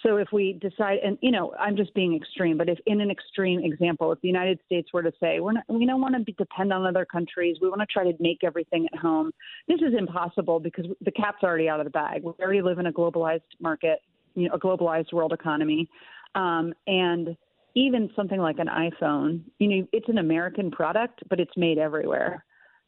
So 0.03 0.15
if 0.17 0.29
we 0.31 0.53
decide, 0.53 0.99
and 1.03 1.17
you 1.21 1.31
know, 1.31 1.53
I'm 1.59 1.75
just 1.75 1.93
being 1.93 2.15
extreme, 2.15 2.57
but 2.57 2.69
if 2.69 2.79
in 2.85 3.01
an 3.01 3.12
extreme 3.12 3.62
example, 3.63 4.12
if 4.12 4.21
the 4.21 4.27
United 4.27 4.59
States 4.65 4.89
were 4.93 5.03
to 5.03 5.12
say 5.19 5.39
we're 5.39 5.53
not, 5.53 5.63
we 5.67 5.85
don't 5.85 6.01
want 6.01 6.15
to 6.15 6.21
be 6.21 6.33
depend 6.33 6.71
on 6.71 6.85
other 6.85 7.05
countries, 7.05 7.57
we 7.62 7.69
want 7.69 7.81
to 7.81 7.88
try 7.88 8.09
to 8.09 8.15
make 8.19 8.39
everything 8.43 8.88
at 8.93 8.99
home. 8.99 9.31
This 9.67 9.79
is 9.81 9.93
impossible 9.97 10.59
because 10.59 10.85
the 11.01 11.12
cat's 11.12 11.43
already 11.43 11.67
out 11.67 11.79
of 11.79 11.85
the 11.85 11.91
bag. 11.91 12.23
We 12.23 12.31
already 12.39 12.62
live 12.62 12.79
in 12.79 12.85
a 12.85 12.93
globalized 12.93 13.41
market, 13.59 13.99
you 14.35 14.47
know, 14.47 14.55
a 14.55 14.59
globalized 14.59 15.12
world 15.12 15.33
economy, 15.33 15.89
um, 16.35 16.73
and 16.88 17.35
even 17.75 18.09
something 18.15 18.39
like 18.39 18.57
an 18.59 18.67
iPhone, 18.67 19.41
you 19.59 19.67
know, 19.67 19.88
it's 19.91 20.09
an 20.09 20.17
American 20.17 20.71
product, 20.71 21.21
but 21.29 21.39
it's 21.39 21.55
made 21.55 21.77
everywhere. 21.77 22.43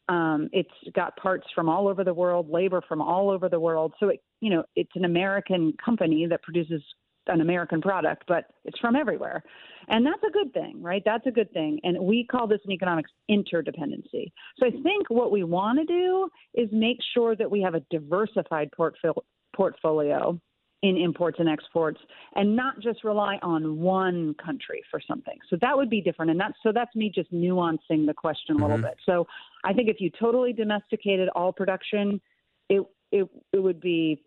Um, 0.08 0.48
it's 0.52 0.70
got 0.94 1.16
parts 1.16 1.46
from 1.54 1.68
all 1.68 1.88
over 1.88 2.04
the 2.04 2.12
world, 2.12 2.50
labor 2.50 2.82
from 2.88 3.00
all 3.00 3.30
over 3.30 3.48
the 3.48 3.60
world. 3.60 3.94
So 4.00 4.08
it, 4.08 4.20
you 4.40 4.50
know, 4.50 4.64
it's 4.74 4.90
an 4.94 5.04
American 5.04 5.74
company 5.82 6.26
that 6.26 6.42
produces 6.42 6.82
an 7.26 7.40
American 7.40 7.80
product, 7.80 8.24
but 8.26 8.46
it's 8.64 8.78
from 8.78 8.96
everywhere. 8.96 9.42
And 9.88 10.06
that's 10.06 10.22
a 10.26 10.30
good 10.30 10.52
thing, 10.52 10.82
right? 10.82 11.02
That's 11.04 11.26
a 11.26 11.30
good 11.30 11.52
thing. 11.52 11.80
And 11.82 11.98
we 12.00 12.24
call 12.24 12.46
this 12.46 12.60
in 12.64 12.72
economics 12.72 13.10
interdependency. 13.30 14.32
So 14.58 14.66
I 14.66 14.70
think 14.82 15.08
what 15.08 15.30
we 15.30 15.44
want 15.44 15.78
to 15.78 15.84
do 15.84 16.28
is 16.54 16.68
make 16.72 16.98
sure 17.14 17.36
that 17.36 17.50
we 17.50 17.60
have 17.62 17.74
a 17.74 17.80
diversified 17.90 18.70
portfolio 18.72 19.22
portfolio 19.54 20.40
in 20.82 20.96
imports 20.96 21.38
and 21.38 21.48
exports 21.48 22.00
and 22.34 22.56
not 22.56 22.80
just 22.80 23.04
rely 23.04 23.38
on 23.42 23.78
one 23.78 24.34
country 24.44 24.82
for 24.90 25.00
something. 25.06 25.36
So 25.48 25.56
that 25.60 25.76
would 25.76 25.88
be 25.90 26.00
different 26.00 26.30
and 26.30 26.40
that's 26.40 26.56
so 26.62 26.72
that's 26.72 26.94
me 26.96 27.12
just 27.14 27.32
nuancing 27.32 28.06
the 28.06 28.14
question 28.16 28.56
a 28.56 28.58
little 28.58 28.78
mm-hmm. 28.78 28.86
bit. 28.86 28.96
So 29.06 29.26
I 29.64 29.72
think 29.72 29.88
if 29.88 30.00
you 30.00 30.10
totally 30.18 30.52
domesticated 30.52 31.28
all 31.36 31.52
production, 31.52 32.20
it 32.68 32.82
it 33.12 33.28
it 33.52 33.58
would 33.58 33.80
be 33.80 34.22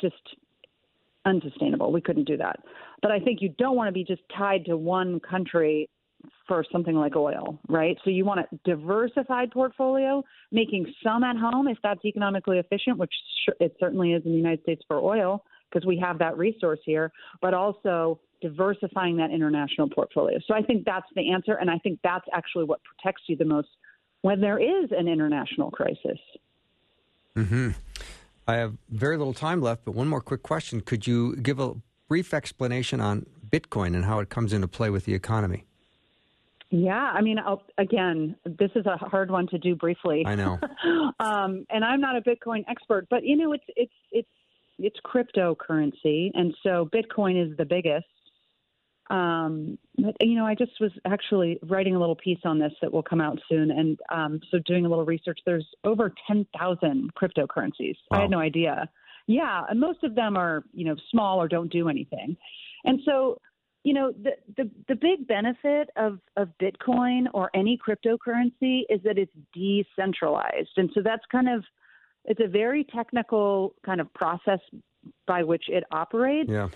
just 0.00 0.16
unsustainable. 1.24 1.92
We 1.92 2.00
couldn't 2.00 2.24
do 2.24 2.36
that. 2.38 2.60
But 3.02 3.10
I 3.10 3.20
think 3.20 3.40
you 3.40 3.54
don't 3.58 3.76
want 3.76 3.88
to 3.88 3.92
be 3.92 4.04
just 4.04 4.22
tied 4.36 4.64
to 4.66 4.76
one 4.76 5.20
country 5.20 5.88
for 6.46 6.64
something 6.70 6.94
like 6.94 7.16
oil, 7.16 7.58
right? 7.68 7.96
So 8.04 8.10
you 8.10 8.24
want 8.24 8.40
a 8.40 8.58
diversified 8.64 9.50
portfolio, 9.50 10.22
making 10.52 10.92
some 11.02 11.24
at 11.24 11.36
home 11.36 11.68
if 11.68 11.78
that's 11.82 12.04
economically 12.04 12.58
efficient, 12.58 12.98
which 12.98 13.12
it 13.58 13.74
certainly 13.80 14.12
is 14.12 14.22
in 14.24 14.32
the 14.32 14.36
United 14.36 14.62
States 14.62 14.82
for 14.86 14.98
oil, 14.98 15.44
because 15.70 15.86
we 15.86 15.98
have 15.98 16.18
that 16.18 16.36
resource 16.36 16.80
here, 16.84 17.12
but 17.40 17.54
also 17.54 18.20
diversifying 18.42 19.16
that 19.16 19.30
international 19.30 19.88
portfolio. 19.88 20.38
So 20.46 20.54
I 20.54 20.62
think 20.62 20.84
that's 20.84 21.06
the 21.14 21.32
answer, 21.32 21.54
and 21.54 21.70
I 21.70 21.78
think 21.78 22.00
that's 22.02 22.26
actually 22.32 22.64
what 22.64 22.80
protects 22.84 23.22
you 23.26 23.36
the 23.36 23.44
most 23.44 23.68
when 24.22 24.40
there 24.40 24.58
is 24.58 24.90
an 24.90 25.08
international 25.08 25.70
crisis. 25.70 26.18
Hmm. 27.34 27.70
I 28.50 28.56
have 28.56 28.76
very 28.90 29.16
little 29.16 29.32
time 29.32 29.62
left, 29.62 29.84
but 29.84 29.94
one 29.94 30.08
more 30.08 30.20
quick 30.20 30.42
question: 30.42 30.80
Could 30.80 31.06
you 31.06 31.36
give 31.36 31.60
a 31.60 31.74
brief 32.08 32.34
explanation 32.34 33.00
on 33.00 33.26
Bitcoin 33.48 33.94
and 33.94 34.04
how 34.04 34.18
it 34.18 34.28
comes 34.28 34.52
into 34.52 34.66
play 34.66 34.90
with 34.90 35.04
the 35.04 35.14
economy? 35.14 35.66
Yeah, 36.70 37.12
I 37.14 37.20
mean, 37.20 37.38
I'll, 37.38 37.62
again, 37.78 38.36
this 38.44 38.70
is 38.74 38.86
a 38.86 38.96
hard 38.96 39.30
one 39.30 39.46
to 39.48 39.58
do 39.58 39.76
briefly. 39.76 40.24
I 40.26 40.34
know, 40.34 40.58
um, 41.20 41.64
and 41.70 41.84
I'm 41.84 42.00
not 42.00 42.16
a 42.16 42.20
Bitcoin 42.22 42.64
expert, 42.68 43.06
but 43.08 43.24
you 43.24 43.36
know, 43.36 43.52
it's 43.52 43.64
it's 43.76 43.92
it's 44.10 44.28
it's 44.80 44.96
cryptocurrency, 45.06 46.32
and 46.34 46.52
so 46.64 46.88
Bitcoin 46.92 47.40
is 47.40 47.56
the 47.56 47.64
biggest. 47.64 48.06
Um, 49.10 49.76
but 49.98 50.14
you 50.20 50.36
know, 50.36 50.46
I 50.46 50.54
just 50.54 50.72
was 50.80 50.92
actually 51.04 51.58
writing 51.64 51.96
a 51.96 52.00
little 52.00 52.14
piece 52.14 52.38
on 52.44 52.58
this 52.58 52.72
that 52.80 52.92
will 52.92 53.02
come 53.02 53.20
out 53.20 53.38
soon, 53.48 53.70
and 53.72 53.98
um, 54.10 54.40
so 54.50 54.58
doing 54.64 54.86
a 54.86 54.88
little 54.88 55.04
research. 55.04 55.40
There's 55.44 55.66
over 55.84 56.14
ten 56.26 56.46
thousand 56.58 57.10
cryptocurrencies. 57.14 57.96
Wow. 58.10 58.18
I 58.18 58.20
had 58.22 58.30
no 58.30 58.38
idea. 58.38 58.88
Yeah, 59.26 59.62
and 59.68 59.80
most 59.80 60.04
of 60.04 60.14
them 60.14 60.36
are 60.36 60.62
you 60.72 60.84
know 60.84 60.96
small 61.10 61.42
or 61.42 61.48
don't 61.48 61.72
do 61.72 61.88
anything, 61.88 62.36
and 62.84 63.00
so 63.04 63.38
you 63.82 63.94
know 63.94 64.12
the 64.12 64.30
the, 64.56 64.70
the 64.88 64.94
big 64.94 65.26
benefit 65.26 65.90
of 65.96 66.20
of 66.36 66.48
Bitcoin 66.62 67.24
or 67.34 67.50
any 67.52 67.78
cryptocurrency 67.78 68.82
is 68.88 69.00
that 69.02 69.18
it's 69.18 69.32
decentralized, 69.52 70.70
and 70.76 70.88
so 70.94 71.00
that's 71.02 71.24
kind 71.32 71.48
of 71.48 71.64
it's 72.26 72.40
a 72.40 72.48
very 72.48 72.84
technical 72.84 73.74
kind 73.84 74.00
of 74.00 74.12
process 74.14 74.60
by 75.26 75.42
which 75.42 75.64
it 75.68 75.82
operates. 75.90 76.50
Yeah. 76.50 76.68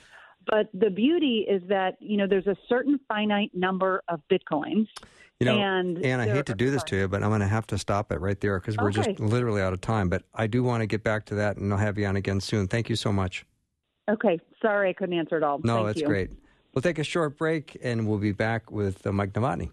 But 0.46 0.68
the 0.74 0.90
beauty 0.90 1.46
is 1.48 1.62
that 1.68 1.96
you 2.00 2.16
know 2.16 2.26
there's 2.26 2.46
a 2.46 2.57
certain 2.68 2.98
finite 3.09 3.50
number 3.54 4.02
of 4.09 4.20
bitcoins. 4.30 4.88
You 5.40 5.46
know, 5.46 5.59
and, 5.59 5.98
and 6.04 6.22
I 6.22 6.28
hate 6.28 6.46
to 6.46 6.54
do 6.54 6.70
this 6.70 6.85
to 6.85 6.96
you, 6.96 7.09
but 7.09 7.22
I'm 7.22 7.28
going 7.28 7.40
to 7.40 7.48
have 7.48 7.66
to 7.66 7.76
stop 7.76 8.12
it 8.12 8.20
right 8.20 8.40
there 8.40 8.61
because 8.61 8.76
we're 8.76 8.90
okay. 8.90 9.14
just 9.14 9.20
literally 9.20 9.61
out 9.61 9.72
of 9.72 9.80
time. 9.80 10.09
But 10.09 10.22
I 10.33 10.46
do 10.46 10.62
want 10.62 10.83
to 10.83 10.87
get 10.87 11.02
back 11.02 11.26
to 11.26 11.35
that, 11.35 11.57
and 11.57 11.72
I'll 11.72 11.78
have 11.78 11.98
you 11.98 12.07
on 12.07 12.14
again 12.14 12.40
soon. 12.40 12.68
Thank 12.68 12.88
you 12.88 12.94
so 12.94 13.12
much. 13.12 13.44
Okay, 14.09 14.38
sorry 14.62 14.90
I 14.90 14.92
couldn't 14.92 15.18
answer 15.18 15.37
it 15.37 15.42
all. 15.42 15.61
No, 15.64 15.76
Thank 15.76 15.87
that's 15.87 16.00
you. 16.02 16.07
great. 16.07 16.30
We'll 16.72 16.83
take 16.83 16.98
a 16.98 17.04
short 17.04 17.37
break, 17.37 17.76
and 17.83 18.07
we'll 18.07 18.18
be 18.18 18.33
back 18.33 18.70
with 18.70 19.07
uh, 19.07 19.12
Mike 19.12 19.33
Novotny. 19.33 19.70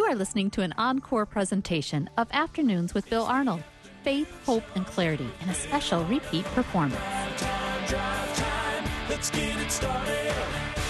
You 0.00 0.06
are 0.06 0.16
listening 0.16 0.48
to 0.52 0.62
an 0.62 0.72
encore 0.78 1.26
presentation 1.26 2.08
of 2.16 2.26
Afternoons 2.32 2.94
with 2.94 3.10
Bill 3.10 3.24
Arnold 3.24 3.62
Faith, 4.02 4.34
Hope, 4.46 4.64
and 4.74 4.86
Clarity 4.86 5.28
in 5.42 5.48
a 5.50 5.52
special 5.52 6.06
repeat 6.06 6.46
performance. 6.46 6.94
Time, 7.36 7.86
drive 7.86 8.36
time. 8.38 8.84
Let's 9.10 9.30
get 9.30 9.60
it 9.60 9.70
started. 9.70 10.32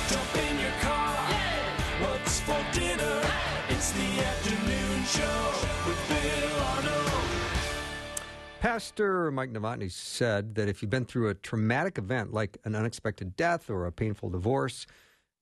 Jump 0.08 0.36
in 0.36 0.60
your 0.60 0.70
car. 0.80 1.16
Yeah. 1.28 2.08
What's 2.08 2.38
for 2.38 2.64
dinner? 2.72 3.20
It's 3.70 3.90
the 3.90 4.20
afternoon 4.22 5.04
show 5.06 5.54
with 5.88 6.08
Bill 6.08 6.60
Arnold. 6.60 7.30
Pastor 8.60 9.32
Mike 9.32 9.52
Novotny 9.52 9.90
said 9.90 10.54
that 10.54 10.68
if 10.68 10.82
you've 10.82 10.90
been 10.90 11.04
through 11.04 11.30
a 11.30 11.34
traumatic 11.34 11.98
event 11.98 12.32
like 12.32 12.58
an 12.64 12.76
unexpected 12.76 13.34
death 13.34 13.70
or 13.70 13.86
a 13.86 13.92
painful 13.92 14.30
divorce, 14.30 14.86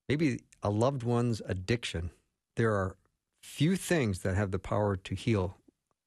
maybe 0.08 0.40
a 0.62 0.70
loved 0.70 1.02
one's 1.02 1.42
addiction, 1.44 2.10
there 2.56 2.72
are 2.72 2.96
few 3.48 3.74
things 3.76 4.20
that 4.20 4.36
have 4.36 4.50
the 4.50 4.58
power 4.58 4.94
to 4.94 5.14
heal, 5.14 5.56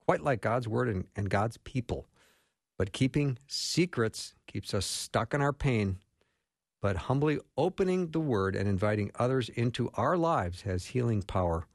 quite 0.05 0.21
like 0.21 0.41
God's 0.41 0.67
word 0.67 0.87
and, 0.87 1.05
and 1.15 1.29
God's 1.29 1.57
people. 1.57 2.07
But 2.77 2.93
keeping 2.93 3.37
secrets 3.47 4.35
keeps 4.47 4.73
us 4.73 4.85
stuck 4.85 5.33
in 5.33 5.41
our 5.41 5.51
pain. 5.51 5.97
But 6.81 6.95
humbly 6.95 7.39
opening 7.57 8.11
the 8.11 8.19
word 8.19 8.55
and 8.55 8.69
inviting 8.69 9.11
others 9.19 9.49
into 9.49 9.89
our 9.95 10.15
lives 10.17 10.61
has 10.61 10.85
healing 10.85 11.23
power 11.23 11.67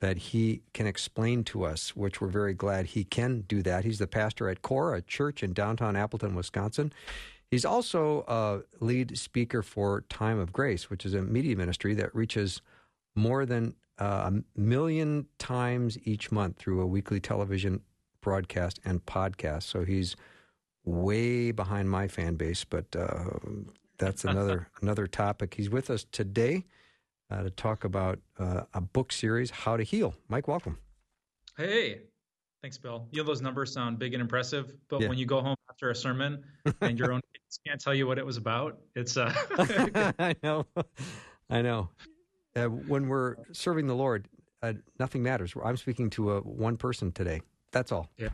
that 0.00 0.18
he 0.18 0.62
can 0.74 0.86
explain 0.86 1.44
to 1.44 1.64
us, 1.64 1.96
which 1.96 2.20
we're 2.20 2.28
very 2.28 2.52
glad 2.52 2.86
he 2.86 3.04
can 3.04 3.42
do 3.42 3.62
that. 3.62 3.84
He's 3.84 4.00
the 4.00 4.06
pastor 4.06 4.48
at 4.48 4.62
Core, 4.62 4.94
a 4.94 5.00
church 5.02 5.42
in 5.42 5.52
downtown 5.52 5.96
Appleton, 5.96 6.34
Wisconsin. 6.34 6.92
He's 7.50 7.64
also 7.64 8.24
a 8.28 8.60
lead 8.84 9.16
speaker 9.16 9.62
for 9.62 10.02
Time 10.08 10.38
of 10.38 10.52
Grace, 10.52 10.90
which 10.90 11.06
is 11.06 11.14
a 11.14 11.22
media 11.22 11.56
ministry 11.56 11.94
that 11.94 12.14
reaches 12.14 12.60
more 13.14 13.46
than 13.46 13.74
uh, 13.98 14.30
a 14.30 14.58
million 14.58 15.26
times 15.38 15.98
each 16.04 16.32
month 16.32 16.56
through 16.56 16.80
a 16.80 16.86
weekly 16.86 17.20
television 17.20 17.80
broadcast 18.20 18.80
and 18.84 19.04
podcast. 19.06 19.64
So 19.64 19.84
he's 19.84 20.16
way 20.84 21.52
behind 21.52 21.90
my 21.90 22.08
fan 22.08 22.34
base, 22.34 22.64
but 22.64 22.86
uh, 22.96 23.24
that's 23.98 24.24
another 24.24 24.68
another 24.82 25.06
topic. 25.06 25.54
He's 25.54 25.70
with 25.70 25.90
us 25.90 26.04
today 26.10 26.64
uh, 27.30 27.44
to 27.44 27.50
talk 27.50 27.84
about 27.84 28.18
uh, 28.38 28.62
a 28.72 28.80
book 28.80 29.12
series, 29.12 29.50
How 29.50 29.76
to 29.76 29.82
Heal. 29.82 30.14
Mike, 30.28 30.48
welcome. 30.48 30.78
Hey, 31.56 32.00
thanks, 32.62 32.78
Bill. 32.78 33.06
You 33.12 33.22
know 33.22 33.26
those 33.26 33.40
numbers 33.40 33.72
sound 33.72 33.98
big 33.98 34.14
and 34.14 34.20
impressive, 34.20 34.74
but 34.88 35.02
yeah. 35.02 35.08
when 35.08 35.18
you 35.18 35.26
go 35.26 35.40
home 35.40 35.56
after 35.70 35.90
a 35.90 35.94
sermon 35.94 36.42
and 36.80 36.98
your 36.98 37.12
own 37.12 37.20
kids 37.32 37.60
can't 37.66 37.80
tell 37.80 37.94
you 37.94 38.06
what 38.06 38.18
it 38.18 38.26
was 38.26 38.36
about, 38.36 38.78
it's. 38.96 39.16
Uh... 39.16 39.32
I 40.18 40.34
know, 40.42 40.66
I 41.48 41.62
know. 41.62 41.90
Uh, 42.56 42.66
when 42.66 43.08
we're 43.08 43.36
serving 43.52 43.86
the 43.86 43.94
Lord, 43.94 44.28
uh, 44.62 44.74
nothing 44.98 45.22
matters. 45.22 45.54
I'm 45.62 45.76
speaking 45.76 46.10
to 46.10 46.32
a 46.32 46.40
one 46.40 46.76
person 46.76 47.12
today. 47.12 47.42
That's 47.72 47.90
all. 47.92 48.08
Yeah. 48.16 48.28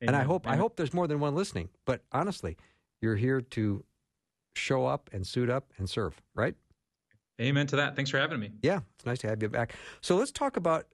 And 0.00 0.16
I 0.16 0.22
hope 0.22 0.46
Amen. 0.46 0.58
I 0.58 0.60
hope 0.60 0.76
there's 0.76 0.94
more 0.94 1.06
than 1.06 1.20
one 1.20 1.34
listening. 1.34 1.68
But 1.84 2.02
honestly, 2.12 2.56
you're 3.00 3.16
here 3.16 3.40
to 3.40 3.84
show 4.54 4.86
up 4.86 5.10
and 5.12 5.26
suit 5.26 5.50
up 5.50 5.72
and 5.76 5.88
serve, 5.88 6.20
right? 6.34 6.54
Amen 7.40 7.66
to 7.68 7.76
that. 7.76 7.94
Thanks 7.94 8.10
for 8.10 8.18
having 8.18 8.40
me. 8.40 8.50
Yeah, 8.62 8.80
it's 8.96 9.06
nice 9.06 9.18
to 9.20 9.28
have 9.28 9.42
you 9.42 9.48
back. 9.48 9.74
So 10.00 10.16
let's 10.16 10.32
talk 10.32 10.56
about 10.56 10.86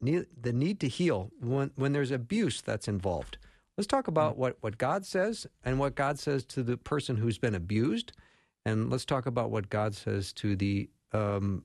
the 0.00 0.52
need 0.52 0.80
to 0.80 0.88
heal 0.88 1.30
when 1.40 1.70
when 1.76 1.92
there's 1.92 2.10
abuse 2.10 2.60
that's 2.60 2.88
involved. 2.88 3.38
Let's 3.76 3.86
talk 3.86 4.08
about 4.08 4.36
what, 4.36 4.56
what 4.60 4.76
God 4.76 5.06
says 5.06 5.46
and 5.64 5.78
what 5.78 5.94
God 5.94 6.18
says 6.18 6.44
to 6.46 6.64
the 6.64 6.76
person 6.76 7.16
who's 7.16 7.38
been 7.38 7.54
abused, 7.54 8.12
and 8.64 8.90
let's 8.90 9.04
talk 9.04 9.26
about 9.26 9.52
what 9.52 9.70
God 9.70 9.94
says 9.94 10.32
to 10.34 10.56
the 10.56 10.90
um, 11.12 11.64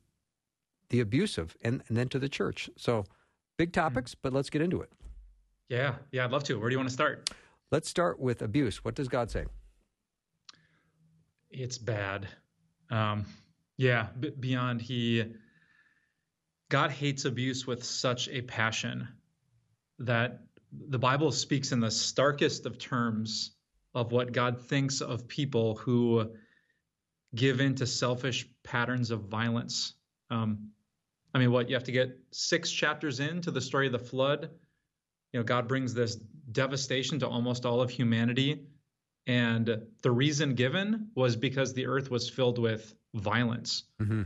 the 0.93 0.99
abusive, 0.99 1.57
and, 1.63 1.81
and 1.87 1.97
then 1.97 2.07
to 2.07 2.19
the 2.19 2.29
church. 2.29 2.69
So 2.77 3.03
big 3.57 3.71
mm-hmm. 3.71 3.81
topics, 3.81 4.13
but 4.13 4.31
let's 4.31 4.51
get 4.51 4.61
into 4.61 4.79
it. 4.81 4.91
Yeah, 5.67 5.95
yeah, 6.11 6.23
I'd 6.23 6.31
love 6.31 6.43
to. 6.43 6.59
Where 6.59 6.69
do 6.69 6.73
you 6.73 6.77
want 6.77 6.87
to 6.89 6.93
start? 6.93 7.31
Let's 7.71 7.89
start 7.89 8.19
with 8.19 8.43
abuse. 8.43 8.85
What 8.85 8.93
does 8.93 9.07
God 9.07 9.31
say? 9.31 9.45
It's 11.49 11.79
bad. 11.79 12.27
Um, 12.91 13.25
yeah, 13.75 14.09
b- 14.19 14.33
beyond 14.39 14.83
he, 14.83 15.33
God 16.69 16.91
hates 16.91 17.25
abuse 17.25 17.65
with 17.65 17.83
such 17.83 18.29
a 18.29 18.41
passion 18.43 19.07
that 19.97 20.41
the 20.89 20.99
Bible 20.99 21.31
speaks 21.31 21.71
in 21.71 21.79
the 21.79 21.89
starkest 21.89 22.67
of 22.67 22.77
terms 22.77 23.55
of 23.95 24.11
what 24.11 24.31
God 24.31 24.61
thinks 24.61 25.01
of 25.01 25.27
people 25.27 25.75
who 25.75 26.29
give 27.33 27.61
in 27.61 27.73
to 27.75 27.87
selfish 27.87 28.47
patterns 28.63 29.09
of 29.09 29.21
violence. 29.21 29.95
Um, 30.29 30.69
I 31.33 31.39
mean, 31.39 31.51
what 31.51 31.69
you 31.69 31.75
have 31.75 31.85
to 31.85 31.91
get 31.91 32.17
six 32.31 32.71
chapters 32.71 33.19
into 33.19 33.51
the 33.51 33.61
story 33.61 33.87
of 33.87 33.91
the 33.91 33.99
flood 33.99 34.49
you 35.33 35.39
know, 35.39 35.43
God 35.43 35.67
brings 35.67 35.93
this 35.93 36.15
devastation 36.51 37.19
to 37.19 37.27
almost 37.27 37.65
all 37.65 37.81
of 37.81 37.89
humanity. 37.89 38.67
And 39.25 39.81
the 40.01 40.11
reason 40.11 40.53
given 40.53 41.09
was 41.15 41.35
because 41.35 41.73
the 41.73 41.87
earth 41.87 42.11
was 42.11 42.29
filled 42.29 42.59
with 42.59 42.93
violence. 43.15 43.83
Mm-hmm. 44.01 44.23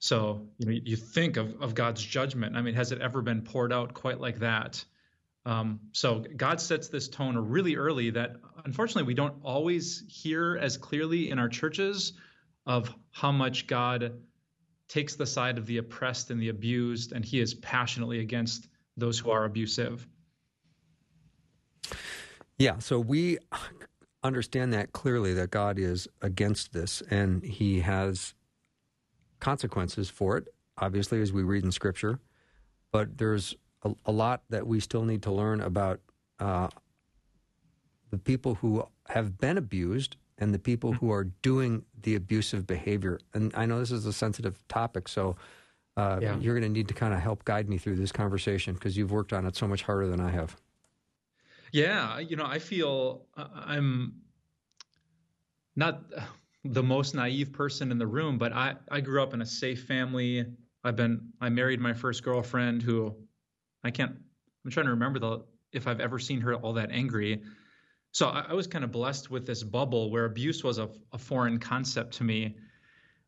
So, 0.00 0.48
you 0.58 0.66
know, 0.66 0.80
you 0.84 0.96
think 0.96 1.36
of, 1.36 1.60
of 1.60 1.74
God's 1.74 2.02
judgment. 2.02 2.56
I 2.56 2.62
mean, 2.62 2.74
has 2.74 2.92
it 2.92 3.00
ever 3.00 3.20
been 3.20 3.42
poured 3.42 3.72
out 3.72 3.94
quite 3.94 4.20
like 4.20 4.38
that? 4.38 4.82
Um, 5.44 5.80
so 5.92 6.24
God 6.36 6.60
sets 6.60 6.88
this 6.88 7.08
tone 7.08 7.36
really 7.36 7.76
early 7.76 8.10
that 8.10 8.36
unfortunately 8.64 9.04
we 9.04 9.14
don't 9.14 9.34
always 9.42 10.04
hear 10.08 10.56
as 10.60 10.76
clearly 10.76 11.30
in 11.30 11.38
our 11.38 11.48
churches 11.48 12.12
of 12.66 12.94
how 13.10 13.32
much 13.32 13.66
God 13.66 14.20
takes 14.88 15.16
the 15.16 15.26
side 15.26 15.58
of 15.58 15.66
the 15.66 15.78
oppressed 15.78 16.30
and 16.30 16.40
the 16.40 16.48
abused, 16.48 17.12
and 17.12 17.24
he 17.24 17.40
is 17.40 17.54
passionately 17.54 18.20
against 18.20 18.68
those 18.96 19.18
who 19.18 19.30
are 19.30 19.44
abusive. 19.44 20.06
Yeah, 22.58 22.78
so 22.78 22.98
we 22.98 23.38
understand 24.24 24.72
that 24.72 24.92
clearly 24.92 25.32
that 25.34 25.50
God 25.50 25.78
is 25.78 26.08
against 26.22 26.72
this 26.72 27.02
and 27.08 27.42
he 27.42 27.80
has 27.80 28.34
consequences 29.38 30.10
for 30.10 30.36
it, 30.36 30.48
obviously, 30.76 31.20
as 31.22 31.32
we 31.32 31.42
read 31.42 31.64
in 31.64 31.70
Scripture. 31.70 32.18
But 32.90 33.18
there's 33.18 33.54
a, 33.82 33.92
a 34.06 34.12
lot 34.12 34.42
that 34.50 34.66
we 34.66 34.80
still 34.80 35.04
need 35.04 35.22
to 35.22 35.30
learn 35.30 35.60
about 35.60 36.00
uh, 36.40 36.68
the 38.10 38.18
people 38.18 38.56
who 38.56 38.84
have 39.06 39.38
been 39.38 39.58
abused 39.58 40.16
and 40.38 40.54
the 40.54 40.58
people 40.58 40.92
who 40.92 41.10
are 41.10 41.24
doing 41.42 41.84
the 42.02 42.14
abusive 42.14 42.66
behavior. 42.66 43.20
And 43.34 43.52
I 43.54 43.66
know 43.66 43.78
this 43.78 43.90
is 43.90 44.06
a 44.06 44.12
sensitive 44.12 44.56
topic, 44.68 45.08
so 45.08 45.36
uh, 45.96 46.18
yeah. 46.22 46.36
you're 46.38 46.58
going 46.58 46.70
to 46.72 46.78
need 46.78 46.88
to 46.88 46.94
kind 46.94 47.12
of 47.12 47.20
help 47.20 47.44
guide 47.44 47.68
me 47.68 47.78
through 47.78 47.96
this 47.96 48.12
conversation 48.12 48.74
because 48.74 48.96
you've 48.96 49.10
worked 49.10 49.32
on 49.32 49.46
it 49.46 49.56
so 49.56 49.66
much 49.66 49.82
harder 49.82 50.06
than 50.06 50.20
I 50.20 50.30
have. 50.30 50.56
Yeah, 51.72 52.18
you 52.20 52.36
know, 52.36 52.46
I 52.46 52.58
feel 52.58 53.26
uh, 53.36 53.46
I'm 53.54 54.14
not 55.76 56.02
the 56.64 56.82
most 56.82 57.14
naive 57.14 57.52
person 57.52 57.90
in 57.90 57.98
the 57.98 58.06
room, 58.06 58.38
but 58.38 58.52
I, 58.52 58.76
I 58.90 59.00
grew 59.00 59.22
up 59.22 59.34
in 59.34 59.42
a 59.42 59.46
safe 59.46 59.84
family. 59.84 60.46
I've 60.84 60.96
been 60.96 61.32
I 61.40 61.48
married 61.48 61.80
my 61.80 61.92
first 61.92 62.22
girlfriend 62.22 62.82
who 62.82 63.14
I 63.84 63.90
can't 63.90 64.16
I'm 64.64 64.70
trying 64.70 64.86
to 64.86 64.92
remember 64.92 65.18
the 65.18 65.44
if 65.72 65.86
I've 65.86 66.00
ever 66.00 66.18
seen 66.18 66.40
her 66.40 66.54
all 66.54 66.72
that 66.74 66.90
angry. 66.90 67.42
So 68.12 68.28
I, 68.28 68.46
I 68.48 68.52
was 68.54 68.66
kind 68.66 68.84
of 68.84 68.92
blessed 68.92 69.30
with 69.30 69.46
this 69.46 69.62
bubble 69.62 70.10
where 70.10 70.24
abuse 70.24 70.64
was 70.64 70.78
a, 70.78 70.88
a 71.12 71.18
foreign 71.18 71.58
concept 71.58 72.14
to 72.14 72.24
me. 72.24 72.56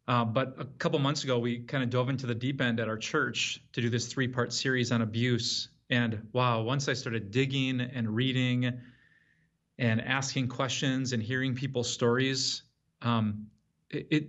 Uh, 0.08 0.24
but 0.24 0.54
a 0.58 0.64
couple 0.64 0.98
months 0.98 1.24
ago, 1.24 1.38
we 1.38 1.60
kind 1.60 1.84
of 1.84 1.90
dove 1.90 2.08
into 2.08 2.26
the 2.26 2.34
deep 2.34 2.60
end 2.60 2.80
at 2.80 2.88
our 2.88 2.96
church 2.96 3.62
to 3.72 3.80
do 3.80 3.88
this 3.88 4.06
three 4.06 4.26
part 4.26 4.52
series 4.52 4.90
on 4.90 5.02
abuse. 5.02 5.68
And 5.90 6.26
wow, 6.32 6.62
once 6.62 6.88
I 6.88 6.94
started 6.94 7.30
digging 7.30 7.80
and 7.80 8.08
reading 8.08 8.72
and 9.78 10.00
asking 10.00 10.48
questions 10.48 11.12
and 11.12 11.22
hearing 11.22 11.54
people's 11.54 11.90
stories, 11.90 12.62
um, 13.02 13.46
it, 13.90 14.06
it, 14.10 14.28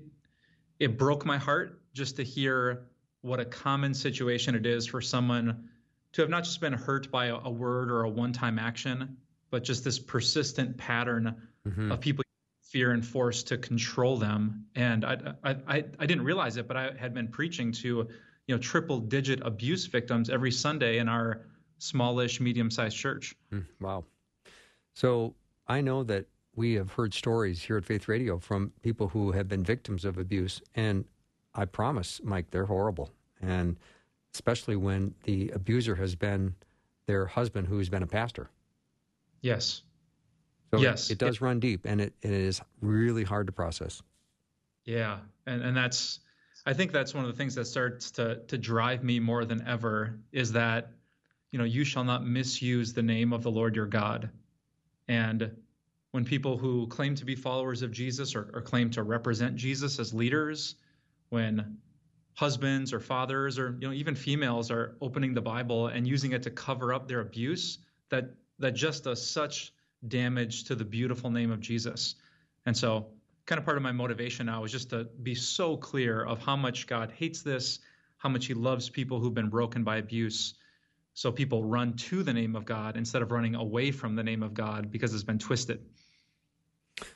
it 0.79 0.97
broke 0.97 1.25
my 1.25 1.37
heart 1.37 1.81
just 1.93 2.15
to 2.17 2.23
hear 2.23 2.87
what 3.21 3.39
a 3.39 3.45
common 3.45 3.93
situation 3.93 4.55
it 4.55 4.65
is 4.65 4.85
for 4.87 5.01
someone 5.01 5.69
to 6.13 6.21
have 6.21 6.29
not 6.29 6.43
just 6.43 6.59
been 6.59 6.73
hurt 6.73 7.09
by 7.11 7.27
a, 7.27 7.35
a 7.35 7.49
word 7.49 7.91
or 7.91 8.03
a 8.03 8.09
one 8.09 8.33
time 8.33 8.59
action, 8.59 9.17
but 9.51 9.63
just 9.63 9.83
this 9.83 9.99
persistent 9.99 10.77
pattern 10.77 11.35
mm-hmm. 11.67 11.91
of 11.91 11.99
people 11.99 12.23
fear 12.63 12.91
and 12.91 13.05
force 13.05 13.43
to 13.43 13.57
control 13.57 14.17
them. 14.17 14.65
And 14.75 15.03
I, 15.03 15.17
I, 15.43 15.55
I, 15.67 15.83
I 15.99 16.05
didn't 16.05 16.23
realize 16.23 16.55
it, 16.55 16.67
but 16.69 16.77
I 16.77 16.91
had 16.97 17.13
been 17.13 17.27
preaching 17.27 17.73
to, 17.73 17.87
you 18.47 18.55
know, 18.55 18.57
triple 18.57 18.99
digit 18.99 19.41
abuse 19.43 19.85
victims 19.85 20.29
every 20.29 20.51
Sunday 20.51 20.99
in 20.99 21.09
our 21.09 21.41
smallish, 21.79 22.39
medium 22.39 22.71
sized 22.71 22.95
church. 22.95 23.35
Mm, 23.51 23.65
wow. 23.81 24.05
So 24.93 25.35
I 25.67 25.81
know 25.81 26.03
that 26.03 26.27
we 26.55 26.73
have 26.75 26.93
heard 26.93 27.13
stories 27.13 27.61
here 27.61 27.77
at 27.77 27.83
Faith 27.83 28.07
Radio 28.07 28.39
from 28.39 28.71
people 28.81 29.09
who 29.09 29.31
have 29.33 29.49
been 29.49 29.63
victims 29.63 30.05
of 30.05 30.17
abuse. 30.17 30.61
And 30.73 31.03
I 31.53 31.65
promise, 31.65 32.21
Mike, 32.23 32.51
they're 32.51 32.65
horrible. 32.65 33.11
And 33.41 33.77
especially 34.33 34.77
when 34.77 35.13
the 35.23 35.49
abuser 35.49 35.95
has 35.95 36.15
been 36.15 36.55
their 37.05 37.25
husband 37.25 37.67
who's 37.67 37.89
been 37.89 38.03
a 38.03 38.07
pastor. 38.07 38.49
Yes. 39.41 39.81
So 40.71 40.79
yes, 40.79 41.09
it, 41.09 41.13
it 41.13 41.17
does 41.19 41.35
it, 41.37 41.41
run 41.41 41.59
deep, 41.59 41.85
and 41.85 41.99
it, 41.99 42.13
and 42.23 42.33
it 42.33 42.41
is 42.41 42.61
really 42.79 43.23
hard 43.23 43.47
to 43.47 43.53
process. 43.53 44.01
Yeah, 44.85 45.19
and 45.45 45.61
and 45.61 45.75
that's 45.75 46.19
I 46.65 46.73
think 46.73 46.91
that's 46.91 47.13
one 47.13 47.25
of 47.25 47.31
the 47.31 47.37
things 47.37 47.55
that 47.55 47.65
starts 47.65 48.11
to 48.11 48.41
to 48.47 48.57
drive 48.57 49.03
me 49.03 49.19
more 49.19 49.43
than 49.43 49.67
ever 49.67 50.19
is 50.31 50.53
that 50.53 50.91
you 51.51 51.59
know 51.59 51.65
you 51.65 51.83
shall 51.83 52.03
not 52.03 52.25
misuse 52.25 52.93
the 52.93 53.01
name 53.01 53.33
of 53.33 53.43
the 53.43 53.51
Lord 53.51 53.75
your 53.75 53.85
God, 53.85 54.29
and 55.07 55.51
when 56.11 56.23
people 56.23 56.57
who 56.57 56.87
claim 56.87 57.15
to 57.15 57.25
be 57.25 57.35
followers 57.35 57.81
of 57.81 57.91
Jesus 57.91 58.35
or, 58.35 58.49
or 58.53 58.61
claim 58.61 58.89
to 58.91 59.03
represent 59.03 59.55
Jesus 59.55 59.97
as 59.99 60.13
leaders, 60.13 60.75
when 61.29 61.77
husbands 62.33 62.93
or 62.93 62.99
fathers 62.99 63.59
or 63.59 63.77
you 63.79 63.87
know 63.87 63.93
even 63.93 64.15
females 64.15 64.71
are 64.71 64.95
opening 65.01 65.33
the 65.33 65.41
Bible 65.41 65.87
and 65.87 66.07
using 66.07 66.31
it 66.31 66.43
to 66.43 66.49
cover 66.49 66.93
up 66.93 67.07
their 67.07 67.19
abuse, 67.19 67.79
that 68.09 68.35
that 68.61 68.71
just 68.71 69.03
does 69.03 69.25
such 69.25 69.73
damage 70.07 70.63
to 70.65 70.75
the 70.75 70.85
beautiful 70.85 71.29
name 71.29 71.51
of 71.51 71.59
Jesus. 71.59 72.15
And 72.65 72.75
so, 72.75 73.07
kind 73.45 73.59
of 73.59 73.65
part 73.65 73.77
of 73.77 73.83
my 73.83 73.91
motivation 73.91 74.45
now 74.45 74.63
is 74.63 74.71
just 74.71 74.89
to 74.91 75.05
be 75.23 75.35
so 75.35 75.75
clear 75.75 76.23
of 76.23 76.39
how 76.39 76.55
much 76.55 76.87
God 76.87 77.11
hates 77.11 77.41
this, 77.41 77.79
how 78.17 78.29
much 78.29 78.45
He 78.45 78.53
loves 78.53 78.89
people 78.89 79.19
who've 79.19 79.33
been 79.33 79.49
broken 79.49 79.83
by 79.83 79.97
abuse. 79.97 80.55
So 81.13 81.31
people 81.31 81.63
run 81.63 81.93
to 81.93 82.23
the 82.23 82.33
name 82.33 82.55
of 82.55 82.65
God 82.65 82.95
instead 82.95 83.21
of 83.21 83.31
running 83.31 83.55
away 83.55 83.91
from 83.91 84.15
the 84.15 84.23
name 84.23 84.43
of 84.43 84.53
God 84.53 84.91
because 84.91 85.13
it's 85.13 85.23
been 85.23 85.39
twisted. 85.39 85.81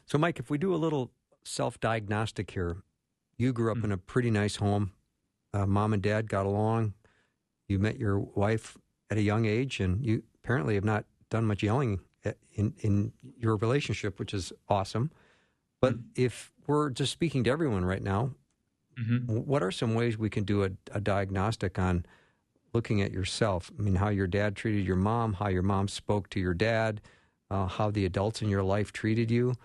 So, 0.06 0.18
Mike, 0.18 0.40
if 0.40 0.50
we 0.50 0.58
do 0.58 0.74
a 0.74 0.78
little 0.78 1.12
self 1.44 1.80
diagnostic 1.80 2.52
here, 2.52 2.78
you 3.38 3.54
grew 3.54 3.72
up 3.72 3.78
mm-hmm. 3.78 3.86
in 3.86 3.92
a 3.94 3.98
pretty 3.98 4.32
nice 4.32 4.58
home. 4.58 4.92
Uh, 5.54 5.66
mom 5.66 5.94
and 5.94 6.02
dad 6.02 6.30
got 6.30 6.46
along. 6.46 6.94
You 7.68 7.80
met 7.80 7.98
your 7.98 8.20
wife 8.20 8.78
at 9.10 9.18
a 9.18 9.22
young 9.22 9.46
age, 9.46 9.80
and 9.80 10.06
you 10.06 10.24
apparently 10.44 10.76
have 10.76 10.84
not 10.84 11.06
done 11.36 11.46
much 11.46 11.64
yelling 11.64 12.00
in 12.54 12.74
in 12.80 13.14
your 13.38 13.56
relationship, 13.58 14.20
which 14.20 14.34
is 14.34 14.54
awesome. 14.68 15.12
But 15.82 15.94
mm-hmm. 15.94 16.24
if 16.26 16.52
we're 16.68 16.90
just 16.90 17.12
speaking 17.12 17.44
to 17.44 17.52
everyone 17.52 17.86
right 17.86 18.02
now, 18.02 18.32
Mm-hmm. 19.00 19.34
What 19.34 19.64
are 19.64 19.72
some 19.72 19.94
ways 19.94 20.18
we 20.18 20.30
can 20.30 20.44
do 20.44 20.64
a, 20.64 20.70
a 20.92 21.02
diagnostic 21.02 21.78
on 21.78 22.06
looking 22.74 23.02
at 23.02 23.12
yourself? 23.12 23.72
I 23.78 23.82
mean, 23.82 23.96
how 23.96 24.10
your 24.10 24.28
dad 24.28 24.56
treated 24.56 24.86
your 24.86 24.96
mom, 24.96 25.34
how 25.34 25.48
your 25.48 25.64
mom 25.64 25.88
spoke 25.88 26.30
to 26.32 26.40
your 26.40 26.54
dad, 26.54 27.02
uh, 27.52 27.68
how 27.68 27.92
the 27.92 28.06
adults 28.06 28.42
in 28.42 28.50
your 28.50 28.64
life 28.64 28.92
treated 28.92 29.30
you. 29.30 29.56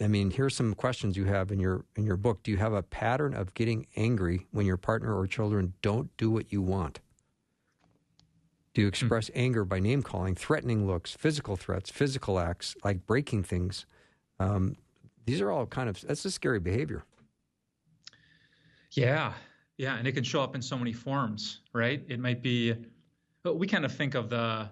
I 0.00 0.06
mean, 0.06 0.30
here's 0.30 0.54
some 0.54 0.74
questions 0.74 1.16
you 1.16 1.24
have 1.24 1.50
in 1.50 1.58
your 1.58 1.86
in 1.96 2.04
your 2.04 2.18
book. 2.18 2.42
Do 2.42 2.50
you 2.50 2.58
have 2.58 2.74
a 2.74 2.82
pattern 2.82 3.32
of 3.32 3.54
getting 3.54 3.86
angry 3.96 4.46
when 4.50 4.66
your 4.66 4.76
partner 4.76 5.16
or 5.16 5.26
children 5.26 5.72
don't 5.80 6.14
do 6.18 6.30
what 6.30 6.52
you 6.52 6.60
want? 6.60 7.00
Do 8.74 8.82
you 8.82 8.88
express 8.88 9.28
mm-hmm. 9.28 9.40
anger 9.40 9.64
by 9.64 9.80
name 9.80 10.02
calling, 10.02 10.34
threatening 10.34 10.86
looks, 10.86 11.12
physical 11.12 11.56
threats, 11.56 11.90
physical 11.90 12.38
acts 12.38 12.74
like 12.84 13.06
breaking 13.06 13.42
things? 13.42 13.86
Um, 14.40 14.76
these 15.26 15.40
are 15.40 15.50
all 15.50 15.66
kind 15.66 15.88
of 15.88 16.00
that's 16.00 16.24
a 16.24 16.30
scary 16.30 16.58
behavior. 16.58 17.04
Yeah, 18.92 19.32
yeah, 19.78 19.96
and 19.96 20.06
it 20.06 20.12
can 20.12 20.24
show 20.24 20.42
up 20.42 20.54
in 20.54 20.62
so 20.62 20.76
many 20.76 20.92
forms, 20.92 21.60
right? 21.72 22.02
It 22.08 22.20
might 22.20 22.42
be, 22.42 22.74
we 23.44 23.66
kind 23.66 23.84
of 23.84 23.94
think 23.94 24.14
of 24.14 24.28
the, 24.28 24.68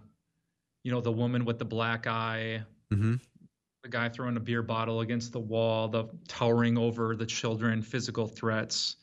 you 0.83 0.91
know, 0.91 1.01
the 1.01 1.13
woman 1.13 1.45
with 1.45 1.59
the 1.59 1.65
black 1.65 2.07
eye, 2.07 2.63
mm-hmm 2.93 3.15
the 3.83 3.89
guy 3.89 4.09
throwing 4.09 4.37
a 4.37 4.41
beer 4.41 4.63
bottle 4.63 5.01
against 5.01 5.33
the 5.33 5.41
wall, 5.41 5.89
the 5.89 6.05
towering 6.29 6.77
over 6.77 7.17
the 7.17 7.27
children, 7.27 7.83
physical 7.83 8.27
threats. 8.27 8.97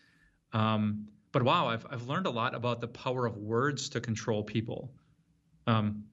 Um, 0.54 1.08
but 1.38 1.44
wow, 1.44 1.68
I've 1.68 1.86
I've 1.92 2.08
learned 2.08 2.26
a 2.26 2.32
lot 2.32 2.56
about 2.56 2.82
the 2.82 2.88
power 2.88 3.28
of 3.28 3.38
words 3.38 3.90
to 3.90 4.02
control 4.02 4.42
people. 4.42 4.92
Um, 5.68 6.06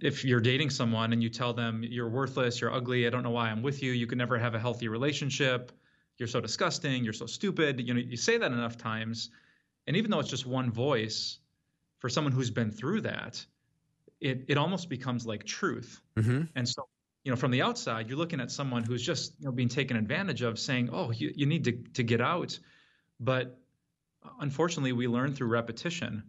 if 0.00 0.24
you're 0.24 0.40
dating 0.40 0.70
someone 0.70 1.12
and 1.12 1.22
you 1.22 1.28
tell 1.28 1.52
them 1.52 1.84
you're 1.86 2.08
worthless, 2.08 2.58
you're 2.58 2.72
ugly, 2.72 3.06
I 3.06 3.10
don't 3.10 3.22
know 3.22 3.32
why 3.32 3.50
I'm 3.50 3.62
with 3.62 3.82
you, 3.82 3.92
you 3.92 4.06
can 4.06 4.16
never 4.16 4.38
have 4.38 4.54
a 4.54 4.58
healthy 4.58 4.88
relationship, 4.88 5.72
you're 6.16 6.26
so 6.26 6.40
disgusting, 6.40 7.04
you're 7.04 7.12
so 7.12 7.26
stupid. 7.26 7.86
You 7.86 7.92
know, 7.92 8.00
you 8.00 8.16
say 8.16 8.38
that 8.38 8.50
enough 8.50 8.78
times, 8.78 9.28
and 9.86 9.94
even 9.94 10.10
though 10.10 10.20
it's 10.20 10.30
just 10.30 10.46
one 10.46 10.72
voice, 10.72 11.40
for 11.98 12.08
someone 12.08 12.32
who's 12.32 12.50
been 12.50 12.70
through 12.70 13.02
that, 13.02 13.44
it 14.22 14.46
it 14.48 14.56
almost 14.56 14.88
becomes 14.88 15.26
like 15.26 15.44
truth. 15.44 16.00
Mm-hmm. 16.16 16.44
And 16.56 16.66
so 16.66 16.88
you 17.24 17.30
know, 17.30 17.36
from 17.36 17.50
the 17.50 17.60
outside, 17.60 18.08
you're 18.08 18.16
looking 18.16 18.40
at 18.40 18.50
someone 18.50 18.84
who's 18.84 19.02
just 19.02 19.34
you 19.38 19.44
know, 19.44 19.52
being 19.52 19.68
taken 19.68 19.98
advantage 19.98 20.40
of, 20.40 20.58
saying, 20.58 20.88
"Oh, 20.90 21.10
you, 21.10 21.30
you 21.36 21.44
need 21.44 21.64
to 21.64 21.72
to 21.72 22.02
get 22.02 22.22
out," 22.22 22.58
but 23.20 23.60
unfortunately, 24.40 24.92
we 24.92 25.06
learn 25.06 25.34
through 25.34 25.48
repetition, 25.48 26.22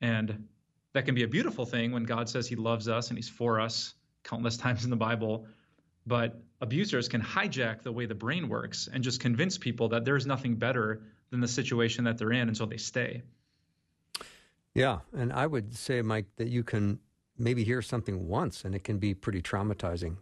and 0.00 0.46
that 0.92 1.04
can 1.04 1.14
be 1.14 1.22
a 1.22 1.28
beautiful 1.28 1.66
thing 1.66 1.92
when 1.92 2.04
God 2.04 2.28
says 2.28 2.48
He 2.48 2.56
loves 2.56 2.88
us 2.88 3.08
and 3.08 3.18
He's 3.18 3.28
for 3.28 3.60
us 3.60 3.94
countless 4.24 4.56
times 4.64 4.84
in 4.84 4.90
the 4.90 4.96
Bible. 4.96 5.46
But 6.06 6.40
abusers 6.60 7.08
can 7.08 7.20
hijack 7.20 7.82
the 7.82 7.92
way 7.92 8.06
the 8.06 8.14
brain 8.14 8.48
works 8.48 8.88
and 8.92 9.04
just 9.04 9.20
convince 9.20 9.58
people 9.58 9.88
that 9.90 10.04
there's 10.04 10.26
nothing 10.26 10.56
better 10.56 11.02
than 11.30 11.40
the 11.40 11.48
situation 11.48 12.04
that 12.04 12.16
they're 12.16 12.32
in, 12.32 12.48
and 12.48 12.56
so 12.56 12.64
they 12.64 12.78
stay. 12.78 13.22
Yeah, 14.74 15.00
and 15.16 15.32
I 15.32 15.46
would 15.46 15.74
say, 15.74 16.02
Mike, 16.02 16.26
that 16.36 16.48
you 16.48 16.62
can 16.62 17.00
maybe 17.36 17.64
hear 17.64 17.82
something 17.82 18.26
once 18.26 18.64
and 18.64 18.74
it 18.74 18.84
can 18.84 18.98
be 18.98 19.14
pretty 19.14 19.40
traumatizing 19.42 20.16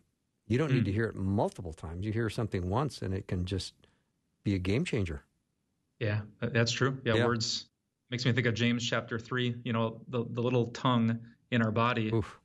you 0.48 0.58
don't 0.58 0.70
mm. 0.70 0.74
need 0.74 0.84
to 0.84 0.90
hmm. 0.90 0.96
hear 0.96 1.06
it 1.06 1.16
multiple 1.16 1.72
times. 1.72 2.06
You 2.06 2.12
hear 2.12 2.30
something 2.30 2.68
once 2.68 3.02
and 3.02 3.12
it 3.14 3.26
can 3.26 3.44
just 3.44 3.74
be 4.44 4.54
a 4.54 4.58
game 4.58 4.84
changer. 4.84 5.24
Yeah, 5.98 6.20
that's 6.40 6.72
true. 6.72 6.98
Yeah, 7.04 7.14
yeah. 7.14 7.26
words 7.26 7.66
makes 8.10 8.24
me 8.24 8.32
think 8.32 8.46
of 8.46 8.54
James 8.54 8.88
chapter 8.88 9.18
3, 9.18 9.56
you 9.64 9.72
know, 9.72 10.00
the 10.08 10.24
the 10.30 10.42
little 10.42 10.66
tongue 10.66 11.18
in 11.50 11.62
our 11.62 11.70
body 11.70 12.10
Oof. 12.12 12.38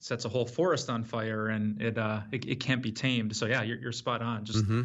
sets 0.00 0.24
a 0.24 0.28
whole 0.28 0.46
forest 0.46 0.90
on 0.90 1.04
fire 1.04 1.48
and 1.48 1.80
it 1.82 1.98
uh 1.98 2.20
it, 2.32 2.46
it 2.46 2.60
can't 2.60 2.82
be 2.82 2.92
tamed. 2.92 3.34
So 3.36 3.46
yeah, 3.46 3.62
you're 3.62 3.78
you're 3.78 3.92
spot 3.92 4.22
on. 4.22 4.44
Just 4.44 4.64
mm-hmm. 4.64 4.82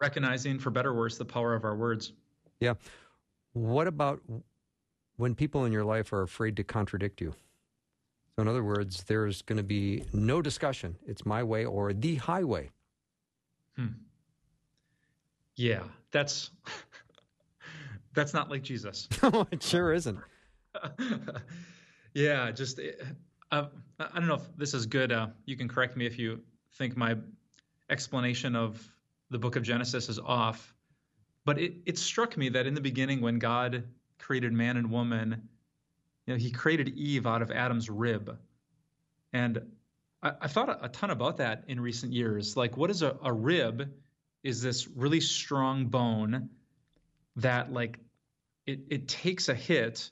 recognizing 0.00 0.58
for 0.58 0.70
better 0.70 0.90
or 0.90 0.94
worse 0.94 1.18
the 1.18 1.24
power 1.24 1.54
of 1.54 1.64
our 1.64 1.76
words. 1.76 2.12
Yeah. 2.60 2.74
What 3.52 3.86
about 3.86 4.20
when 5.16 5.34
people 5.34 5.64
in 5.64 5.72
your 5.72 5.84
life 5.84 6.12
are 6.12 6.22
afraid 6.22 6.56
to 6.56 6.64
contradict 6.64 7.20
you? 7.20 7.34
So, 8.36 8.42
in 8.42 8.48
other 8.48 8.62
words, 8.62 9.02
there's 9.02 9.42
going 9.42 9.56
to 9.56 9.64
be 9.64 10.04
no 10.12 10.40
discussion. 10.40 10.96
It's 11.06 11.26
my 11.26 11.42
way 11.42 11.64
or 11.64 11.92
the 11.92 12.14
highway. 12.16 12.70
Hmm. 13.74 13.86
Yeah, 15.56 15.82
that's 16.12 16.50
that's 18.18 18.34
not 18.34 18.50
like 18.50 18.62
Jesus. 18.62 19.08
no, 19.22 19.46
it 19.52 19.62
sure 19.62 19.92
isn't. 19.92 20.18
yeah, 22.14 22.50
just 22.50 22.80
uh, 23.52 23.66
I 24.00 24.18
don't 24.18 24.26
know 24.26 24.34
if 24.34 24.56
this 24.56 24.74
is 24.74 24.86
good. 24.86 25.12
Uh, 25.12 25.28
you 25.46 25.56
can 25.56 25.68
correct 25.68 25.96
me 25.96 26.04
if 26.04 26.18
you 26.18 26.40
think 26.74 26.96
my 26.96 27.16
explanation 27.90 28.56
of 28.56 28.84
the 29.30 29.38
book 29.38 29.54
of 29.54 29.62
Genesis 29.62 30.08
is 30.08 30.18
off. 30.18 30.74
But 31.44 31.60
it, 31.60 31.74
it 31.86 31.96
struck 31.96 32.36
me 32.36 32.48
that 32.50 32.66
in 32.66 32.74
the 32.74 32.80
beginning, 32.80 33.20
when 33.20 33.38
God 33.38 33.84
created 34.18 34.52
man 34.52 34.76
and 34.76 34.90
woman, 34.90 35.48
you 36.26 36.34
know, 36.34 36.38
he 36.38 36.50
created 36.50 36.88
Eve 36.88 37.24
out 37.24 37.40
of 37.40 37.52
Adam's 37.52 37.88
rib. 37.88 38.36
And 39.32 39.62
I, 40.24 40.32
have 40.42 40.50
thought 40.52 40.76
a 40.82 40.88
ton 40.88 41.10
about 41.10 41.36
that 41.36 41.62
in 41.68 41.80
recent 41.80 42.12
years. 42.12 42.56
Like, 42.56 42.76
what 42.76 42.90
is 42.90 43.02
a, 43.02 43.16
a 43.22 43.32
rib? 43.32 43.88
Is 44.42 44.60
this 44.60 44.88
really 44.88 45.20
strong 45.20 45.86
bone 45.86 46.50
that, 47.36 47.72
like, 47.72 47.98
it, 48.68 48.80
it 48.90 49.08
takes 49.08 49.48
a 49.48 49.54
hit 49.54 50.10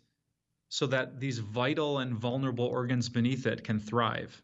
so 0.70 0.86
that 0.86 1.20
these 1.20 1.38
vital 1.38 1.98
and 1.98 2.14
vulnerable 2.14 2.64
organs 2.64 3.10
beneath 3.10 3.46
it 3.46 3.62
can 3.62 3.78
thrive. 3.78 4.42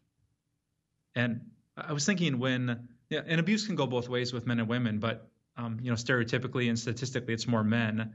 And 1.15 1.41
I 1.75 1.93
was 1.93 2.05
thinking 2.05 2.37
when, 2.37 2.87
yeah, 3.09 3.21
and 3.25 3.39
abuse 3.39 3.65
can 3.65 3.75
go 3.75 3.87
both 3.87 4.07
ways 4.07 4.31
with 4.31 4.45
men 4.45 4.59
and 4.59 4.69
women, 4.69 4.99
but 4.99 5.29
um, 5.57 5.79
you 5.81 5.89
know, 5.89 5.95
stereotypically 5.95 6.69
and 6.69 6.77
statistically, 6.77 7.33
it's 7.33 7.47
more 7.47 7.63
men. 7.63 8.13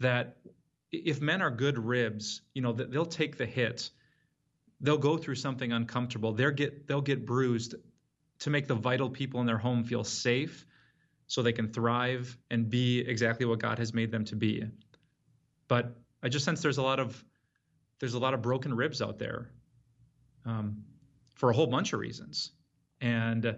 That 0.00 0.38
if 0.92 1.20
men 1.20 1.42
are 1.42 1.50
good 1.50 1.78
ribs, 1.78 2.40
you 2.54 2.62
know, 2.62 2.72
they'll 2.72 3.06
take 3.06 3.36
the 3.36 3.46
hit. 3.46 3.90
They'll 4.80 4.96
go 4.96 5.18
through 5.18 5.34
something 5.34 5.72
uncomfortable. 5.72 6.32
They'll 6.32 6.50
get 6.50 6.86
they'll 6.86 7.00
get 7.00 7.26
bruised 7.26 7.74
to 8.40 8.50
make 8.50 8.66
the 8.66 8.74
vital 8.74 9.10
people 9.10 9.40
in 9.40 9.46
their 9.46 9.58
home 9.58 9.84
feel 9.84 10.04
safe 10.04 10.66
so 11.26 11.42
they 11.42 11.52
can 11.52 11.68
thrive 11.68 12.36
and 12.50 12.70
be 12.70 13.00
exactly 13.00 13.44
what 13.44 13.58
God 13.58 13.78
has 13.78 13.92
made 13.92 14.10
them 14.10 14.24
to 14.26 14.36
be. 14.36 14.64
But 15.68 15.96
I 16.22 16.28
just 16.28 16.44
sense 16.44 16.62
there's 16.62 16.78
a 16.78 16.82
lot 16.82 16.98
of 16.98 17.22
there's 18.00 18.14
a 18.14 18.18
lot 18.18 18.34
of 18.34 18.42
broken 18.42 18.74
ribs 18.74 19.02
out 19.02 19.18
there 19.18 19.50
um, 20.44 20.84
for 21.34 21.50
a 21.50 21.52
whole 21.52 21.66
bunch 21.66 21.92
of 21.92 22.00
reasons, 22.00 22.52
and 23.00 23.56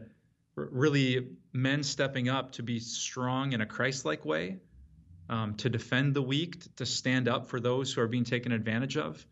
really 0.55 1.29
men 1.53 1.83
stepping 1.83 2.29
up 2.29 2.53
to 2.53 2.63
be 2.63 2.79
strong 2.79 3.53
in 3.53 3.61
a 3.61 3.67
Christ-like 3.67 4.25
way 4.25 4.59
um, 5.29 5.55
to 5.55 5.69
defend 5.69 6.15
the 6.15 6.23
weak, 6.23 6.75
to 6.77 6.85
stand 6.85 7.29
up 7.29 7.47
for 7.47 7.61
those 7.61 7.93
who 7.93 8.01
are 8.01 8.09
being 8.09 8.25
taken 8.25 8.53
advantage 8.53 8.97
of. 8.97 9.25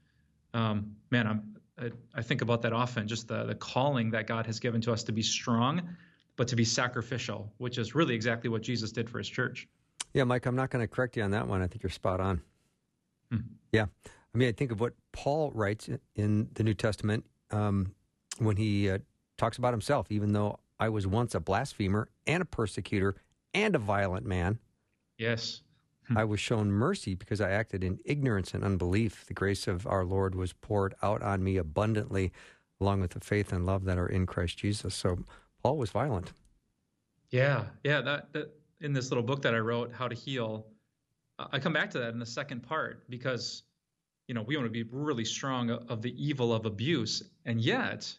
Um, 0.55 0.97
man, 1.11 1.27
I'm, 1.27 1.57
I, 1.79 1.91
I, 2.15 2.23
think 2.23 2.41
about 2.41 2.63
that 2.63 2.73
often, 2.73 3.09
just 3.09 3.29
the, 3.29 3.45
the 3.45 3.55
calling 3.55 4.13
that 4.13 4.27
God 4.27 4.47
has 4.47 4.61
given 4.61 4.81
to 4.83 4.93
us 4.93 5.05
to 5.05 5.13
be 5.13 5.23
strong, 5.23 5.97
but 6.37 6.49
to 6.49 6.57
be 6.57 6.65
sacrificial, 6.65 7.53
which 7.59 7.77
is 7.77 7.95
really 7.95 8.15
exactly 8.15 8.49
what 8.49 8.63
Jesus 8.63 8.93
did 8.93 9.11
for 9.11 9.19
his 9.19 9.29
church. 9.29 9.69
Yeah, 10.15 10.25
Mike, 10.25 10.47
I'm 10.47 10.57
not 10.57 10.71
going 10.71 10.83
to 10.83 10.89
correct 10.89 11.17
you 11.17 11.23
on 11.25 11.33
that 11.33 11.47
one. 11.47 11.61
I 11.61 11.67
think 11.67 11.83
you're 11.83 11.91
spot 11.91 12.21
on. 12.21 12.41
Hmm. 13.31 13.39
Yeah. 13.73 13.87
I 14.35 14.39
mean, 14.39 14.49
I 14.49 14.53
think 14.53 14.73
of 14.73 14.81
what 14.81 14.95
Paul 15.13 15.51
writes 15.53 15.89
in 16.15 16.49
the 16.55 16.63
New 16.63 16.75
Testament 16.75 17.25
um, 17.51 17.95
when 18.39 18.57
he 18.57 18.91
uh, 18.91 18.99
talks 19.37 19.59
about 19.59 19.73
himself, 19.73 20.11
even 20.11 20.33
though 20.33 20.59
I 20.79 20.89
was 20.89 21.07
once 21.07 21.35
a 21.35 21.41
blasphemer 21.41 22.09
and 22.27 22.43
a 22.43 22.47
persecutor 22.47 23.17
and 23.55 23.75
a 23.75 23.79
violent 23.79 24.27
man. 24.27 24.59
Yes. 25.19 25.63
Hmm. 26.07 26.19
I 26.19 26.25
was 26.25 26.41
shown 26.41 26.71
mercy 26.71 27.15
because 27.15 27.41
I 27.41 27.51
acted 27.51 27.83
in 27.83 27.99
ignorance 28.05 28.55
and 28.55 28.63
unbelief. 28.63 29.27
The 29.27 29.35
grace 29.35 29.67
of 29.67 29.87
our 29.87 30.05
Lord 30.05 30.35
was 30.35 30.53
poured 30.53 30.95
out 31.03 31.23
on 31.23 31.43
me 31.43 31.57
abundantly, 31.57 32.33
along 32.81 33.01
with 33.01 33.11
the 33.11 33.21
faith 33.21 33.53
and 33.53 33.67
love 33.67 33.85
that 33.85 33.99
are 33.99 34.07
in 34.09 34.27
Christ 34.27 34.59
Jesus. 34.59 34.95
So 34.95 35.19
Paul 35.63 35.79
was 35.79 35.91
violent. 35.91 36.33
Yeah, 37.31 37.65
yeah. 37.85 38.01
That, 38.01 38.33
that 38.33 38.55
in 38.81 38.93
this 38.93 39.11
little 39.11 39.25
book 39.25 39.43
that 39.43 39.55
I 39.55 39.59
wrote, 39.59 39.93
How 39.93 40.09
to 40.09 40.15
Heal, 40.15 40.67
I 41.39 41.59
come 41.59 41.73
back 41.73 41.91
to 41.91 41.99
that 42.01 42.11
in 42.11 42.19
the 42.19 42.27
second 42.27 42.63
part 42.63 43.09
because 43.09 43.63
you 44.27 44.35
know 44.35 44.43
we 44.43 44.57
want 44.57 44.67
to 44.67 44.73
be 44.73 44.89
really 44.91 45.25
strong 45.25 45.71
of 45.71 46.03
the 46.03 46.13
evil 46.23 46.53
of 46.53 46.67
abuse, 46.67 47.23
and 47.45 47.61
yet, 47.61 48.13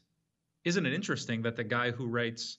isn't 0.64 0.86
it 0.86 0.94
interesting 0.94 1.42
that 1.44 1.56
the 1.56 1.64
guy 1.64 1.92
who 1.92 2.08
writes 2.08 2.58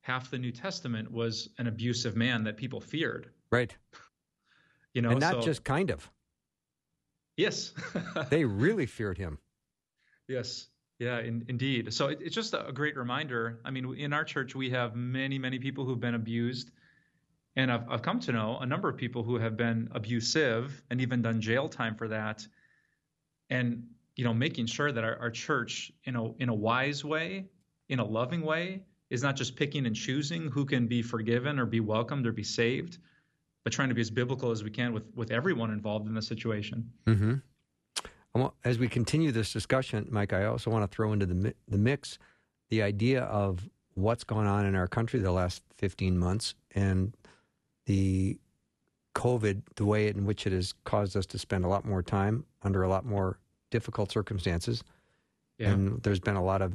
half 0.00 0.30
the 0.30 0.38
New 0.38 0.52
Testament 0.52 1.10
was 1.10 1.48
an 1.58 1.66
abusive 1.66 2.16
man 2.16 2.44
that 2.44 2.56
people 2.56 2.80
feared? 2.80 3.30
Right. 3.50 3.74
You 4.94 5.02
know, 5.02 5.10
and 5.10 5.20
not 5.20 5.34
so, 5.34 5.40
just 5.42 5.64
kind 5.64 5.90
of. 5.90 6.10
Yes, 7.36 7.74
they 8.30 8.44
really 8.44 8.86
feared 8.86 9.18
him. 9.18 9.38
Yes, 10.26 10.68
yeah, 10.98 11.18
in, 11.18 11.44
indeed. 11.48 11.92
So 11.92 12.08
it, 12.08 12.18
it's 12.22 12.34
just 12.34 12.54
a 12.54 12.72
great 12.72 12.96
reminder. 12.96 13.60
I 13.64 13.70
mean, 13.70 13.94
in 13.96 14.12
our 14.12 14.24
church, 14.24 14.54
we 14.54 14.70
have 14.70 14.96
many, 14.96 15.38
many 15.38 15.58
people 15.58 15.84
who've 15.84 16.00
been 16.00 16.14
abused, 16.14 16.70
and 17.56 17.72
I've 17.72 17.88
I've 17.88 18.02
come 18.02 18.20
to 18.20 18.32
know 18.32 18.58
a 18.60 18.66
number 18.66 18.88
of 18.88 18.96
people 18.96 19.22
who 19.22 19.38
have 19.38 19.56
been 19.56 19.88
abusive 19.92 20.82
and 20.90 21.00
even 21.00 21.22
done 21.22 21.40
jail 21.40 21.68
time 21.68 21.94
for 21.94 22.08
that. 22.08 22.46
And 23.50 23.88
you 24.14 24.24
know, 24.24 24.32
making 24.32 24.66
sure 24.66 24.92
that 24.92 25.04
our, 25.04 25.18
our 25.18 25.30
church, 25.30 25.92
in 26.04 26.16
a 26.16 26.32
in 26.34 26.48
a 26.48 26.54
wise 26.54 27.04
way, 27.04 27.46
in 27.88 27.98
a 27.98 28.04
loving 28.04 28.42
way, 28.42 28.82
is 29.10 29.22
not 29.22 29.36
just 29.36 29.56
picking 29.56 29.86
and 29.86 29.96
choosing 29.96 30.50
who 30.50 30.64
can 30.64 30.86
be 30.86 31.02
forgiven 31.02 31.58
or 31.58 31.66
be 31.66 31.80
welcomed 31.80 32.26
or 32.26 32.32
be 32.32 32.44
saved 32.44 32.98
but 33.66 33.72
trying 33.72 33.88
to 33.88 33.96
be 33.96 34.00
as 34.00 34.12
biblical 34.12 34.52
as 34.52 34.62
we 34.62 34.70
can 34.70 34.92
with 34.92 35.02
with 35.16 35.32
everyone 35.32 35.72
involved 35.72 36.06
in 36.06 36.14
the 36.14 36.22
situation. 36.22 36.88
Mm-hmm. 37.08 38.44
As 38.64 38.78
we 38.78 38.86
continue 38.86 39.32
this 39.32 39.52
discussion, 39.52 40.06
Mike, 40.08 40.32
I 40.32 40.44
also 40.44 40.70
want 40.70 40.88
to 40.88 40.94
throw 40.94 41.12
into 41.12 41.26
the 41.26 41.52
the 41.66 41.76
mix 41.76 42.16
the 42.70 42.80
idea 42.80 43.22
of 43.22 43.68
what's 43.94 44.22
gone 44.22 44.46
on 44.46 44.66
in 44.66 44.76
our 44.76 44.86
country 44.86 45.18
the 45.18 45.32
last 45.32 45.64
15 45.78 46.16
months 46.16 46.54
and 46.76 47.16
the 47.86 48.38
COVID, 49.14 49.62
the 49.76 49.84
way 49.86 50.08
in 50.08 50.26
which 50.26 50.46
it 50.46 50.52
has 50.52 50.74
caused 50.84 51.16
us 51.16 51.24
to 51.26 51.38
spend 51.38 51.64
a 51.64 51.68
lot 51.68 51.84
more 51.84 52.02
time 52.02 52.44
under 52.62 52.82
a 52.82 52.88
lot 52.88 53.04
more 53.04 53.38
difficult 53.70 54.12
circumstances. 54.12 54.84
Yeah. 55.58 55.70
And 55.70 56.02
there's 56.02 56.20
been 56.20 56.36
a 56.36 56.44
lot 56.44 56.60
of 56.60 56.74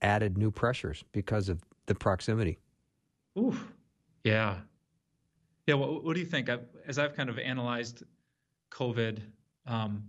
added 0.00 0.38
new 0.38 0.50
pressures 0.50 1.02
because 1.12 1.48
of 1.48 1.60
the 1.86 1.94
proximity. 1.94 2.58
Ooh, 3.36 3.56
yeah. 4.22 4.58
Yeah. 5.66 5.74
What, 5.74 6.04
what 6.04 6.14
do 6.14 6.20
you 6.20 6.26
think? 6.26 6.48
I've, 6.48 6.66
as 6.86 6.98
I've 6.98 7.16
kind 7.16 7.28
of 7.28 7.38
analyzed 7.38 8.04
COVID, 8.70 9.18
um, 9.66 10.04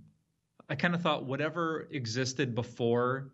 I 0.69 0.75
kind 0.75 0.93
of 0.93 1.01
thought 1.01 1.25
whatever 1.25 1.87
existed 1.91 2.53
before 2.53 3.31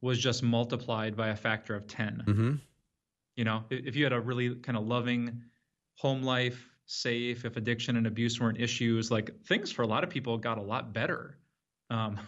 was 0.00 0.18
just 0.18 0.42
multiplied 0.42 1.16
by 1.16 1.28
a 1.28 1.36
factor 1.36 1.74
of 1.74 1.86
10. 1.86 2.24
Mm-hmm. 2.26 2.54
You 3.36 3.44
know, 3.44 3.64
if 3.70 3.96
you 3.96 4.04
had 4.04 4.12
a 4.12 4.20
really 4.20 4.54
kind 4.56 4.76
of 4.76 4.86
loving 4.86 5.42
home 5.96 6.22
life, 6.22 6.68
safe, 6.86 7.44
if 7.44 7.56
addiction 7.56 7.96
and 7.96 8.06
abuse 8.06 8.40
weren't 8.40 8.60
issues, 8.60 9.10
like 9.10 9.30
things 9.44 9.70
for 9.72 9.82
a 9.82 9.86
lot 9.86 10.04
of 10.04 10.10
people 10.10 10.36
got 10.38 10.58
a 10.58 10.62
lot 10.62 10.92
better. 10.92 11.38
Um, 11.90 12.20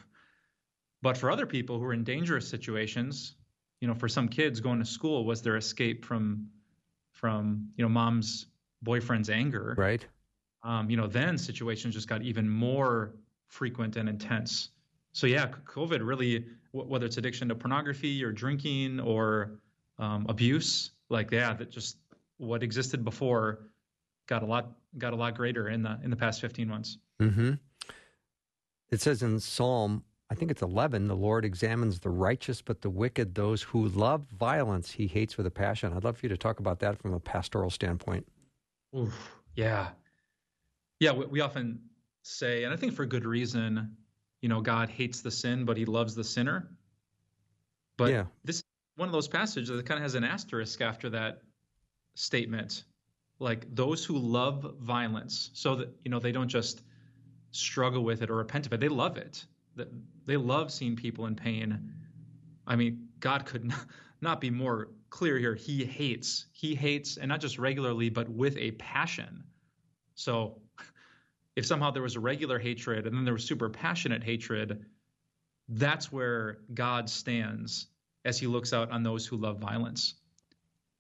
but 1.03 1.17
for 1.17 1.31
other 1.31 1.47
people 1.47 1.79
who 1.79 1.85
were 1.85 1.93
in 1.93 2.05
dangerous 2.05 2.49
situations, 2.49 3.35
you 3.81 3.89
know, 3.89 3.95
for 3.95 4.09
some 4.09 4.29
kids 4.29 4.61
going 4.61 4.79
to 4.79 4.85
school 4.85 5.25
was 5.25 5.43
their 5.43 5.57
escape 5.57 6.05
from 6.05 6.49
from 7.13 7.69
you 7.77 7.85
know 7.85 7.89
mom's 7.89 8.47
boyfriend's 8.83 9.31
anger. 9.31 9.75
Right. 9.77 10.05
Um, 10.63 10.89
you 10.89 10.97
know, 10.97 11.07
then 11.07 11.37
situations 11.37 11.95
just 11.95 12.09
got 12.09 12.23
even 12.23 12.49
more 12.49 13.15
frequent 13.49 13.97
and 13.97 14.09
intense. 14.09 14.71
So 15.13 15.27
yeah, 15.27 15.49
COVID 15.67 16.01
really, 16.03 16.47
whether 16.73 17.07
it's 17.07 17.19
addiction 17.19 17.49
to 17.49 17.55
pornography 17.55 18.25
or 18.25 18.33
drinking 18.33 19.01
or 19.01 19.59
um, 19.99 20.27
abuse, 20.29 20.91
like 21.09 21.31
yeah, 21.31 21.53
that 21.55 21.71
just 21.71 21.99
what 22.39 22.63
existed 22.63 23.05
before 23.05 23.69
got 24.27 24.43
a 24.43 24.47
lot 24.47 24.73
got 24.99 25.13
a 25.13 25.17
lot 25.17 25.37
greater 25.37 25.69
in 25.69 25.83
the 25.83 25.99
in 26.03 26.11
the 26.11 26.17
past 26.17 26.41
15 26.41 26.69
months. 26.69 26.99
Mm-hmm. 27.21 27.55
It 28.91 29.01
says 29.01 29.23
in 29.23 29.41
Psalm, 29.41 30.05
I 30.31 30.35
think 30.35 30.51
it's 30.51 30.63
11, 30.63 31.09
the 31.09 31.17
Lord 31.17 31.45
examines 31.45 31.99
the 32.01 32.11
righteous, 32.11 32.63
but 32.63 32.81
the 32.81 32.91
wicked, 32.91 33.35
those 33.35 33.63
who 33.63 33.89
love 33.89 34.25
violence, 34.39 34.91
he 34.91 35.07
hates 35.07 35.37
with 35.37 35.47
a 35.47 35.51
passion. 35.51 35.93
I'd 35.93 36.05
love 36.05 36.19
for 36.19 36.27
you 36.27 36.31
to 36.31 36.37
talk 36.37 36.61
about 36.61 36.79
that 36.81 36.99
from 36.99 37.13
a 37.13 37.21
pastoral 37.21 37.71
standpoint. 37.71 38.27
Oof, 38.97 39.37
yeah. 39.55 39.89
Yeah, 41.01 41.13
we, 41.13 41.27
we 41.27 41.41
often 41.41 41.81
say, 42.23 42.65
and 42.65 42.73
I 42.73 42.77
think 42.77 42.95
for 42.95 43.05
good 43.05 43.25
reason, 43.25 43.97
you 44.41 44.49
know, 44.49 44.61
God 44.61 44.89
hates 44.89 45.21
the 45.21 45.31
sin, 45.31 45.65
but 45.65 45.77
he 45.77 45.85
loves 45.85 46.15
the 46.15 46.25
sinner. 46.25 46.71
But 47.97 48.11
yeah. 48.11 48.25
this 48.45 48.63
one 48.97 49.09
of 49.09 49.13
those 49.13 49.29
passages 49.29 49.71
that 49.71 49.87
kind 49.87 49.99
of 49.99 50.03
has 50.03 50.15
an 50.15 50.25
asterisk 50.25 50.81
after 50.81 51.11
that 51.11 51.43
statement 52.15 52.85
like 53.39 53.67
those 53.75 54.05
who 54.05 54.17
love 54.17 54.75
violence 54.81 55.51
so 55.55 55.77
that 55.77 55.89
you 56.05 56.11
know 56.11 56.19
they 56.19 56.33
don't 56.33 56.49
just 56.49 56.83
struggle 57.51 58.05
with 58.05 58.23
it 58.23 58.31
or 58.31 58.37
repent 58.37 58.67
of 58.67 58.73
it 58.73 58.81
they 58.81 58.89
love 58.89 59.17
it. 59.17 59.45
They 60.25 60.37
love 60.37 60.73
seeing 60.73 60.95
people 60.95 61.27
in 61.27 61.35
pain. 61.35 61.93
I 62.67 62.77
mean 62.77 63.09
god 63.21 63.45
could 63.45 63.73
not 64.21 64.41
be 64.41 64.51
more 64.51 64.89
clear 65.11 65.39
here. 65.39 65.55
He 65.55 65.85
hates 65.85 66.47
he 66.53 66.75
hates 66.75 67.17
and 67.17 67.29
not 67.29 67.41
just 67.41 67.59
regularly 67.59 68.09
but 68.09 68.29
with 68.29 68.57
a 68.57 68.73
passion. 68.73 69.45
So 70.15 70.61
if 71.57 71.67
somehow 71.67 71.91
there 71.91 72.03
was 72.03 72.17
a 72.17 72.21
regular 72.21 72.59
hatred 72.59 73.07
and 73.07 73.17
then 73.17 73.25
there 73.25 73.35
was 73.35 73.45
super 73.45 73.69
passionate 73.69 74.23
hatred 74.23 74.87
that's 75.71 76.13
where 76.13 76.59
god 76.75 77.09
stands 77.09 77.87
as 78.27 78.39
he 78.39 78.47
looks 78.47 78.75
out 78.75 78.91
on 78.91 79.03
those 79.03 79.27
who 79.27 79.37
love 79.37 79.59
violence 79.59 80.15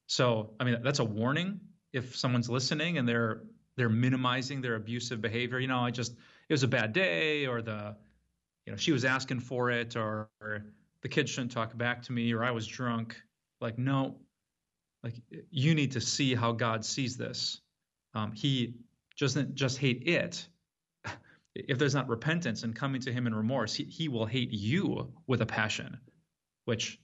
so 0.07 0.51
i 0.61 0.65
mean 0.65 0.79
that's 0.83 0.99
a 0.99 1.05
warning 1.05 1.61
if 1.93 2.17
someone's 2.17 2.51
listening 2.51 2.99
and 2.99 3.09
they're 3.09 3.43
they're 3.77 3.89
minimizing 3.89 4.61
their 4.61 4.77
abusive 4.77 5.21
behavior. 5.21 5.59
You 5.59 5.69
know 5.69 5.81
i 5.81 5.91
just 5.91 6.13
it 6.49 6.53
was 6.53 6.63
a 6.63 6.69
bad 6.69 6.93
day 6.93 7.47
or 7.47 7.63
the 7.63 7.97
you 8.67 8.73
know 8.73 8.77
she 8.77 8.93
was 8.93 9.05
asking 9.05 9.41
for 9.41 9.71
it 9.71 9.97
or, 9.97 10.29
or 10.41 10.65
the 11.03 11.09
kid 11.09 11.29
shouldn't 11.29 11.53
talk 11.53 11.77
back 11.77 12.03
to 12.03 12.13
me 12.13 12.33
or 12.33 12.45
i 12.45 12.51
was 12.51 12.67
drunk. 12.67 13.21
Like 13.61 13.79
no 13.79 14.17
like 15.03 15.15
you 15.51 15.75
need 15.75 15.93
to 15.93 16.01
see 16.01 16.35
how 16.35 16.53
god 16.53 16.85
sees 16.85 17.17
this. 17.17 17.61
Um, 18.15 18.33
he 18.33 18.75
doesn't 19.19 19.55
just 19.55 19.79
hate 19.79 20.07
it. 20.07 20.47
If 21.57 21.79
there's 21.79 21.95
not 21.95 22.09
repentance 22.09 22.65
and 22.65 22.75
coming 22.75 23.01
to 23.03 23.13
him 23.13 23.29
in 23.29 23.35
remorse 23.35 23.73
he, 23.73 23.85
he 23.85 24.09
will 24.09 24.27
hate 24.27 24.51
you 24.51 25.13
with 25.29 25.41
a 25.41 25.47
passion 25.47 26.01
which 26.65 26.99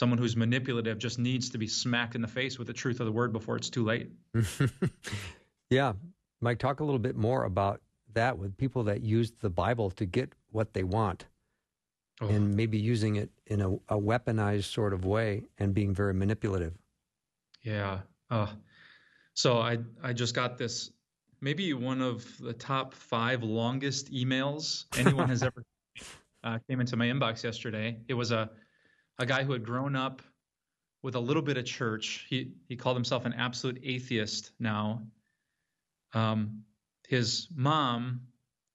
someone 0.00 0.18
who's 0.18 0.34
manipulative 0.34 0.96
just 0.96 1.18
needs 1.18 1.50
to 1.50 1.58
be 1.58 1.66
smacked 1.66 2.14
in 2.14 2.22
the 2.22 2.26
face 2.26 2.58
with 2.58 2.66
the 2.66 2.72
truth 2.72 3.00
of 3.00 3.06
the 3.06 3.12
word 3.12 3.34
before 3.34 3.54
it's 3.54 3.68
too 3.68 3.84
late. 3.84 4.10
yeah. 5.70 5.92
Mike, 6.40 6.58
talk 6.58 6.80
a 6.80 6.84
little 6.84 6.98
bit 6.98 7.16
more 7.16 7.44
about 7.44 7.82
that 8.14 8.38
with 8.38 8.56
people 8.56 8.82
that 8.84 9.02
use 9.02 9.30
the 9.40 9.50
Bible 9.50 9.90
to 9.90 10.06
get 10.06 10.32
what 10.52 10.72
they 10.72 10.84
want 10.84 11.26
oh. 12.22 12.28
and 12.28 12.56
maybe 12.56 12.78
using 12.78 13.16
it 13.16 13.28
in 13.48 13.60
a, 13.60 13.74
a, 13.94 14.00
weaponized 14.00 14.72
sort 14.72 14.94
of 14.94 15.04
way 15.04 15.42
and 15.58 15.74
being 15.74 15.94
very 15.94 16.14
manipulative. 16.14 16.72
Yeah. 17.62 17.98
Uh, 18.30 18.46
so 19.34 19.58
I, 19.58 19.80
I 20.02 20.14
just 20.14 20.34
got 20.34 20.56
this, 20.56 20.92
maybe 21.42 21.74
one 21.74 22.00
of 22.00 22.24
the 22.38 22.54
top 22.54 22.94
five 22.94 23.42
longest 23.42 24.10
emails 24.10 24.86
anyone 24.96 25.28
has 25.28 25.42
ever 25.42 25.62
uh, 26.42 26.58
came 26.70 26.80
into 26.80 26.96
my 26.96 27.04
inbox 27.04 27.44
yesterday. 27.44 27.98
It 28.08 28.14
was 28.14 28.32
a, 28.32 28.48
a 29.20 29.26
guy 29.26 29.44
who 29.44 29.52
had 29.52 29.62
grown 29.62 29.94
up 29.94 30.22
with 31.02 31.14
a 31.14 31.20
little 31.20 31.42
bit 31.42 31.58
of 31.58 31.64
church. 31.64 32.26
He 32.28 32.54
he 32.68 32.74
called 32.74 32.96
himself 32.96 33.26
an 33.26 33.34
absolute 33.34 33.80
atheist 33.84 34.50
now. 34.58 35.02
Um, 36.14 36.64
his 37.06 37.46
mom 37.54 38.22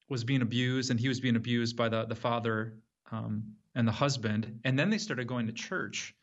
was 0.07 0.23
being 0.23 0.41
abused, 0.41 0.91
and 0.91 0.99
he 0.99 1.07
was 1.07 1.19
being 1.19 1.35
abused 1.35 1.75
by 1.75 1.89
the 1.89 2.05
the 2.05 2.15
father 2.15 2.75
um, 3.11 3.55
and 3.73 3.87
the 3.87 3.91
husband. 3.91 4.59
And 4.63 4.77
then 4.77 4.89
they 4.89 4.99
started 4.99 5.27
going 5.27 5.47
to 5.47 5.53
church, 5.53 6.15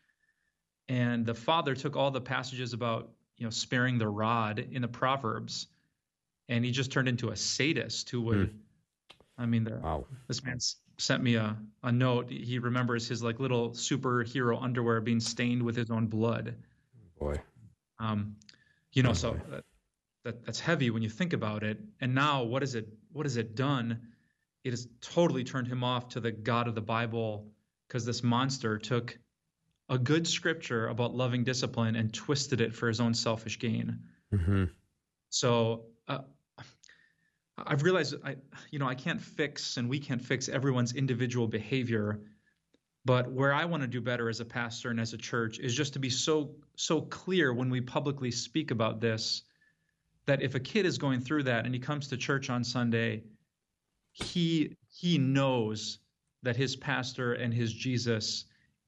and 0.87 1.25
the 1.25 1.35
father 1.35 1.75
took 1.75 1.97
all 1.97 2.09
the 2.09 2.21
passages 2.21 2.71
about 2.73 3.11
you 3.37 3.45
know 3.45 3.51
sparing 3.51 3.97
the 3.97 4.07
rod 4.07 4.59
in 4.71 4.81
the 4.81 4.87
Proverbs, 4.87 5.67
and 6.47 6.63
he 6.63 6.71
just 6.71 6.93
turned 6.93 7.09
into 7.09 7.29
a 7.29 7.35
sadist 7.35 8.09
who 8.09 8.21
would. 8.21 8.37
Mm. 8.37 8.59
I 9.35 9.47
mean, 9.47 9.63
the, 9.63 9.77
wow. 9.77 10.05
this 10.27 10.43
man's 10.43 10.75
sent 10.97 11.23
me 11.23 11.35
a, 11.35 11.57
a 11.81 11.91
note. 11.91 12.29
He 12.29 12.59
remembers 12.59 13.07
his 13.07 13.23
like 13.23 13.39
little 13.39 13.71
superhero 13.71 14.61
underwear 14.61 15.01
being 15.01 15.19
stained 15.19 15.63
with 15.63 15.75
his 15.75 15.89
own 15.89 16.07
blood. 16.07 16.55
Boy. 17.19 17.35
Um, 17.99 18.35
you 18.91 19.03
know, 19.03 19.11
oh, 19.11 19.13
so 19.13 19.39
that, 19.49 19.63
that, 20.23 20.45
that's 20.45 20.59
heavy 20.59 20.89
when 20.89 21.01
you 21.01 21.09
think 21.09 21.33
about 21.33 21.63
it. 21.63 21.79
And 22.01 22.13
now, 22.13 22.43
what 22.43 22.63
is 22.63 22.75
it? 22.75 22.87
What 23.11 23.25
has 23.25 23.37
it 23.37 23.55
done? 23.55 24.01
It 24.63 24.71
has 24.71 24.87
totally 25.01 25.43
turned 25.43 25.67
him 25.67 25.83
off 25.83 26.09
to 26.09 26.19
the 26.19 26.31
God 26.31 26.67
of 26.67 26.75
the 26.75 26.81
Bible 26.81 27.51
because 27.87 28.05
this 28.05 28.23
monster 28.23 28.77
took 28.77 29.17
a 29.89 29.97
good 29.97 30.27
scripture 30.27 30.87
about 30.87 31.13
loving 31.13 31.43
discipline 31.43 31.95
and 31.95 32.13
twisted 32.13 32.61
it 32.61 32.73
for 32.73 32.87
his 32.87 32.99
own 32.99 33.13
selfish 33.13 33.59
gain. 33.59 33.99
Mm-hmm. 34.33 34.65
So 35.29 35.85
I've 37.57 37.83
realized 37.83 38.15
I, 38.23 38.35
you 38.71 38.79
know, 38.79 38.87
I 38.87 38.95
can't 38.95 39.21
fix 39.21 39.77
and 39.77 39.89
we 39.89 39.99
can't 39.99 40.21
fix 40.21 40.49
everyone's 40.49 40.93
individual 40.93 41.47
behavior, 41.47 42.21
but 43.05 43.31
where 43.31 43.53
I 43.53 43.65
want 43.65 43.83
to 43.83 43.87
do 43.87 44.01
better 44.01 44.29
as 44.29 44.39
a 44.39 44.45
pastor 44.45 44.89
and 44.89 44.99
as 44.99 45.13
a 45.13 45.17
church 45.17 45.59
is 45.59 45.75
just 45.75 45.93
to 45.93 45.99
be 45.99 46.09
so 46.09 46.55
so 46.75 47.01
clear 47.01 47.53
when 47.53 47.69
we 47.69 47.81
publicly 47.81 48.31
speak 48.31 48.71
about 48.71 48.99
this 48.99 49.43
that 50.25 50.41
if 50.41 50.55
a 50.55 50.59
kid 50.59 50.85
is 50.85 50.97
going 50.97 51.19
through 51.19 51.43
that 51.43 51.65
and 51.65 51.73
he 51.73 51.79
comes 51.79 52.07
to 52.07 52.17
church 52.17 52.49
on 52.49 52.63
Sunday, 52.63 53.23
he 54.11 54.75
he 54.89 55.17
knows 55.17 55.99
that 56.41 56.55
his 56.55 56.75
pastor 56.75 57.33
and 57.33 57.53
his 57.53 57.71
Jesus 57.71 58.45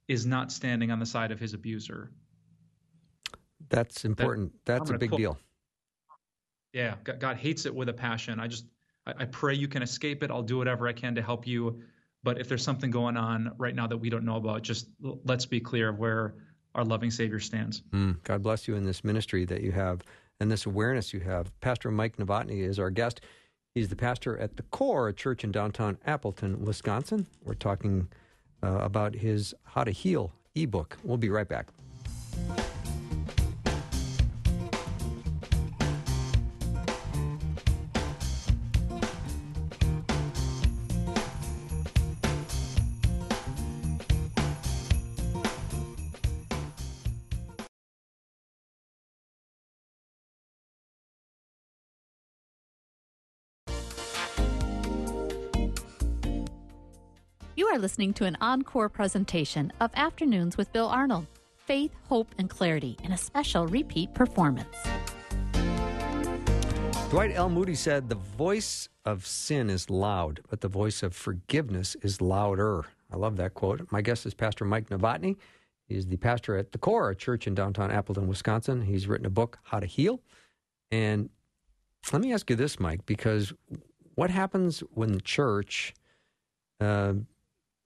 is 0.07 0.26
not 0.26 0.51
standing 0.51 0.91
on 0.91 0.99
the 0.99 1.05
side 1.05 1.32
of 1.32 1.39
his 1.39 1.53
abuser. 1.53 2.11
That's 3.70 4.05
important. 4.05 4.53
That, 4.66 4.80
That's 4.80 4.91
a 4.91 4.97
big 4.97 5.11
deal. 5.11 5.38
Yeah, 6.76 6.95
God 7.05 7.38
hates 7.38 7.65
it 7.65 7.73
with 7.73 7.88
a 7.88 7.93
passion. 7.93 8.38
I 8.38 8.47
just 8.47 8.65
I 9.07 9.26
pray 9.26 9.53
you 9.53 9.69
can 9.69 9.82
escape 9.82 10.23
it. 10.23 10.32
I'll 10.32 10.43
do 10.43 10.57
whatever 10.57 10.88
I 10.88 10.93
can 10.93 11.15
to 11.15 11.21
help 11.21 11.47
you. 11.47 11.82
But 12.21 12.39
if 12.39 12.49
there's 12.49 12.63
something 12.63 12.91
going 12.91 13.15
on 13.15 13.53
right 13.57 13.73
now 13.73 13.88
that 13.88 13.97
we 13.97 14.09
don't 14.09 14.26
know 14.26 14.36
about, 14.36 14.63
just 14.63 14.88
let's 14.99 15.45
be 15.45 15.61
clear 15.61 15.89
of 15.89 15.99
where 15.99 16.36
our 16.73 16.84
loving 16.84 17.11
Savior 17.11 17.39
stands. 17.39 17.82
Mm, 17.93 18.21
God 18.23 18.43
bless 18.43 18.67
you 18.67 18.76
in 18.76 18.84
this 18.84 19.05
ministry 19.05 19.45
that 19.45 19.61
you 19.61 19.71
have 19.71 20.01
and 20.41 20.51
this 20.51 20.65
awareness 20.65 21.13
you 21.13 21.21
have. 21.21 21.57
Pastor 21.61 21.91
Mike 21.91 22.17
Novotny 22.17 22.67
is 22.67 22.78
our 22.78 22.89
guest. 22.89 23.21
He's 23.73 23.88
the 23.88 23.95
pastor 23.95 24.38
at 24.38 24.57
the 24.57 24.63
Core, 24.63 25.07
a 25.07 25.13
church 25.13 25.45
in 25.45 25.51
downtown 25.51 25.97
Appleton, 26.05 26.65
Wisconsin. 26.65 27.26
We're 27.43 27.53
talking 27.53 28.09
uh, 28.63 28.80
about 28.80 29.13
his 29.15 29.53
How 29.63 29.86
to 29.86 29.91
Heal 29.91 30.34
ebook. 30.55 30.97
We'll 31.03 31.17
be 31.17 31.30
right 31.30 31.47
back. 31.47 31.67
Listening 57.86 58.15
to 58.15 58.25
an 58.25 58.36
encore 58.41 58.89
presentation 58.89 59.71
of 59.79 59.91
Afternoons 59.93 60.57
with 60.57 60.73
Bill 60.73 60.88
Arnold 60.88 61.27
Faith, 61.55 61.91
Hope, 62.09 62.33
and 62.39 62.49
Clarity 62.49 62.97
in 63.03 63.11
a 63.11 63.17
special 63.17 63.67
repeat 63.67 64.11
performance. 64.15 64.75
Dwight 67.11 67.33
L. 67.36 67.47
Moody 67.47 67.75
said, 67.75 68.09
The 68.09 68.15
voice 68.15 68.89
of 69.05 69.27
sin 69.27 69.69
is 69.69 69.91
loud, 69.91 70.39
but 70.49 70.61
the 70.61 70.67
voice 70.67 71.03
of 71.03 71.15
forgiveness 71.15 71.95
is 72.01 72.21
louder. 72.21 72.86
I 73.13 73.17
love 73.17 73.38
that 73.38 73.53
quote. 73.53 73.86
My 73.91 74.01
guest 74.01 74.25
is 74.25 74.33
Pastor 74.33 74.65
Mike 74.65 74.89
Novotny. 74.89 75.36
He's 75.88 76.07
the 76.07 76.17
pastor 76.17 76.57
at 76.57 76.71
the 76.71 76.79
Core, 76.79 77.11
a 77.11 77.15
church 77.15 77.45
in 77.45 77.53
downtown 77.53 77.91
Appleton, 77.91 78.27
Wisconsin. 78.27 78.81
He's 78.81 79.05
written 79.05 79.27
a 79.27 79.29
book, 79.29 79.59
How 79.61 79.79
to 79.79 79.86
Heal. 79.86 80.23
And 80.89 81.29
let 82.11 82.23
me 82.23 82.33
ask 82.33 82.49
you 82.49 82.55
this, 82.55 82.79
Mike, 82.79 83.05
because 83.05 83.53
what 84.15 84.31
happens 84.31 84.79
when 84.95 85.11
the 85.11 85.21
church 85.21 85.93
uh, 86.81 87.13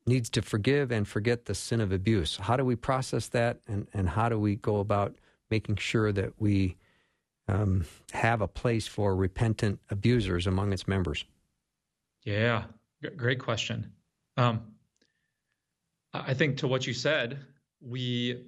needs 0.09 0.29
to 0.31 0.41
forgive 0.41 0.91
and 0.91 1.07
forget 1.07 1.45
the 1.45 1.55
sin 1.55 1.79
of 1.79 1.93
abuse? 1.93 2.35
How 2.35 2.57
do 2.57 2.65
we 2.65 2.75
process 2.75 3.27
that, 3.29 3.59
and, 3.67 3.87
and 3.93 4.09
how 4.09 4.27
do 4.27 4.37
we 4.37 4.57
go 4.57 4.79
about 4.79 5.15
making 5.49 5.77
sure 5.77 6.11
that 6.11 6.33
we 6.37 6.75
um, 7.47 7.85
have 8.11 8.41
a 8.41 8.47
place 8.47 8.87
for 8.87 9.15
repentant 9.15 9.79
abusers 9.89 10.47
among 10.47 10.73
its 10.73 10.87
members? 10.87 11.23
Yeah, 12.23 12.65
great 13.15 13.39
question. 13.39 13.91
Um, 14.35 14.61
I 16.13 16.33
think 16.33 16.57
to 16.57 16.67
what 16.67 16.85
you 16.85 16.93
said, 16.93 17.39
we 17.81 18.45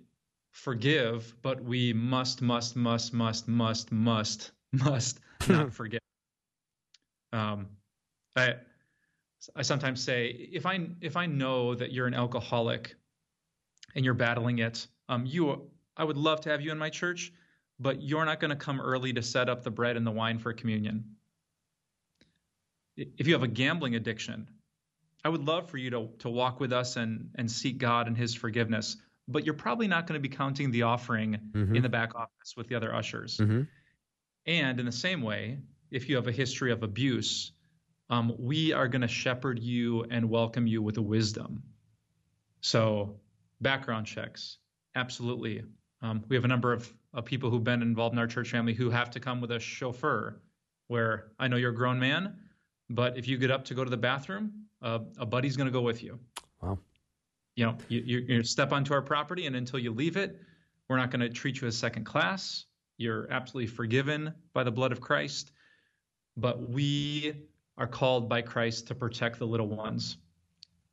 forgive, 0.52 1.34
but 1.42 1.64
we 1.64 1.94
must, 1.94 2.42
must, 2.42 2.76
must, 2.76 3.14
must, 3.14 3.48
must, 3.48 3.92
must, 3.92 4.52
must 4.74 5.20
not 5.48 5.74
forget. 5.74 6.02
Um, 7.34 7.68
I 8.36 8.56
I 9.56 9.62
sometimes 9.64 10.04
say 10.04 10.28
if 10.28 10.66
I 10.66 10.88
if 11.02 11.18
I 11.18 11.26
know 11.26 11.76
that 11.76 11.92
you're 11.92 12.08
an 12.08 12.14
alcoholic 12.14 12.96
and 13.96 14.06
you're 14.06 14.14
battling 14.14 14.60
it, 14.60 14.88
um, 15.10 15.26
you 15.26 15.70
I 15.98 16.04
would 16.04 16.18
love 16.18 16.42
to 16.42 16.50
have 16.50 16.62
you 16.62 16.72
in 16.72 16.78
my 16.78 16.90
church, 16.90 17.34
but 17.80 18.02
you're 18.02 18.26
not 18.26 18.40
going 18.40 18.50
to 18.50 18.56
come 18.56 18.80
early 18.80 19.14
to 19.14 19.22
set 19.22 19.50
up 19.50 19.64
the 19.64 19.72
bread 19.72 19.98
and 19.98 20.06
the 20.06 20.12
wine 20.12 20.40
for 20.40 20.54
communion. 20.54 21.16
If 22.96 23.28
you 23.28 23.34
have 23.34 23.44
a 23.44 23.48
gambling 23.48 23.96
addiction, 23.96 24.48
I 25.24 25.30
would 25.30 25.44
love 25.44 25.70
for 25.70 25.78
you 25.78 25.90
to 25.92 26.10
to 26.20 26.30
walk 26.30 26.60
with 26.60 26.74
us 26.74 26.96
and 26.96 27.32
and 27.36 27.50
seek 27.50 27.78
God 27.78 28.08
and 28.08 28.18
His 28.18 28.36
forgiveness, 28.36 28.98
but 29.28 29.46
you're 29.46 29.56
probably 29.56 29.88
not 29.88 30.08
going 30.08 30.22
to 30.22 30.28
be 30.28 30.36
counting 30.36 30.72
the 30.72 30.84
offering 30.84 31.40
mm-hmm. 31.52 31.76
in 31.76 31.82
the 31.82 31.90
back 31.90 32.16
office 32.16 32.56
with 32.56 32.68
the 32.68 32.76
other 32.76 32.94
ushers. 32.94 33.38
Mm-hmm. 33.38 33.62
And 34.46 34.80
in 34.80 34.86
the 34.86 34.92
same 34.92 35.22
way, 35.22 35.60
if 35.92 36.10
you 36.10 36.16
have 36.16 36.28
a 36.28 36.32
history 36.32 36.72
of 36.72 36.84
abuse, 36.84 37.52
um, 38.12 38.36
we 38.38 38.74
are 38.74 38.90
going 38.90 39.02
to 39.02 39.08
shepherd 39.08 39.58
you 39.58 40.06
and 40.12 40.30
welcome 40.30 40.68
you 40.68 40.82
with 40.82 40.98
wisdom. 40.98 41.64
So, 42.60 43.22
background 43.62 44.06
checks, 44.06 44.58
absolutely. 44.96 45.64
Um, 46.02 46.24
we 46.28 46.36
have 46.36 46.44
a 46.44 46.50
number 46.50 46.74
of, 46.74 46.92
of 47.14 47.24
people 47.24 47.50
who've 47.50 47.64
been 47.64 47.82
involved 47.82 48.14
in 48.14 48.20
our 48.20 48.28
church 48.28 48.52
family 48.52 48.74
who 48.74 48.90
have 48.90 49.12
to 49.12 49.22
come 49.22 49.40
with 49.40 49.52
a 49.52 49.60
chauffeur, 49.60 50.42
where 50.88 51.32
I 51.40 51.48
know 51.48 51.56
you're 51.56 51.72
a 51.72 51.76
grown 51.76 52.00
man, 52.00 52.36
but 52.90 53.18
if 53.18 53.30
you 53.30 53.38
get 53.38 53.50
up 53.50 53.64
to 53.66 53.74
go 53.74 53.86
to 53.86 53.90
the 53.90 53.98
bathroom, 53.98 54.66
uh, 54.82 55.00
a 55.18 55.26
buddy's 55.26 55.56
going 55.56 55.68
to 55.68 55.72
go 55.72 55.82
with 55.82 56.04
you. 56.04 56.20
Wow. 56.62 56.80
You 57.56 57.66
know, 57.66 57.78
you, 57.88 58.02
you, 58.06 58.20
you 58.28 58.44
step 58.44 58.74
onto 58.74 58.94
our 58.94 59.02
property, 59.02 59.46
and 59.46 59.56
until 59.56 59.80
you 59.80 59.92
leave 59.94 60.18
it, 60.18 60.38
we're 60.90 60.98
not 60.98 61.12
going 61.12 61.22
to 61.22 61.30
treat 61.30 61.62
you 61.62 61.68
as 61.68 61.78
second 61.78 62.04
class. 62.04 62.66
You're 62.98 63.32
absolutely 63.32 63.68
forgiven 63.68 64.34
by 64.54 64.66
the 64.66 64.72
blood 64.72 64.92
of 64.92 65.00
Christ. 65.00 65.52
But 66.36 66.70
we 66.70 67.36
are 67.78 67.88
called 67.88 68.30
by 68.30 68.42
Christ 68.42 68.88
to 68.88 68.96
protect 68.96 69.40
the 69.40 69.48
little 69.48 69.68
ones 69.68 70.18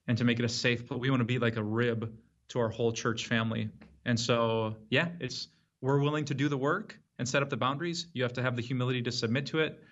and 0.06 0.16
to 0.18 0.24
make 0.24 0.38
it 0.38 0.44
a 0.44 0.48
safe 0.48 0.86
place. 0.86 1.00
We 1.00 1.10
want 1.10 1.20
to 1.20 1.24
be 1.24 1.38
like 1.38 1.56
a 1.56 1.62
rib 1.62 2.12
to 2.48 2.60
our 2.60 2.68
whole 2.68 2.92
church 2.92 3.26
family. 3.26 3.70
And 4.04 4.18
so, 4.18 4.76
yeah, 4.90 5.08
it's 5.20 5.48
we're 5.80 6.00
willing 6.00 6.24
to 6.26 6.34
do 6.34 6.48
the 6.48 6.56
work 6.56 6.98
and 7.18 7.28
set 7.28 7.42
up 7.42 7.50
the 7.50 7.56
boundaries. 7.56 8.06
You 8.14 8.22
have 8.22 8.32
to 8.34 8.42
have 8.42 8.56
the 8.56 8.62
humility 8.62 9.02
to 9.02 9.12
submit 9.12 9.46
to 9.46 9.60
it. 9.60 9.82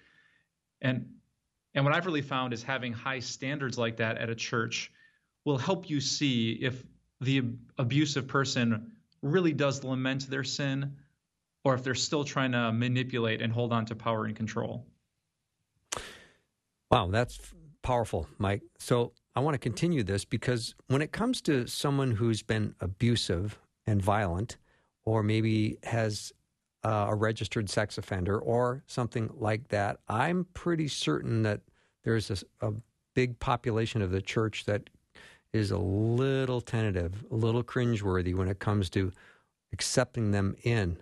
And 0.80 1.06
and 1.74 1.84
what 1.84 1.94
I've 1.94 2.06
really 2.06 2.22
found 2.22 2.54
is 2.54 2.62
having 2.62 2.94
high 2.94 3.18
standards 3.18 3.76
like 3.76 3.98
that 3.98 4.16
at 4.16 4.30
a 4.30 4.34
church 4.34 4.90
will 5.44 5.58
help 5.58 5.90
you 5.90 6.00
see 6.00 6.52
if 6.52 6.82
the 7.20 7.42
abusive 7.76 8.26
person 8.26 8.92
really 9.20 9.52
does 9.52 9.84
lament 9.84 10.28
their 10.28 10.44
sin 10.44 10.96
or 11.64 11.74
if 11.74 11.84
they're 11.84 11.94
still 11.94 12.24
trying 12.24 12.52
to 12.52 12.72
manipulate 12.72 13.42
and 13.42 13.52
hold 13.52 13.72
on 13.72 13.84
to 13.86 13.94
power 13.94 14.24
and 14.24 14.34
control. 14.34 14.86
Wow, 16.90 17.08
that's 17.10 17.38
powerful, 17.82 18.28
Mike. 18.38 18.62
So 18.78 19.12
I 19.34 19.40
want 19.40 19.54
to 19.54 19.58
continue 19.58 20.02
this 20.02 20.24
because 20.24 20.74
when 20.86 21.02
it 21.02 21.12
comes 21.12 21.40
to 21.42 21.66
someone 21.66 22.12
who's 22.12 22.42
been 22.42 22.74
abusive 22.80 23.58
and 23.86 24.00
violent, 24.00 24.56
or 25.04 25.22
maybe 25.22 25.78
has 25.84 26.32
uh, 26.84 27.06
a 27.08 27.14
registered 27.14 27.68
sex 27.70 27.98
offender 27.98 28.38
or 28.38 28.82
something 28.86 29.30
like 29.36 29.68
that, 29.68 29.98
I'm 30.08 30.46
pretty 30.54 30.88
certain 30.88 31.42
that 31.42 31.60
there's 32.04 32.30
a, 32.30 32.66
a 32.66 32.72
big 33.14 33.38
population 33.38 34.02
of 34.02 34.10
the 34.10 34.22
church 34.22 34.64
that 34.66 34.88
is 35.52 35.70
a 35.70 35.78
little 35.78 36.60
tentative, 36.60 37.24
a 37.30 37.34
little 37.34 37.64
cringeworthy 37.64 38.34
when 38.34 38.48
it 38.48 38.58
comes 38.58 38.90
to 38.90 39.12
accepting 39.72 40.30
them 40.30 40.56
in. 40.62 40.98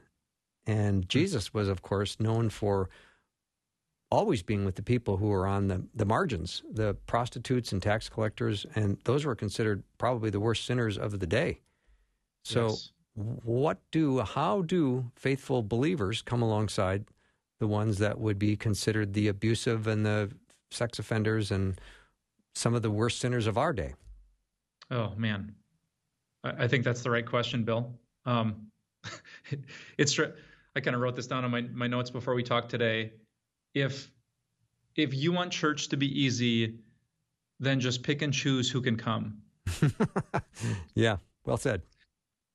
And 0.66 1.08
Jesus 1.08 1.52
was, 1.52 1.68
of 1.68 1.82
course, 1.82 2.18
known 2.20 2.48
for 2.50 2.88
always 4.14 4.44
being 4.44 4.64
with 4.64 4.76
the 4.76 4.82
people 4.82 5.16
who 5.16 5.32
are 5.32 5.44
on 5.44 5.66
the, 5.66 5.82
the 5.94 6.04
margins, 6.04 6.62
the 6.70 6.94
prostitutes 7.06 7.72
and 7.72 7.82
tax 7.82 8.08
collectors, 8.08 8.64
and 8.76 8.96
those 9.04 9.24
were 9.24 9.34
considered 9.34 9.82
probably 9.98 10.30
the 10.30 10.38
worst 10.38 10.64
sinners 10.66 10.96
of 10.96 11.18
the 11.18 11.26
day. 11.26 11.58
So, 12.44 12.68
yes. 12.68 12.92
what 13.16 13.78
do, 13.90 14.20
how 14.20 14.62
do 14.62 15.10
faithful 15.16 15.64
believers 15.64 16.22
come 16.22 16.42
alongside 16.42 17.04
the 17.58 17.66
ones 17.66 17.98
that 17.98 18.20
would 18.20 18.38
be 18.38 18.56
considered 18.56 19.14
the 19.14 19.26
abusive 19.28 19.88
and 19.88 20.06
the 20.06 20.30
sex 20.70 21.00
offenders 21.00 21.50
and 21.50 21.80
some 22.54 22.74
of 22.74 22.82
the 22.82 22.92
worst 22.92 23.18
sinners 23.18 23.48
of 23.48 23.58
our 23.58 23.72
day? 23.72 23.94
Oh, 24.92 25.12
man. 25.16 25.56
I, 26.44 26.64
I 26.64 26.68
think 26.68 26.84
that's 26.84 27.02
the 27.02 27.10
right 27.10 27.26
question, 27.26 27.64
Bill. 27.64 27.92
Um, 28.26 28.68
it's, 29.98 30.20
I 30.76 30.80
kind 30.80 30.94
of 30.94 31.02
wrote 31.02 31.16
this 31.16 31.26
down 31.26 31.44
on 31.44 31.50
my, 31.50 31.62
my 31.62 31.88
notes 31.88 32.10
before 32.10 32.34
we 32.34 32.44
talked 32.44 32.70
today 32.70 33.10
if 33.74 34.10
if 34.96 35.12
you 35.12 35.32
want 35.32 35.50
church 35.50 35.88
to 35.88 35.96
be 35.96 36.22
easy, 36.22 36.78
then 37.58 37.80
just 37.80 38.02
pick 38.02 38.22
and 38.22 38.32
choose 38.32 38.70
who 38.70 38.80
can 38.80 38.96
come. 38.96 39.42
yeah, 40.94 41.16
well 41.44 41.56
said. 41.56 41.82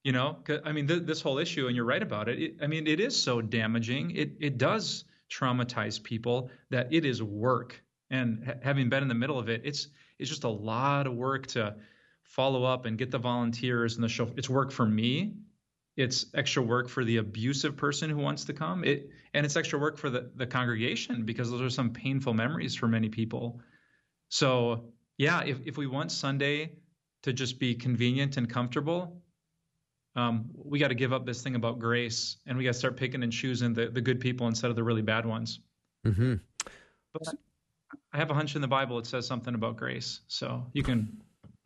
You 0.04 0.14
know, 0.14 0.38
I 0.64 0.72
mean, 0.72 0.88
th- 0.88 1.04
this 1.04 1.22
whole 1.22 1.38
issue, 1.38 1.68
and 1.68 1.76
you're 1.76 1.86
right 1.86 2.02
about 2.02 2.30
it, 2.30 2.42
it. 2.42 2.56
I 2.62 2.68
mean, 2.68 2.88
it 2.88 3.02
is 3.02 3.22
so 3.22 3.42
damaging. 3.42 4.12
It 4.12 4.32
it 4.40 4.58
does 4.58 5.04
traumatize 5.30 6.02
people 6.02 6.50
that 6.70 6.92
it 6.92 7.06
is 7.06 7.22
work. 7.22 7.84
And 8.10 8.44
ha- 8.46 8.54
having 8.64 8.90
been 8.90 9.04
in 9.04 9.10
the 9.10 9.16
middle 9.16 9.38
of 9.38 9.50
it, 9.50 9.62
it's 9.66 9.90
it's 10.18 10.30
just 10.30 10.46
a 10.46 10.50
lot 10.50 11.06
of 11.06 11.14
work 11.14 11.48
to 11.48 11.76
follow 12.24 12.64
up 12.64 12.86
and 12.86 12.98
get 12.98 13.12
the 13.12 13.18
volunteers 13.18 13.96
and 13.96 14.04
the 14.04 14.10
show. 14.10 14.32
It's 14.38 14.50
work 14.50 14.72
for 14.72 14.86
me 14.86 15.34
it's 16.00 16.26
extra 16.34 16.64
work 16.64 16.90
for 16.90 17.04
the 17.04 17.18
abusive 17.18 17.76
person 17.76 18.10
who 18.10 18.18
wants 18.18 18.46
to 18.46 18.54
come. 18.54 18.84
It 18.84 19.10
and 19.34 19.46
it's 19.46 19.56
extra 19.56 19.78
work 19.78 19.98
for 19.98 20.10
the, 20.10 20.32
the 20.36 20.48
congregation 20.48 21.26
because 21.26 21.52
those 21.52 21.62
are 21.62 21.70
some 21.70 21.92
painful 21.92 22.34
memories 22.34 22.76
for 22.76 22.88
many 22.88 23.10
people. 23.10 23.62
So 24.30 24.92
yeah 25.20 25.44
if, 25.44 25.60
if 25.68 25.78
we 25.78 25.86
want 25.86 26.12
sunday 26.12 26.72
to 27.22 27.32
just 27.32 27.60
be 27.60 27.76
convenient 27.76 28.38
and 28.38 28.50
comfortable 28.50 29.22
um, 30.16 30.50
we 30.56 30.80
got 30.80 30.88
to 30.88 30.96
give 30.96 31.14
up 31.14 31.26
this 31.28 31.44
thing 31.44 31.54
about 31.54 31.78
grace 31.78 32.38
and 32.48 32.58
we 32.58 32.64
got 32.64 32.72
to 32.72 32.80
start 32.80 32.98
picking 32.98 33.22
and 33.22 33.32
choosing 33.32 33.74
the, 33.74 33.90
the 33.90 34.02
good 34.02 34.20
people 34.20 34.48
instead 34.48 34.72
of 34.72 34.76
the 34.76 34.84
really 34.84 35.04
bad 35.04 35.26
ones. 35.26 35.60
Mm-hmm. 36.08 36.36
but 37.14 37.36
i 38.14 38.18
have 38.18 38.32
a 38.32 38.34
hunch 38.34 38.56
in 38.56 38.62
the 38.62 38.68
bible 38.70 38.98
it 39.00 39.06
says 39.06 39.28
something 39.28 39.54
about 39.54 39.76
grace. 39.76 40.22
So 40.28 40.66
you 40.72 40.82
can 40.82 41.22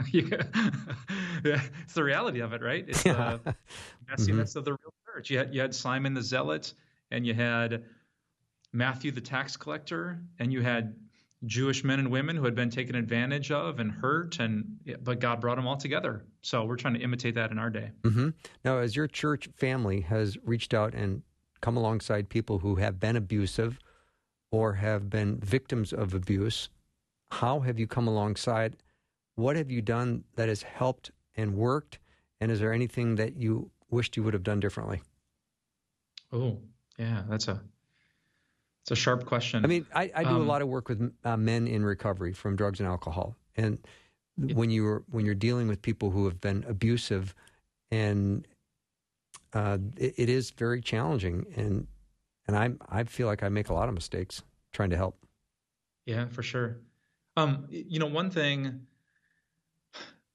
yeah. 0.11 1.61
it's 1.83 1.93
the 1.93 2.03
reality 2.03 2.39
of 2.39 2.53
it, 2.53 2.61
right? 2.61 2.85
It's 2.87 3.03
the 3.03 3.39
messiness 4.09 4.27
mm-hmm. 4.27 4.57
of 4.57 4.65
the 4.65 4.71
real 4.71 4.93
church. 5.05 5.29
You 5.29 5.37
had 5.39 5.53
you 5.53 5.61
had 5.61 5.73
Simon 5.73 6.13
the 6.13 6.21
Zealot, 6.21 6.73
and 7.11 7.25
you 7.25 7.33
had 7.33 7.83
Matthew 8.71 9.11
the 9.11 9.21
tax 9.21 9.55
collector, 9.55 10.19
and 10.39 10.51
you 10.51 10.61
had 10.61 10.95
Jewish 11.45 11.83
men 11.83 11.99
and 11.99 12.09
women 12.09 12.35
who 12.35 12.45
had 12.45 12.55
been 12.55 12.69
taken 12.69 12.95
advantage 12.95 13.51
of 13.51 13.79
and 13.79 13.91
hurt, 13.91 14.39
and 14.39 14.77
but 15.03 15.19
God 15.19 15.41
brought 15.41 15.55
them 15.55 15.67
all 15.67 15.77
together. 15.77 16.23
So 16.41 16.65
we're 16.65 16.77
trying 16.77 16.95
to 16.95 17.01
imitate 17.01 17.35
that 17.35 17.51
in 17.51 17.59
our 17.59 17.69
day. 17.69 17.91
Mm-hmm. 18.03 18.29
Now, 18.63 18.79
as 18.79 18.95
your 18.95 19.07
church 19.07 19.49
family 19.57 20.01
has 20.01 20.37
reached 20.43 20.73
out 20.73 20.93
and 20.93 21.21
come 21.61 21.77
alongside 21.77 22.29
people 22.29 22.59
who 22.59 22.75
have 22.75 22.99
been 22.99 23.15
abusive 23.15 23.79
or 24.51 24.73
have 24.73 25.09
been 25.09 25.39
victims 25.39 25.91
of 25.93 26.13
abuse, 26.13 26.69
how 27.31 27.61
have 27.61 27.79
you 27.79 27.87
come 27.87 28.07
alongside 28.07 28.77
what 29.35 29.55
have 29.55 29.71
you 29.71 29.81
done 29.81 30.23
that 30.35 30.49
has 30.49 30.63
helped 30.63 31.11
and 31.35 31.55
worked? 31.55 31.99
And 32.39 32.51
is 32.51 32.59
there 32.59 32.73
anything 32.73 33.15
that 33.15 33.35
you 33.35 33.71
wished 33.89 34.17
you 34.17 34.23
would 34.23 34.33
have 34.33 34.43
done 34.43 34.59
differently? 34.59 35.01
Oh, 36.31 36.59
yeah, 36.97 37.23
that's 37.29 37.47
a 37.47 37.61
it's 38.83 38.91
a 38.91 38.95
sharp 38.95 39.25
question. 39.25 39.63
I 39.63 39.67
mean, 39.67 39.85
I, 39.95 40.11
I 40.13 40.23
do 40.23 40.31
um, 40.31 40.41
a 40.41 40.43
lot 40.43 40.61
of 40.61 40.67
work 40.67 40.89
with 40.89 41.13
uh, 41.23 41.37
men 41.37 41.67
in 41.67 41.85
recovery 41.85 42.33
from 42.33 42.57
drugs 42.57 42.79
and 42.81 42.87
alcohol, 42.87 43.37
and 43.55 43.77
yeah. 44.37 44.55
when 44.55 44.69
you're 44.69 45.03
when 45.09 45.25
you're 45.25 45.35
dealing 45.35 45.67
with 45.67 45.81
people 45.81 46.09
who 46.09 46.25
have 46.25 46.41
been 46.41 46.65
abusive, 46.67 47.33
and 47.91 48.45
uh, 49.53 49.77
it, 49.95 50.15
it 50.17 50.29
is 50.29 50.51
very 50.51 50.81
challenging. 50.81 51.45
And 51.55 51.87
and 52.45 52.57
I 52.57 52.71
I 52.89 53.05
feel 53.05 53.27
like 53.27 53.41
I 53.41 53.49
make 53.49 53.69
a 53.69 53.73
lot 53.73 53.87
of 53.87 53.95
mistakes 53.95 54.43
trying 54.73 54.89
to 54.89 54.97
help. 54.97 55.17
Yeah, 56.05 56.27
for 56.27 56.43
sure. 56.43 56.77
Um, 57.37 57.67
you 57.69 57.99
know, 57.99 58.07
one 58.07 58.29
thing 58.29 58.81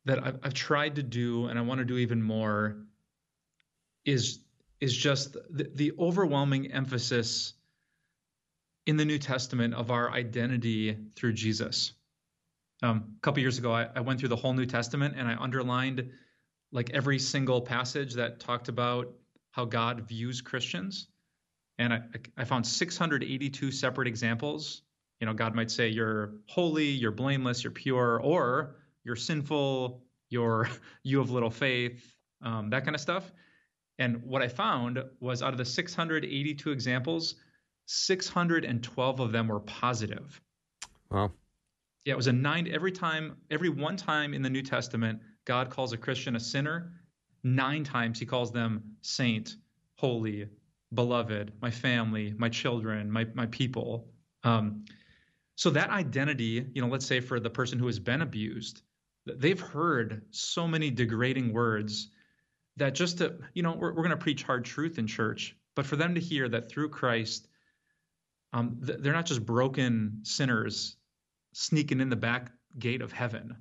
that 0.09 0.27
I've, 0.27 0.39
I've 0.43 0.55
tried 0.55 0.97
to 0.97 1.03
do, 1.03 1.47
and 1.47 1.59
I 1.59 1.63
want 1.63 1.81
to 1.81 1.85
do 1.85 1.99
even 1.99 2.23
more, 2.23 2.79
is 4.05 4.41
is 4.81 4.97
just 4.97 5.35
the, 5.51 5.71
the 5.75 5.93
overwhelming 5.99 6.73
emphasis 6.73 7.53
in 8.87 8.97
the 8.97 9.05
New 9.05 9.19
Testament 9.19 9.75
of 9.75 9.91
our 9.91 10.11
identity 10.11 10.97
through 11.15 11.33
Jesus. 11.35 11.93
Um, 12.83 13.17
a 13.19 13.21
couple 13.21 13.41
years 13.41 13.59
ago, 13.59 13.73
I, 13.73 13.89
I 13.95 14.01
went 14.01 14.21
through 14.21 14.29
the 14.29 14.37
whole 14.37 14.53
New 14.53 14.67
Testament 14.67 15.15
and 15.19 15.29
I 15.29 15.37
underlined 15.39 16.11
like 16.71 16.91
every 16.95 17.19
single 17.19 17.61
passage 17.61 18.15
that 18.15 18.39
talked 18.39 18.69
about 18.69 19.13
how 19.51 19.65
God 19.65 20.03
views 20.09 20.41
Christians. 20.41 21.09
And 21.79 21.93
I, 21.93 22.03
I 22.37 22.45
found 22.45 22.67
682 22.67 23.73
separate 23.73 24.07
examples. 24.07 24.83
You 25.21 25.27
know, 25.27 25.35
God 25.35 25.57
might 25.57 25.73
say, 25.73 25.89
You're 25.89 26.35
holy, 26.47 26.87
you're 26.87 27.11
blameless, 27.11 27.65
you're 27.65 27.73
pure, 27.73 28.21
or 28.21 28.77
you're 29.09 29.17
sinful, 29.17 30.05
you're 30.29 30.69
you 31.03 31.19
have 31.19 31.31
little 31.31 31.51
faith, 31.51 32.15
um, 32.43 32.71
that 32.71 32.85
kind 32.85 32.95
of 32.95 33.01
stuff. 33.01 33.33
And 33.99 34.23
what 34.23 34.43
I 34.43 34.49
found 34.49 35.03
was 35.19 35.43
out 35.43 35.53
of 35.53 35.59
the 35.59 35.65
682 35.65 36.71
examples, 36.71 37.35
612 37.87 39.21
of 39.21 39.33
them 39.33 39.49
were 39.49 39.61
positive. 39.61 40.41
Wow. 41.11 41.33
Yeah, 42.05 42.13
it 42.13 42.17
was 42.17 42.29
a 42.29 42.33
nine 42.33 42.69
every 42.71 42.93
time, 42.93 43.39
every 43.51 43.71
one 43.71 43.97
time 43.97 44.35
in 44.35 44.43
the 44.43 44.51
New 44.51 44.63
Testament, 44.63 45.21
God 45.47 45.69
calls 45.71 45.93
a 45.93 45.97
Christian 45.97 46.37
a 46.37 46.41
sinner. 46.41 46.93
Nine 47.43 47.83
times 47.83 48.21
he 48.21 48.27
calls 48.27 48.53
them 48.53 48.83
saint, 49.03 49.57
holy, 49.97 50.49
beloved, 50.95 51.53
my 51.61 51.71
family, 51.71 52.35
my 52.37 52.49
children, 52.49 53.11
my 53.11 53.27
my 53.35 53.47
people. 53.47 54.09
Um, 54.45 54.85
so 55.57 55.71
that 55.71 55.91
identity, 55.91 56.67
you 56.73 56.83
know, 56.83 56.89
let's 56.89 57.07
say 57.07 57.21
for 57.21 57.41
the 57.41 57.51
person 57.51 57.79
who 57.79 57.87
has 57.87 57.99
been 57.99 58.23
abused, 58.23 58.83
they've 59.37 59.61
heard 59.61 60.23
so 60.31 60.67
many 60.67 60.91
degrading 60.91 61.53
words 61.53 62.11
that 62.77 62.95
just 62.95 63.19
to, 63.19 63.39
you 63.55 63.63
know, 63.63 63.73
we're, 63.73 63.91
we're 63.93 64.03
going 64.03 64.11
to 64.11 64.17
preach 64.17 64.43
hard 64.43 64.65
truth 64.65 64.99
in 64.99 65.07
church, 65.07 65.57
but 65.75 65.87
for 65.87 65.97
them 65.97 66.15
to 66.15 66.21
hear 66.21 66.49
that 66.49 66.71
through 66.71 66.91
Christ, 66.91 67.49
um, 68.53 68.81
th- 68.87 69.01
they're 69.01 69.13
not 69.13 69.27
just 69.27 69.45
broken 69.45 70.21
sinners 70.23 70.97
sneaking 71.53 72.01
in 72.01 72.09
the 72.09 72.17
back 72.17 72.53
gate 72.79 73.03
of 73.03 73.13
heaven. 73.13 73.57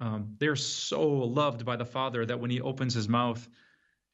Um, 0.00 0.34
they're 0.38 0.56
so 0.56 1.08
loved 1.08 1.64
by 1.64 1.76
the 1.76 1.84
Father 1.84 2.24
that 2.26 2.40
when 2.40 2.50
He 2.50 2.60
opens 2.60 2.94
His 2.94 3.08
mouth 3.08 3.46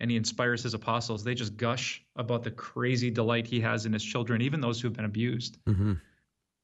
and 0.00 0.10
He 0.10 0.16
inspires 0.16 0.62
His 0.62 0.74
apostles, 0.74 1.24
they 1.24 1.34
just 1.34 1.56
gush 1.56 2.02
about 2.16 2.42
the 2.42 2.50
crazy 2.50 3.10
delight 3.10 3.46
He 3.46 3.60
has 3.60 3.86
in 3.86 3.92
His 3.92 4.04
children, 4.04 4.42
even 4.42 4.60
those 4.60 4.80
who've 4.80 4.92
been 4.92 5.04
abused. 5.04 5.58
Mm-hmm. 5.66 5.94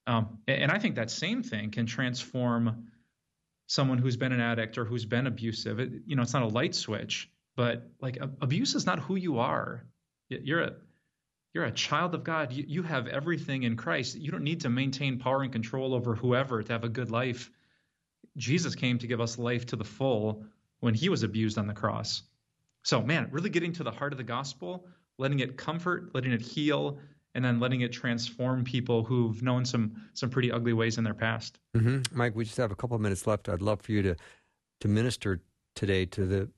Um, 0.07 0.39
and 0.47 0.71
I 0.71 0.79
think 0.79 0.97
that 0.97 1.11
same 1.11 1.43
thing 1.43 1.71
can 1.71 1.87
transform 1.87 2.89
someone 3.67 3.99
who's 3.99 4.17
been 4.17 4.33
an 4.33 4.41
addict 4.41 4.79
or 4.79 4.85
who's 4.85 5.05
been 5.05 5.27
abusive. 5.27 5.81
It, 5.81 5.93
you 6.07 6.17
know, 6.17 6.23
it's 6.23 6.33
not 6.33 6.43
a 6.43 6.49
light 6.49 6.75
switch, 6.75 7.31
but 7.57 7.91
like 8.01 8.19
abuse 8.41 8.75
is 8.75 8.87
not 8.87 8.99
who 8.99 9.17
you 9.17 9.39
are. 9.39 9.85
You're 10.29 10.63
a 10.63 10.73
you're 11.53 11.65
a 11.65 11.71
child 11.71 12.15
of 12.15 12.25
God. 12.25 12.53
You, 12.53 12.65
you 12.67 12.83
have 12.83 13.07
everything 13.07 13.63
in 13.63 13.77
Christ. 13.77 14.17
You 14.17 14.33
don't 14.33 14.43
need 14.43 14.61
to 14.63 14.71
maintain 14.71 15.19
power 15.19 15.43
and 15.43 15.53
control 15.53 15.95
over 15.95 16.15
whoever 16.15 16.63
to 16.63 16.73
have 16.73 16.83
a 16.85 16.89
good 16.89 17.11
life. 17.11 17.51
Jesus 18.37 18.75
came 18.75 18.99
to 18.99 19.07
give 19.07 19.21
us 19.21 19.39
life 19.39 19.65
to 19.67 19.77
the 19.77 19.85
full 19.85 20.45
when 20.81 20.95
he 20.95 21.09
was 21.09 21.23
abused 21.23 21.57
on 21.57 21.69
the 21.69 21.73
cross. 21.73 22.25
So, 22.83 23.01
man, 23.01 23.29
really 23.31 23.51
getting 23.51 23.73
to 23.75 23.85
the 23.85 23.93
heart 23.93 24.13
of 24.13 24.19
the 24.19 24.25
gospel, 24.25 24.87
letting 25.17 25.39
it 25.39 25.57
comfort, 25.57 26.11
letting 26.13 26.33
it 26.33 26.43
heal, 26.43 26.99
and 27.35 27.45
then 27.45 27.59
letting 27.59 27.81
it 27.81 27.93
transform 27.93 28.65
people 28.65 29.03
who've 29.03 29.43
known 29.43 29.65
some 29.65 29.95
some 30.13 30.31
pretty 30.31 30.51
ugly 30.53 30.73
ways 30.73 30.99
in 30.99 31.05
their 31.05 31.15
past. 31.15 31.59
Mm-hmm. 31.77 32.17
Mike, 32.17 32.35
we 32.35 32.45
just 32.45 32.57
have 32.57 32.73
a 32.73 32.77
couple 32.77 32.95
of 32.95 33.01
minutes 33.01 33.27
left. 33.27 33.49
I'd 33.49 33.63
love 33.63 33.81
for 33.83 33.93
you 33.93 34.03
to 34.03 34.17
to 34.81 34.89
minister 34.89 35.41
today 35.75 36.07
to 36.07 36.27
the 36.27 36.49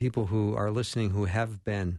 people 0.00 0.26
who 0.26 0.54
are 0.54 0.70
listening 0.70 1.10
who 1.10 1.24
have 1.26 1.64
been 1.64 1.98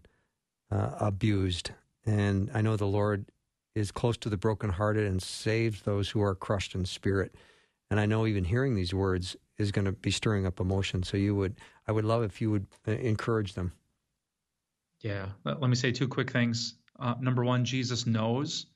uh, 0.71 0.91
abused. 0.99 1.71
And 2.05 2.51
I 2.53 2.61
know 2.61 2.76
the 2.76 2.86
Lord 2.86 3.26
is 3.73 3.91
close 3.91 4.17
to 4.17 4.30
the 4.30 4.38
brokenhearted 4.38 5.05
and 5.05 5.21
saves 5.21 5.82
those 5.82 6.09
who 6.09 6.21
are 6.21 6.36
crushed 6.36 6.76
in 6.76 6.86
spirit. 6.86 7.36
And 7.89 7.99
I 7.99 8.05
know 8.05 8.26
even 8.26 8.45
hearing 8.45 8.76
these 8.76 8.93
words 8.93 9.36
is 9.57 9.71
going 9.71 9.86
to 9.86 9.91
be 9.91 10.11
stirring 10.11 10.45
up 10.45 10.59
emotion. 10.59 11.03
So 11.03 11.17
you 11.17 11.36
would, 11.36 11.55
I 11.88 11.91
would 11.91 12.05
love 12.05 12.23
if 12.23 12.41
you 12.41 12.51
would 12.51 12.67
uh, 12.88 12.91
encourage 12.91 13.53
them. 13.53 13.73
Yeah. 15.01 15.28
Let 15.43 15.61
me 15.61 15.76
say 15.76 15.91
two 15.91 16.07
quick 16.07 16.32
things. 16.32 16.76
Uh, 17.00 17.16
number 17.20 17.43
one, 17.43 17.66
Jesus 17.66 18.06
knows. 18.06 18.68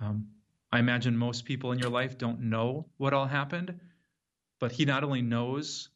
Um, 0.00 0.28
I 0.72 0.78
imagine 0.78 1.16
most 1.16 1.44
people 1.44 1.72
in 1.72 1.78
your 1.78 1.90
life 1.90 2.18
don't 2.18 2.40
know 2.42 2.86
what 2.96 3.14
all 3.14 3.26
happened, 3.26 3.80
but 4.60 4.72
he 4.72 4.84
not 4.84 5.04
only 5.04 5.22
knows 5.22 5.88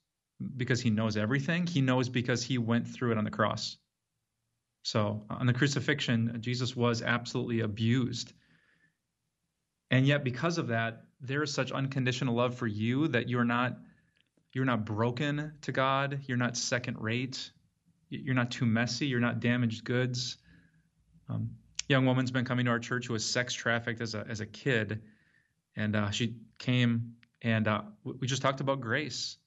because 0.57 0.81
he 0.81 0.91
knows 0.91 1.17
everything, 1.17 1.67
he 1.67 1.81
knows 1.81 2.09
because 2.09 2.43
he 2.43 2.59
went 2.59 2.89
through 2.89 3.13
it 3.13 3.19
on 3.19 3.25
the 3.25 3.31
cross. 3.31 3.77
So 4.83 5.25
on 5.29 5.47
the 5.47 5.53
crucifixion, 5.53 6.39
Jesus 6.41 6.75
was 6.75 7.03
absolutely 7.03 7.61
abused. 7.61 8.33
And 9.91 10.07
yet 10.07 10.25
because 10.25 10.59
of 10.59 10.69
that, 10.69 11.03
there 11.21 11.43
is 11.43 11.53
such 11.53 11.73
unconditional 11.73 12.35
love 12.35 12.55
for 12.55 12.67
you 12.67 13.09
that 13.09 13.29
you're 13.29 13.45
not 13.45 13.77
you're 14.53 14.65
not 14.65 14.85
broken 14.85 15.53
to 15.63 15.73
God, 15.73 16.21
you're 16.27 16.37
not 16.37 16.57
second 16.57 16.99
rate, 17.01 17.53
you're 18.09 18.35
not 18.35 18.51
too 18.51 18.67
messy, 18.67 19.07
you're 19.07 19.21
not 19.21 19.39
damaged 19.39 19.85
goods. 19.85 20.39
Um, 21.31 21.51
young 21.89 22.07
woman's 22.07 22.31
been 22.31 22.45
coming 22.45 22.65
to 22.67 22.71
our 22.73 22.79
church 22.79 23.07
who 23.07 23.13
was 23.13 23.25
sex 23.25 23.55
trafficked 23.55 24.01
as 24.01 24.15
a 24.15 24.27
as 24.29 24.41
a 24.41 24.47
kid, 24.47 25.03
and 25.77 25.95
uh, 25.95 26.11
she 26.11 26.37
came 26.59 27.15
and 27.43 27.69
uh, 27.69 27.83
we 28.05 28.27
just 28.27 28.43
talked 28.43 28.61
about 28.61 28.81
grace 28.81 29.39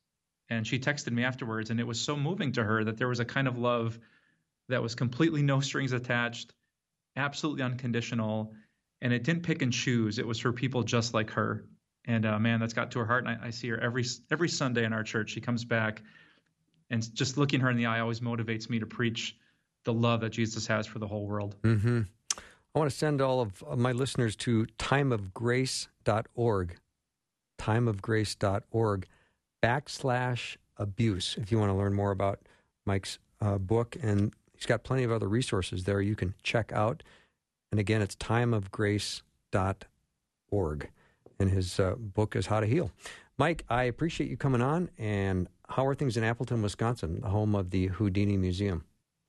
and 0.49 0.67
she 0.67 0.79
texted 0.79 1.11
me 1.11 1.23
afterwards, 1.23 1.69
and 1.69 1.79
it 1.79 1.87
was 1.87 1.99
so 1.99 2.15
moving 2.15 2.51
to 2.53 2.63
her 2.63 2.83
that 2.83 2.97
there 2.97 3.07
was 3.07 3.19
a 3.19 3.25
kind 3.25 3.47
of 3.47 3.57
love 3.57 3.97
that 4.69 4.81
was 4.81 4.95
completely 4.95 5.41
no 5.41 5.59
strings 5.59 5.93
attached, 5.93 6.53
absolutely 7.15 7.63
unconditional, 7.63 8.53
and 9.01 9.13
it 9.13 9.23
didn't 9.23 9.43
pick 9.43 9.61
and 9.61 9.73
choose. 9.73 10.19
It 10.19 10.27
was 10.27 10.39
for 10.39 10.53
people 10.53 10.83
just 10.83 11.13
like 11.13 11.31
her. 11.31 11.65
And 12.05 12.25
uh, 12.25 12.39
man, 12.39 12.59
that's 12.59 12.73
got 12.73 12.91
to 12.91 12.99
her 12.99 13.05
heart. 13.05 13.25
And 13.25 13.37
I, 13.37 13.47
I 13.47 13.49
see 13.51 13.69
her 13.69 13.79
every 13.79 14.05
every 14.31 14.49
Sunday 14.49 14.83
in 14.83 14.93
our 14.93 15.03
church. 15.03 15.31
She 15.31 15.41
comes 15.41 15.63
back, 15.63 16.01
and 16.89 17.13
just 17.15 17.37
looking 17.37 17.61
her 17.61 17.69
in 17.69 17.77
the 17.77 17.85
eye 17.85 17.99
always 17.99 18.19
motivates 18.19 18.69
me 18.69 18.79
to 18.79 18.85
preach 18.85 19.37
the 19.83 19.93
love 19.93 20.21
that 20.21 20.29
Jesus 20.29 20.65
has 20.67 20.87
for 20.87 20.99
the 20.99 21.07
whole 21.07 21.25
world. 21.25 21.55
Mm-hmm. 21.63 22.03
I 22.75 22.79
want 22.79 22.89
to 22.89 22.97
send 22.97 23.21
all 23.21 23.41
of 23.41 23.63
my 23.77 23.91
listeners 23.91 24.35
to 24.37 24.65
timeofgrace.org. 24.79 26.75
Timeofgrace.org 27.59 29.07
backslash 29.63 30.57
abuse 30.77 31.35
if 31.39 31.51
you 31.51 31.59
want 31.59 31.69
to 31.69 31.75
learn 31.75 31.93
more 31.93 32.09
about 32.11 32.39
Mike's 32.85 33.19
uh, 33.39 33.59
book. 33.59 33.95
And 34.01 34.33
he's 34.53 34.65
got 34.65 34.83
plenty 34.83 35.03
of 35.03 35.11
other 35.11 35.27
resources 35.27 35.83
there 35.83 36.01
you 36.01 36.15
can 36.15 36.33
check 36.41 36.71
out. 36.73 37.03
And 37.71 37.79
again, 37.79 38.01
it's 38.01 38.15
timeofgrace.org. 38.15 40.89
And 41.39 41.51
his 41.51 41.79
uh, 41.79 41.93
book 41.97 42.35
is 42.35 42.47
How 42.47 42.59
to 42.59 42.65
Heal. 42.65 42.91
Mike, 43.37 43.63
I 43.69 43.83
appreciate 43.83 44.29
you 44.29 44.37
coming 44.37 44.61
on. 44.61 44.89
And 44.97 45.47
how 45.69 45.87
are 45.87 45.95
things 45.95 46.17
in 46.17 46.23
Appleton, 46.23 46.61
Wisconsin, 46.61 47.21
the 47.21 47.29
home 47.29 47.55
of 47.55 47.69
the 47.69 47.87
Houdini 47.87 48.37
Museum? 48.37 48.83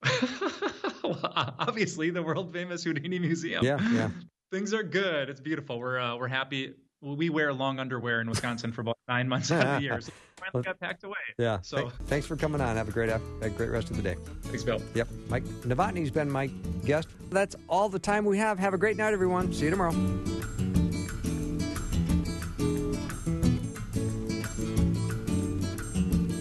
well, 1.04 1.18
obviously, 1.58 2.10
the 2.10 2.22
world 2.22 2.52
famous 2.52 2.84
Houdini 2.84 3.18
Museum. 3.18 3.64
Yeah, 3.64 3.78
yeah. 3.92 4.10
Things 4.52 4.72
are 4.72 4.82
good. 4.82 5.28
It's 5.28 5.40
beautiful. 5.40 5.78
We're 5.78 5.98
uh, 5.98 6.16
we're 6.16 6.28
happy 6.28 6.74
we 7.04 7.28
wear 7.28 7.52
long 7.52 7.78
underwear 7.78 8.20
in 8.20 8.30
Wisconsin 8.30 8.72
for 8.72 8.80
about 8.80 8.96
nine 9.08 9.28
months 9.28 9.50
out 9.52 9.66
of 9.66 9.74
the 9.76 9.82
year. 9.82 10.00
So 10.00 10.12
finally 10.36 10.64
got 10.64 10.80
packed 10.80 11.04
away. 11.04 11.16
Yeah. 11.38 11.58
So 11.62 11.90
thanks 12.06 12.26
for 12.26 12.36
coming 12.36 12.60
on. 12.60 12.76
Have 12.76 12.88
a 12.88 12.92
great 12.92 13.10
have 13.10 13.22
a 13.42 13.50
great 13.50 13.70
rest 13.70 13.90
of 13.90 13.96
the 13.96 14.02
day. 14.02 14.16
Thanks, 14.42 14.64
Bill. 14.64 14.80
Yep. 14.94 15.08
Mike 15.28 15.44
Novotny's 15.44 16.10
been 16.10 16.30
my 16.30 16.46
guest. 16.84 17.08
That's 17.30 17.56
all 17.68 17.88
the 17.88 17.98
time 17.98 18.24
we 18.24 18.38
have. 18.38 18.58
Have 18.58 18.74
a 18.74 18.78
great 18.78 18.96
night, 18.96 19.12
everyone. 19.12 19.52
See 19.52 19.64
you 19.64 19.70
tomorrow. 19.70 19.92